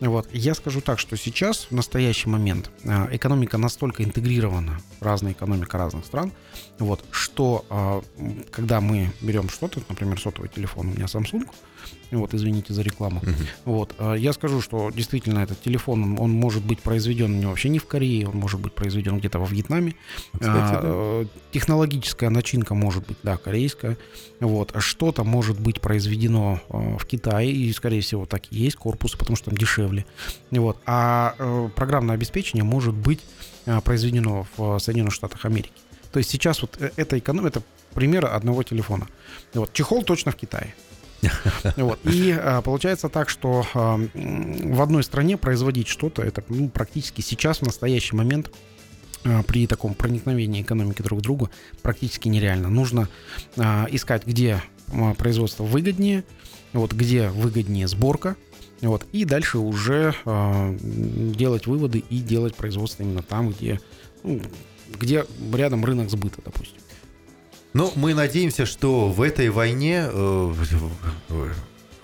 Вот. 0.00 0.28
Я 0.32 0.54
скажу 0.54 0.80
так, 0.80 0.98
что 0.98 1.16
сейчас, 1.16 1.66
в 1.70 1.72
настоящий 1.72 2.28
момент, 2.28 2.70
а, 2.84 3.08
экономика 3.10 3.58
настолько 3.58 4.04
интегрирована, 4.04 4.80
разная 5.00 5.32
экономика 5.32 5.78
разных 5.78 6.06
стран, 6.06 6.32
вот, 6.78 7.04
что 7.10 7.64
а, 7.70 8.02
когда 8.50 8.80
мы 8.80 9.10
берем 9.20 9.48
что-то, 9.48 9.80
например, 9.88 10.20
сотовый 10.20 10.48
телефон, 10.48 10.88
у 10.88 10.90
меня 10.92 11.06
Samsung, 11.06 11.48
вот, 12.10 12.34
извините 12.34 12.74
за 12.74 12.82
рекламу. 12.82 13.20
Угу. 13.20 13.30
Вот, 13.64 13.94
а, 13.98 14.14
я 14.14 14.32
скажу, 14.32 14.60
что 14.60 14.90
действительно 14.90 15.40
этот 15.40 15.60
телефон, 15.62 16.18
он 16.18 16.30
может 16.30 16.62
быть 16.62 16.80
произведен 16.80 17.38
не 17.38 17.46
вообще 17.46 17.68
не 17.68 17.78
в 17.78 17.86
Корее, 17.86 18.28
он 18.28 18.36
может 18.36 18.60
быть 18.60 18.74
произведен 18.74 19.18
где-то 19.18 19.38
во 19.38 19.46
Вьетнаме. 19.46 19.94
Кстати, 20.32 20.74
а, 20.74 20.80
да. 20.80 20.80
Э, 20.82 21.26
технологическая 21.52 22.30
начинка 22.30 22.74
может 22.74 23.06
быть, 23.06 23.16
да, 23.22 23.36
корейская. 23.36 23.96
Вот, 24.40 24.74
что-то 24.78 25.24
может 25.24 25.60
быть 25.60 25.80
произведено 25.80 26.60
а, 26.68 26.98
в 26.98 27.06
Китае, 27.06 27.50
и, 27.50 27.72
скорее 27.72 28.00
всего, 28.00 28.26
так 28.26 28.44
и 28.50 28.56
есть 28.56 28.76
корпус, 28.76 29.12
потому 29.12 29.36
что 29.36 29.46
там 29.46 29.56
дешевле. 29.56 30.04
Вот, 30.50 30.78
а 30.86 31.34
э, 31.38 31.68
программное 31.74 32.14
обеспечение 32.14 32.64
может 32.64 32.94
быть 32.94 33.20
произведено 33.84 34.46
в 34.56 34.78
Соединенных 34.80 35.14
Штатах 35.14 35.44
Америки. 35.44 35.70
То 36.12 36.18
есть 36.18 36.30
сейчас 36.30 36.60
вот 36.62 36.76
э, 36.80 36.90
эта 36.96 37.18
экономия, 37.18 37.48
это 37.48 37.62
пример 37.94 38.26
одного 38.26 38.62
телефона. 38.62 39.08
Вот, 39.54 39.72
чехол 39.72 40.04
точно 40.04 40.32
в 40.32 40.36
Китае. 40.36 40.74
Вот. 41.76 42.00
И 42.04 42.32
а, 42.32 42.62
получается 42.62 43.08
так, 43.08 43.28
что 43.28 43.64
а, 43.74 43.96
в 44.14 44.82
одной 44.82 45.02
стране 45.02 45.36
производить 45.36 45.88
что-то, 45.88 46.22
это 46.22 46.42
ну, 46.48 46.68
практически 46.68 47.20
сейчас, 47.20 47.58
в 47.58 47.62
настоящий 47.62 48.16
момент, 48.16 48.50
а, 49.24 49.42
при 49.42 49.66
таком 49.66 49.94
проникновении 49.94 50.62
экономики 50.62 51.02
друг 51.02 51.20
к 51.20 51.22
другу 51.22 51.50
практически 51.82 52.28
нереально. 52.28 52.68
Нужно 52.68 53.08
искать, 53.56 54.26
где 54.26 54.62
производство 55.16 55.64
выгоднее, 55.64 56.24
вот, 56.72 56.92
где 56.92 57.28
выгоднее 57.28 57.88
сборка, 57.88 58.36
вот, 58.80 59.06
и 59.12 59.24
дальше 59.24 59.58
уже 59.58 60.14
э, 60.24 60.76
делать 60.80 61.66
выводы 61.66 62.00
и 62.00 62.18
делать 62.18 62.56
производство 62.56 63.04
именно 63.04 63.22
там, 63.22 63.50
где, 63.50 63.80
ну, 64.24 64.42
где 64.98 65.24
рядом 65.54 65.84
рынок 65.84 66.10
сбыта, 66.10 66.40
допустим. 66.44 66.81
Ну, 67.74 67.92
мы 67.96 68.14
надеемся, 68.14 68.66
что 68.66 69.08
в 69.08 69.22
этой 69.22 69.48
войне, 69.48 70.04
э, 70.06 70.10
в, 70.10 71.52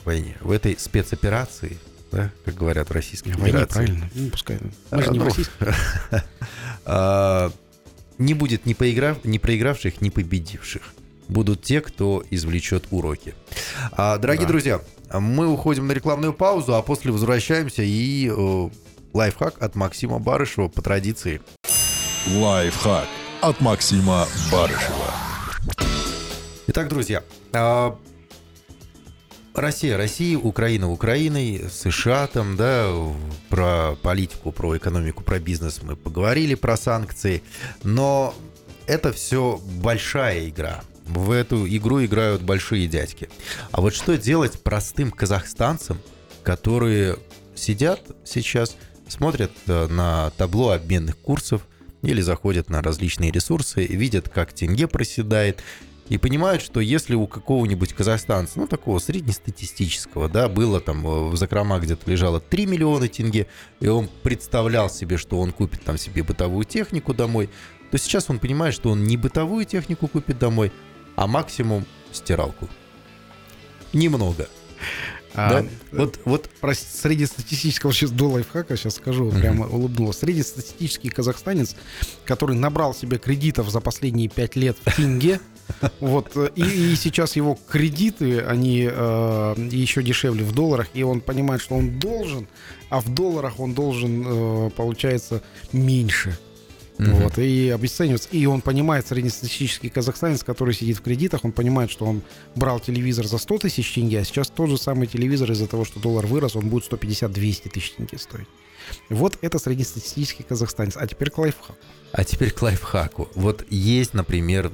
войне, 0.04 0.36
в 0.40 0.50
этой 0.50 0.78
спецоперации, 0.78 1.78
да, 2.10 2.30
как 2.44 2.54
говорят 2.54 2.88
в 2.88 2.92
Российской 2.92 3.32
Федерации. 3.32 3.52
Войне, 3.52 3.66
правильно. 3.66 4.10
Ну, 4.14 4.30
пускай. 4.30 4.58
Мы 4.90 5.02
же 5.02 5.10
не 5.10 5.18
ну, 5.18 5.30
а, 6.86 7.52
Не 8.16 8.34
будет 8.34 8.64
ни, 8.64 8.72
поиграв, 8.72 9.22
ни 9.24 9.36
проигравших, 9.36 10.00
ни 10.00 10.08
победивших. 10.08 10.82
Будут 11.28 11.62
те, 11.62 11.82
кто 11.82 12.24
извлечет 12.30 12.86
уроки. 12.90 13.34
А, 13.92 14.16
дорогие 14.16 14.46
да. 14.46 14.52
друзья, 14.52 14.80
мы 15.12 15.46
уходим 15.48 15.86
на 15.86 15.92
рекламную 15.92 16.32
паузу, 16.32 16.74
а 16.74 16.82
после 16.82 17.12
возвращаемся 17.12 17.82
и 17.82 18.32
э, 18.34 18.70
лайфхак 19.12 19.62
от 19.62 19.74
Максима 19.74 20.18
Барышева 20.18 20.68
по 20.68 20.80
традиции. 20.80 21.42
Лайфхак 22.26 23.08
от 23.42 23.60
Максима 23.60 24.26
Барышева. 24.50 25.27
Итак, 26.78 26.90
друзья, 26.90 27.24
а, 27.52 27.98
Россия, 29.52 29.96
Россия, 29.96 30.38
Украина, 30.38 30.88
Украиной, 30.88 31.64
США 31.68 32.28
там, 32.28 32.56
да, 32.56 32.94
про 33.48 33.96
политику, 34.00 34.52
про 34.52 34.76
экономику, 34.76 35.24
про 35.24 35.40
бизнес 35.40 35.82
мы 35.82 35.96
поговорили, 35.96 36.54
про 36.54 36.76
санкции, 36.76 37.42
но 37.82 38.32
это 38.86 39.12
все 39.12 39.60
большая 39.82 40.50
игра. 40.50 40.84
В 41.04 41.32
эту 41.32 41.66
игру 41.66 42.04
играют 42.04 42.42
большие 42.42 42.86
дядьки. 42.86 43.28
А 43.72 43.80
вот 43.80 43.92
что 43.92 44.16
делать 44.16 44.62
простым 44.62 45.10
казахстанцам, 45.10 45.98
которые 46.44 47.16
сидят 47.56 48.02
сейчас, 48.24 48.76
смотрят 49.08 49.50
э, 49.66 49.88
на 49.88 50.30
табло 50.36 50.70
обменных 50.70 51.18
курсов 51.18 51.66
или 52.02 52.20
заходят 52.20 52.70
на 52.70 52.82
различные 52.82 53.32
ресурсы, 53.32 53.84
видят, 53.84 54.28
как 54.28 54.52
тенге 54.52 54.86
проседает, 54.86 55.60
и 56.08 56.16
понимают, 56.18 56.62
что 56.62 56.80
если 56.80 57.14
у 57.14 57.26
какого-нибудь 57.26 57.92
казахстанца, 57.92 58.58
ну, 58.58 58.66
такого 58.66 58.98
среднестатистического, 58.98 60.28
да, 60.28 60.48
было 60.48 60.80
там 60.80 61.06
э, 61.06 61.28
в 61.30 61.36
закромах 61.36 61.82
где-то 61.82 62.10
лежало 62.10 62.40
3 62.40 62.66
миллиона 62.66 63.08
тенге, 63.08 63.46
и 63.80 63.88
он 63.88 64.08
представлял 64.22 64.88
себе, 64.88 65.18
что 65.18 65.38
он 65.38 65.52
купит 65.52 65.82
там 65.82 65.98
себе 65.98 66.22
бытовую 66.22 66.64
технику 66.64 67.12
домой, 67.12 67.50
то 67.90 67.98
сейчас 67.98 68.30
он 68.30 68.38
понимает, 68.38 68.74
что 68.74 68.90
он 68.90 69.04
не 69.04 69.16
бытовую 69.16 69.64
технику 69.64 70.08
купит 70.08 70.38
домой, 70.38 70.72
а 71.16 71.26
максимум 71.26 71.84
стиралку. 72.12 72.68
Немного. 73.92 74.48
А, 75.34 75.62
да? 75.62 75.68
Вот, 75.92 76.20
вот 76.24 76.50
про 76.60 76.74
среднестатистического 76.74 77.92
сейчас 77.92 78.10
до 78.10 78.28
лайфхака 78.28 78.76
сейчас 78.76 78.96
скажу, 78.96 79.28
uh-huh. 79.28 79.40
прямо 79.40 79.66
улыбнулся. 79.66 80.20
Среднестатистический 80.20 81.10
казахстанец, 81.10 81.76
который 82.24 82.56
набрал 82.56 82.94
себе 82.94 83.18
кредитов 83.18 83.70
за 83.70 83.80
последние 83.80 84.28
пять 84.28 84.56
лет 84.56 84.76
в 84.84 84.96
тенге, 84.96 85.40
вот, 86.00 86.36
и, 86.54 86.62
и 86.62 86.96
сейчас 86.96 87.36
его 87.36 87.58
кредиты, 87.68 88.40
они 88.40 88.88
э, 88.90 89.54
еще 89.70 90.02
дешевле 90.02 90.44
в 90.44 90.52
долларах, 90.52 90.88
и 90.94 91.02
он 91.02 91.20
понимает, 91.20 91.60
что 91.60 91.74
он 91.74 91.98
должен, 91.98 92.48
а 92.88 93.00
в 93.00 93.12
долларах 93.12 93.60
он 93.60 93.74
должен, 93.74 94.24
э, 94.26 94.70
получается, 94.70 95.42
меньше. 95.72 96.38
Угу. 96.98 97.10
Вот, 97.10 97.38
и 97.38 97.70
обесценивается. 97.70 98.28
И 98.32 98.44
он 98.46 98.60
понимает, 98.60 99.06
среднестатистический 99.06 99.88
казахстанец, 99.88 100.42
который 100.42 100.74
сидит 100.74 100.98
в 100.98 101.02
кредитах, 101.02 101.44
он 101.44 101.52
понимает, 101.52 101.90
что 101.90 102.06
он 102.06 102.22
брал 102.56 102.80
телевизор 102.80 103.26
за 103.26 103.38
100 103.38 103.58
тысяч 103.58 103.92
тенге, 103.94 104.20
а 104.20 104.24
сейчас 104.24 104.48
тот 104.50 104.68
же 104.68 104.78
самый 104.78 105.06
телевизор 105.06 105.52
из-за 105.52 105.68
того, 105.68 105.84
что 105.84 106.00
доллар 106.00 106.26
вырос, 106.26 106.56
он 106.56 106.68
будет 106.68 106.90
150-200 106.90 107.70
тысяч 107.70 107.92
тенге 107.92 108.18
стоить. 108.18 108.48
Вот 109.08 109.38
это 109.42 109.58
среднестатистический 109.58 110.42
казахстанец. 110.42 110.96
А 110.96 111.06
теперь 111.06 111.30
к 111.30 111.38
лайфхаку. 111.38 111.76
А 112.12 112.24
теперь 112.24 112.50
к 112.50 112.62
лайфхаку. 112.62 113.28
Вот 113.34 113.64
есть, 113.70 114.14
например, 114.14 114.70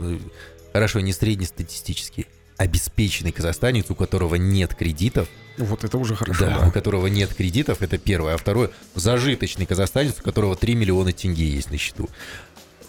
Хорошо, 0.74 0.98
не 1.00 1.12
среднестатистический. 1.12 2.26
обеспеченный 2.56 3.30
казахстанец, 3.32 3.86
у 3.90 3.94
которого 3.94 4.34
нет 4.34 4.74
кредитов, 4.74 5.28
Вот 5.56 5.84
это 5.84 5.98
уже 5.98 6.14
хорошо. 6.16 6.46
да, 6.46 6.60
да. 6.60 6.68
у 6.68 6.72
которого 6.72 7.06
нет 7.06 7.32
кредитов, 7.32 7.80
это 7.80 7.96
первое. 7.96 8.34
А 8.34 8.36
второе, 8.36 8.70
зажиточный 8.96 9.66
казахстанец, 9.66 10.16
у 10.18 10.22
которого 10.22 10.56
3 10.56 10.74
миллиона 10.74 11.12
тенге 11.12 11.48
есть 11.48 11.70
на 11.70 11.78
счету. 11.78 12.08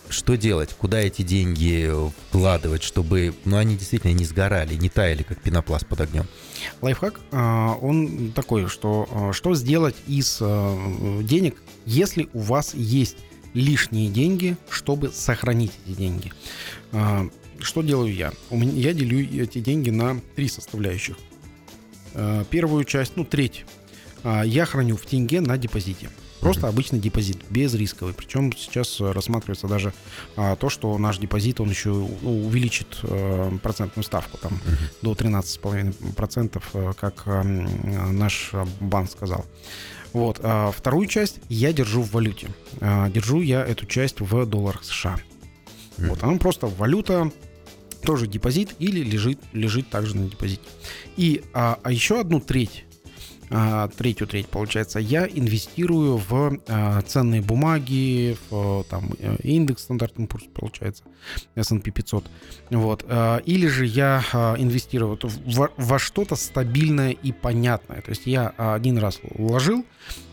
Что 0.10 0.36
делать? 0.36 0.72
Куда 0.78 1.00
эти 1.00 1.22
деньги 1.24 1.92
вкладывать, 2.30 2.84
чтобы, 2.84 3.34
ну, 3.46 3.58
они 3.58 3.76
действительно 3.76 4.14
не 4.14 4.26
сгорали, 4.26 4.76
не 4.76 4.90
таяли, 4.90 5.24
как 5.24 5.42
пенопласт 5.42 5.88
под 5.88 6.02
огнем? 6.02 6.26
Лайфхак, 6.82 7.20
а, 7.32 7.74
он 7.82 8.32
такой, 8.34 8.68
что 8.68 9.08
а, 9.12 9.34
что 9.34 9.54
сделать 9.56 9.96
из 10.08 10.38
а, 10.42 11.22
денег, 11.24 11.56
если 11.86 12.30
у 12.34 12.40
вас 12.40 12.74
есть 12.76 13.18
лишние 13.56 14.10
деньги, 14.10 14.58
чтобы 14.70 15.12
сохранить 15.12 15.72
эти 15.88 15.96
деньги. 15.96 16.32
Что 17.60 17.82
делаю 17.82 18.14
я? 18.14 18.34
У 18.50 18.58
меня, 18.58 18.72
я 18.74 18.94
делю 18.94 19.20
эти 19.44 19.60
деньги 19.60 19.90
на 19.90 20.20
три 20.36 20.48
составляющих. 20.48 21.18
А, 22.14 22.44
Первую 22.46 22.84
часть, 22.84 23.14
ну, 23.16 23.26
треть, 23.26 23.66
а, 24.24 24.44
я 24.44 24.66
храню 24.66 24.96
в 24.98 25.06
тенге 25.06 25.42
на 25.42 25.58
депозите. 25.58 26.10
Просто 26.46 26.68
обычный 26.68 27.00
депозит, 27.00 27.38
безрисковый. 27.50 28.14
Причем 28.14 28.54
сейчас 28.56 29.02
э, 29.02 29.12
рассматривается 29.12 29.68
даже 29.68 29.94
а, 30.36 30.56
то, 30.56 30.70
что 30.70 30.96
наш 31.00 31.18
депозит, 31.18 31.60
он 31.60 31.72
еще 31.72 31.90
увеличит 31.90 33.00
э, 33.02 33.52
процентную 33.64 34.04
ставку 34.04 34.38
там, 34.38 34.60
до 35.02 35.14
13,5%, 35.14 36.62
э, 36.74 36.94
как 37.00 37.24
э, 37.26 37.42
наш 37.42 38.50
э, 38.54 38.64
банк 38.80 39.10
сказал. 39.10 39.46
Вот. 40.14 40.40
а 40.44 40.72
Вторую 40.72 41.08
часть 41.08 41.40
я 41.50 41.74
держу 41.74 42.04
в 42.04 42.12
валюте. 42.12 42.50
А, 42.80 43.10
Держу 43.10 43.42
я 43.42 43.66
эту 43.66 43.86
часть 43.88 44.20
в 44.20 44.46
долларах 44.46 44.84
США. 44.84 45.18
Мгм. 45.98 46.10
Вот, 46.10 46.24
она 46.24 46.38
просто 46.38 46.68
валюта, 46.68 47.32
тоже 48.04 48.28
депозит 48.28 48.76
или 48.80 49.02
лежит, 49.04 49.40
лежит 49.54 49.90
также 49.90 50.16
на 50.16 50.30
депозите. 50.30 50.62
И, 51.18 51.44
а, 51.54 51.80
а 51.82 51.92
еще 51.92 52.20
одну 52.20 52.40
треть, 52.40 52.86
а, 53.50 53.88
третью 53.90 54.28
треть, 54.28 54.48
получается, 54.48 55.00
я 55.00 55.26
инвестирую 55.26 56.18
в 56.18 56.60
а, 56.68 57.02
ценные 57.02 57.42
бумаги, 57.42 58.38
в 58.50 58.84
там, 58.90 59.14
э, 59.18 59.38
индекс 59.44 59.84
стандартный 59.84 60.28
пульс, 60.28 60.44
получается, 60.54 61.04
S&P 61.56 61.90
500. 61.92 62.26
Вот. 62.70 63.06
а, 63.08 63.38
Или 63.38 63.68
же 63.68 63.86
я 63.88 64.24
а, 64.34 64.56
инвестирую 64.58 65.18
в- 65.24 65.72
во 65.78 66.00
что-то 66.00 66.36
стабильное 66.36 67.12
и 67.12 67.32
понятное. 67.32 68.02
То 68.02 68.10
есть 68.12 68.28
я 68.28 68.50
один 68.50 68.98
раз 69.00 69.20
вложил, 69.24 69.84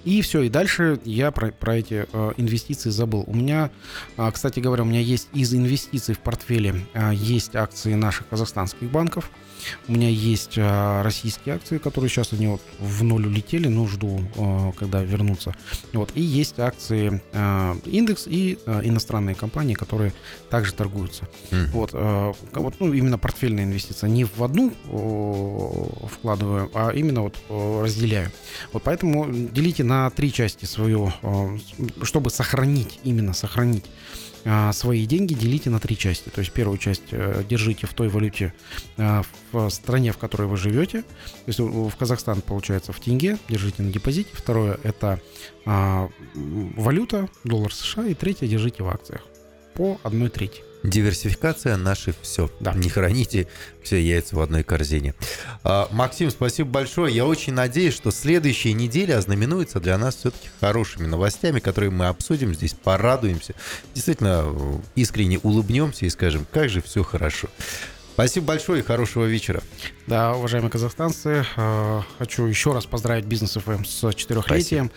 и 0.05 0.20
все, 0.20 0.43
и 0.43 0.49
дальше 0.49 1.01
я 1.05 1.31
про, 1.31 1.53
про 1.53 1.77
эти 1.77 2.07
э, 2.12 2.33
инвестиции 2.37 2.91
забыл. 2.91 3.25
У 3.27 3.35
меня, 3.35 3.70
а, 4.16 4.31
кстати 4.33 4.59
говоря, 4.59 4.83
у 4.83 4.87
меня 4.87 5.01
есть 5.01 5.29
из 5.33 5.55
инвестиций 5.55 6.14
в 6.14 6.18
портфеле 6.18 6.75
а, 6.95 7.12
есть 7.12 7.55
акции 7.55 7.95
наших 7.95 8.29
казахстанских 8.29 8.91
банков. 8.91 9.31
У 9.87 9.93
меня 9.93 10.09
есть 10.09 10.55
а, 10.57 11.03
российские 11.03 11.55
акции, 11.55 11.79
которые 11.79 12.11
сейчас 12.11 12.33
они 12.33 12.49
вот 12.49 12.62
в 12.81 13.05
ноль 13.05 13.27
улетели, 13.27 13.68
но 13.68 13.87
жду, 13.87 14.20
а, 14.37 14.73
когда 14.73 15.03
вернутся. 15.03 15.55
Вот. 15.93 16.11
И 16.14 16.20
есть 16.20 16.59
акции 16.59 17.23
а, 17.33 17.77
индекс 17.85 18.27
и 18.27 18.59
а, 18.66 18.81
иностранные 18.83 19.37
компании, 19.37 19.75
которые 19.75 20.12
также 20.51 20.73
торгуются. 20.75 21.29
Мгм. 21.51 21.66
Вот, 21.73 21.91
э, 21.93 22.33
вот, 22.55 22.75
ну, 22.81 22.93
именно 22.93 23.18
портфельная 23.18 23.64
инвестиция. 23.64 24.11
Не 24.11 24.25
в 24.25 24.43
одну 24.43 24.73
о, 24.91 26.09
вкладываю, 26.11 26.70
а 26.75 26.91
именно 26.91 27.23
вот 27.23 27.37
о, 27.49 27.83
разделяю. 27.83 28.31
Вот 28.73 28.83
поэтому 28.83 29.27
делите 29.62 29.84
на 29.84 30.10
три 30.10 30.32
части 30.32 30.64
свою, 30.64 31.12
э, 31.22 31.58
чтобы 32.02 32.30
сохранить, 32.30 32.98
именно 33.04 33.32
сохранить 33.32 33.84
а, 34.44 34.72
свои 34.72 35.06
деньги, 35.06 35.34
делите 35.34 35.70
на 35.70 35.78
три 35.78 35.96
части. 35.96 36.30
То 36.30 36.40
есть 36.40 36.50
первую 36.52 36.78
часть 36.78 37.12
э, 37.12 37.44
держите 37.48 37.86
в 37.86 37.94
той 37.94 38.08
валюте 38.08 38.52
э, 38.96 39.22
в 39.52 39.70
стране, 39.70 40.10
в 40.10 40.18
которой 40.18 40.48
вы 40.48 40.56
живете. 40.56 41.02
То 41.02 41.46
есть 41.46 41.60
в 41.60 41.92
Казахстан 41.96 42.40
получается 42.40 42.92
в 42.92 42.98
тенге, 42.98 43.38
держите 43.48 43.84
на 43.84 43.92
депозите. 43.92 44.30
Второе 44.32 44.80
это 44.82 45.20
валюта, 45.64 47.28
доллар 47.44 47.72
США. 47.72 48.06
И 48.06 48.14
третье 48.14 48.48
держите 48.48 48.82
в 48.82 48.88
акциях 48.88 49.22
по 49.74 50.00
одной 50.02 50.28
трети. 50.28 50.62
Диверсификация 50.83 51.76
наше 51.76 52.14
все. 52.22 52.51
Да. 52.61 52.72
Не 52.74 52.89
храните 52.89 53.47
все 53.83 54.01
яйца 54.03 54.37
в 54.37 54.41
одной 54.41 54.64
корзине. 54.64 55.14
А, 55.62 55.89
Максим, 55.93 56.30
спасибо 56.30 56.70
большое. 56.70 57.14
Я 57.14 57.24
очень 57.24 57.53
надеюсь, 57.53 57.95
что 57.95 58.11
следующие 58.11 58.72
недели 58.72 59.12
ознаменуются 59.12 59.80
для 59.80 59.97
нас 59.97 60.16
все-таки 60.16 60.49
хорошими 60.61 61.07
новостями, 61.07 61.61
которые 61.61 61.91
мы 61.91 62.07
обсудим 62.07 62.55
здесь, 62.55 62.74
порадуемся. 62.74 63.55
Действительно, 63.95 64.45
э, 64.45 64.78
искренне 64.97 65.39
улыбнемся 65.39 66.07
и 66.07 66.11
скажем, 66.11 66.47
как 66.51 66.68
же 66.68 66.83
все 66.83 67.03
хорошо. 67.05 67.49
Спасибо 68.14 68.47
большое 68.47 68.83
и 68.83 68.85
хорошего 68.85 69.24
вечера. 69.24 69.62
Да, 70.12 70.34
уважаемые 70.34 70.70
казахстанцы, 70.70 71.42
э, 71.56 72.00
хочу 72.18 72.44
еще 72.44 72.74
раз 72.74 72.84
поздравить 72.84 73.24
бизнес 73.24 73.52
ФМ 73.54 73.82
с 73.86 74.12
четырехлетием. 74.12 74.90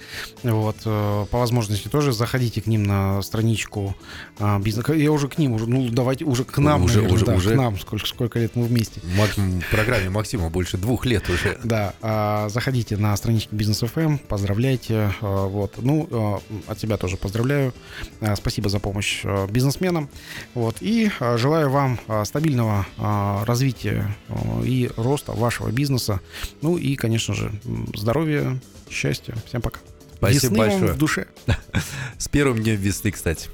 Вот, 0.43 0.75
э, 0.83 1.25
по 1.31 1.39
возможности 1.39 1.87
тоже 1.87 2.11
заходите 2.11 2.59
к 2.61 2.67
ним 2.67 2.83
на 2.83 3.21
страничку 3.21 3.95
э, 4.39 4.59
бизнес. 4.59 4.85
Я 4.89 5.13
уже 5.13 5.29
к 5.29 5.37
ним, 5.37 5.53
уже, 5.53 5.67
ну 5.69 5.87
давайте 5.89 6.25
уже 6.25 6.43
к 6.43 6.57
нам, 6.57 6.83
Уже- 6.83 6.95
наверное, 6.97 7.15
уже- 7.15 7.25
да, 7.27 7.35
уже? 7.35 7.53
к 7.53 7.55
нам, 7.55 7.79
сколько, 7.79 8.05
сколько 8.05 8.39
лет 8.39 8.57
мы 8.57 8.65
вместе. 8.65 8.99
Мак- 9.17 9.37
Программе 9.71 10.09
Максима 10.09 10.49
больше 10.49 10.75
двух 10.77 11.05
лет 11.05 11.29
уже. 11.29 11.57
Да, 11.63 11.93
а, 12.01 12.49
заходите 12.49 12.97
на 12.97 13.15
страничку 13.15 13.55
Бизнес 13.55 13.79
ФМ, 13.89 14.17
поздравляйте. 14.17 15.13
а, 15.21 15.47
Вот, 15.47 15.75
ну, 15.77 16.09
а, 16.11 16.41
от 16.67 16.77
себя 16.77 16.97
тоже 16.97 17.15
поздравляю. 17.15 17.73
А, 18.19 18.35
Спасибо 18.35 18.67
за 18.67 18.79
помощь 18.81 19.21
а, 19.23 19.47
бизнесменам. 19.47 20.09
Вот, 20.55 20.75
и 20.81 21.09
а, 21.21 21.37
желаю 21.37 21.69
вам 21.69 22.01
а, 22.09 22.25
стабильного 22.25 22.85
а, 22.97 23.45
развития 23.45 24.13
а, 24.27 24.61
и 24.61 24.89
роста 24.97 25.04
вашего 25.05 25.69
бизнеса. 25.69 26.19
Ну 26.61 26.77
и, 26.77 26.95
конечно 26.95 27.33
же, 27.33 27.51
здоровья, 27.93 28.59
счастья. 28.89 29.35
Всем 29.47 29.61
пока. 29.61 29.79
Спасибо 30.17 30.53
Весны 30.53 30.57
большое. 30.57 30.93
в 30.93 30.97
душе. 30.97 31.27
С 32.17 32.27
первым 32.27 32.63
днем 32.63 32.75
весны, 32.75 33.11
кстати. 33.11 33.49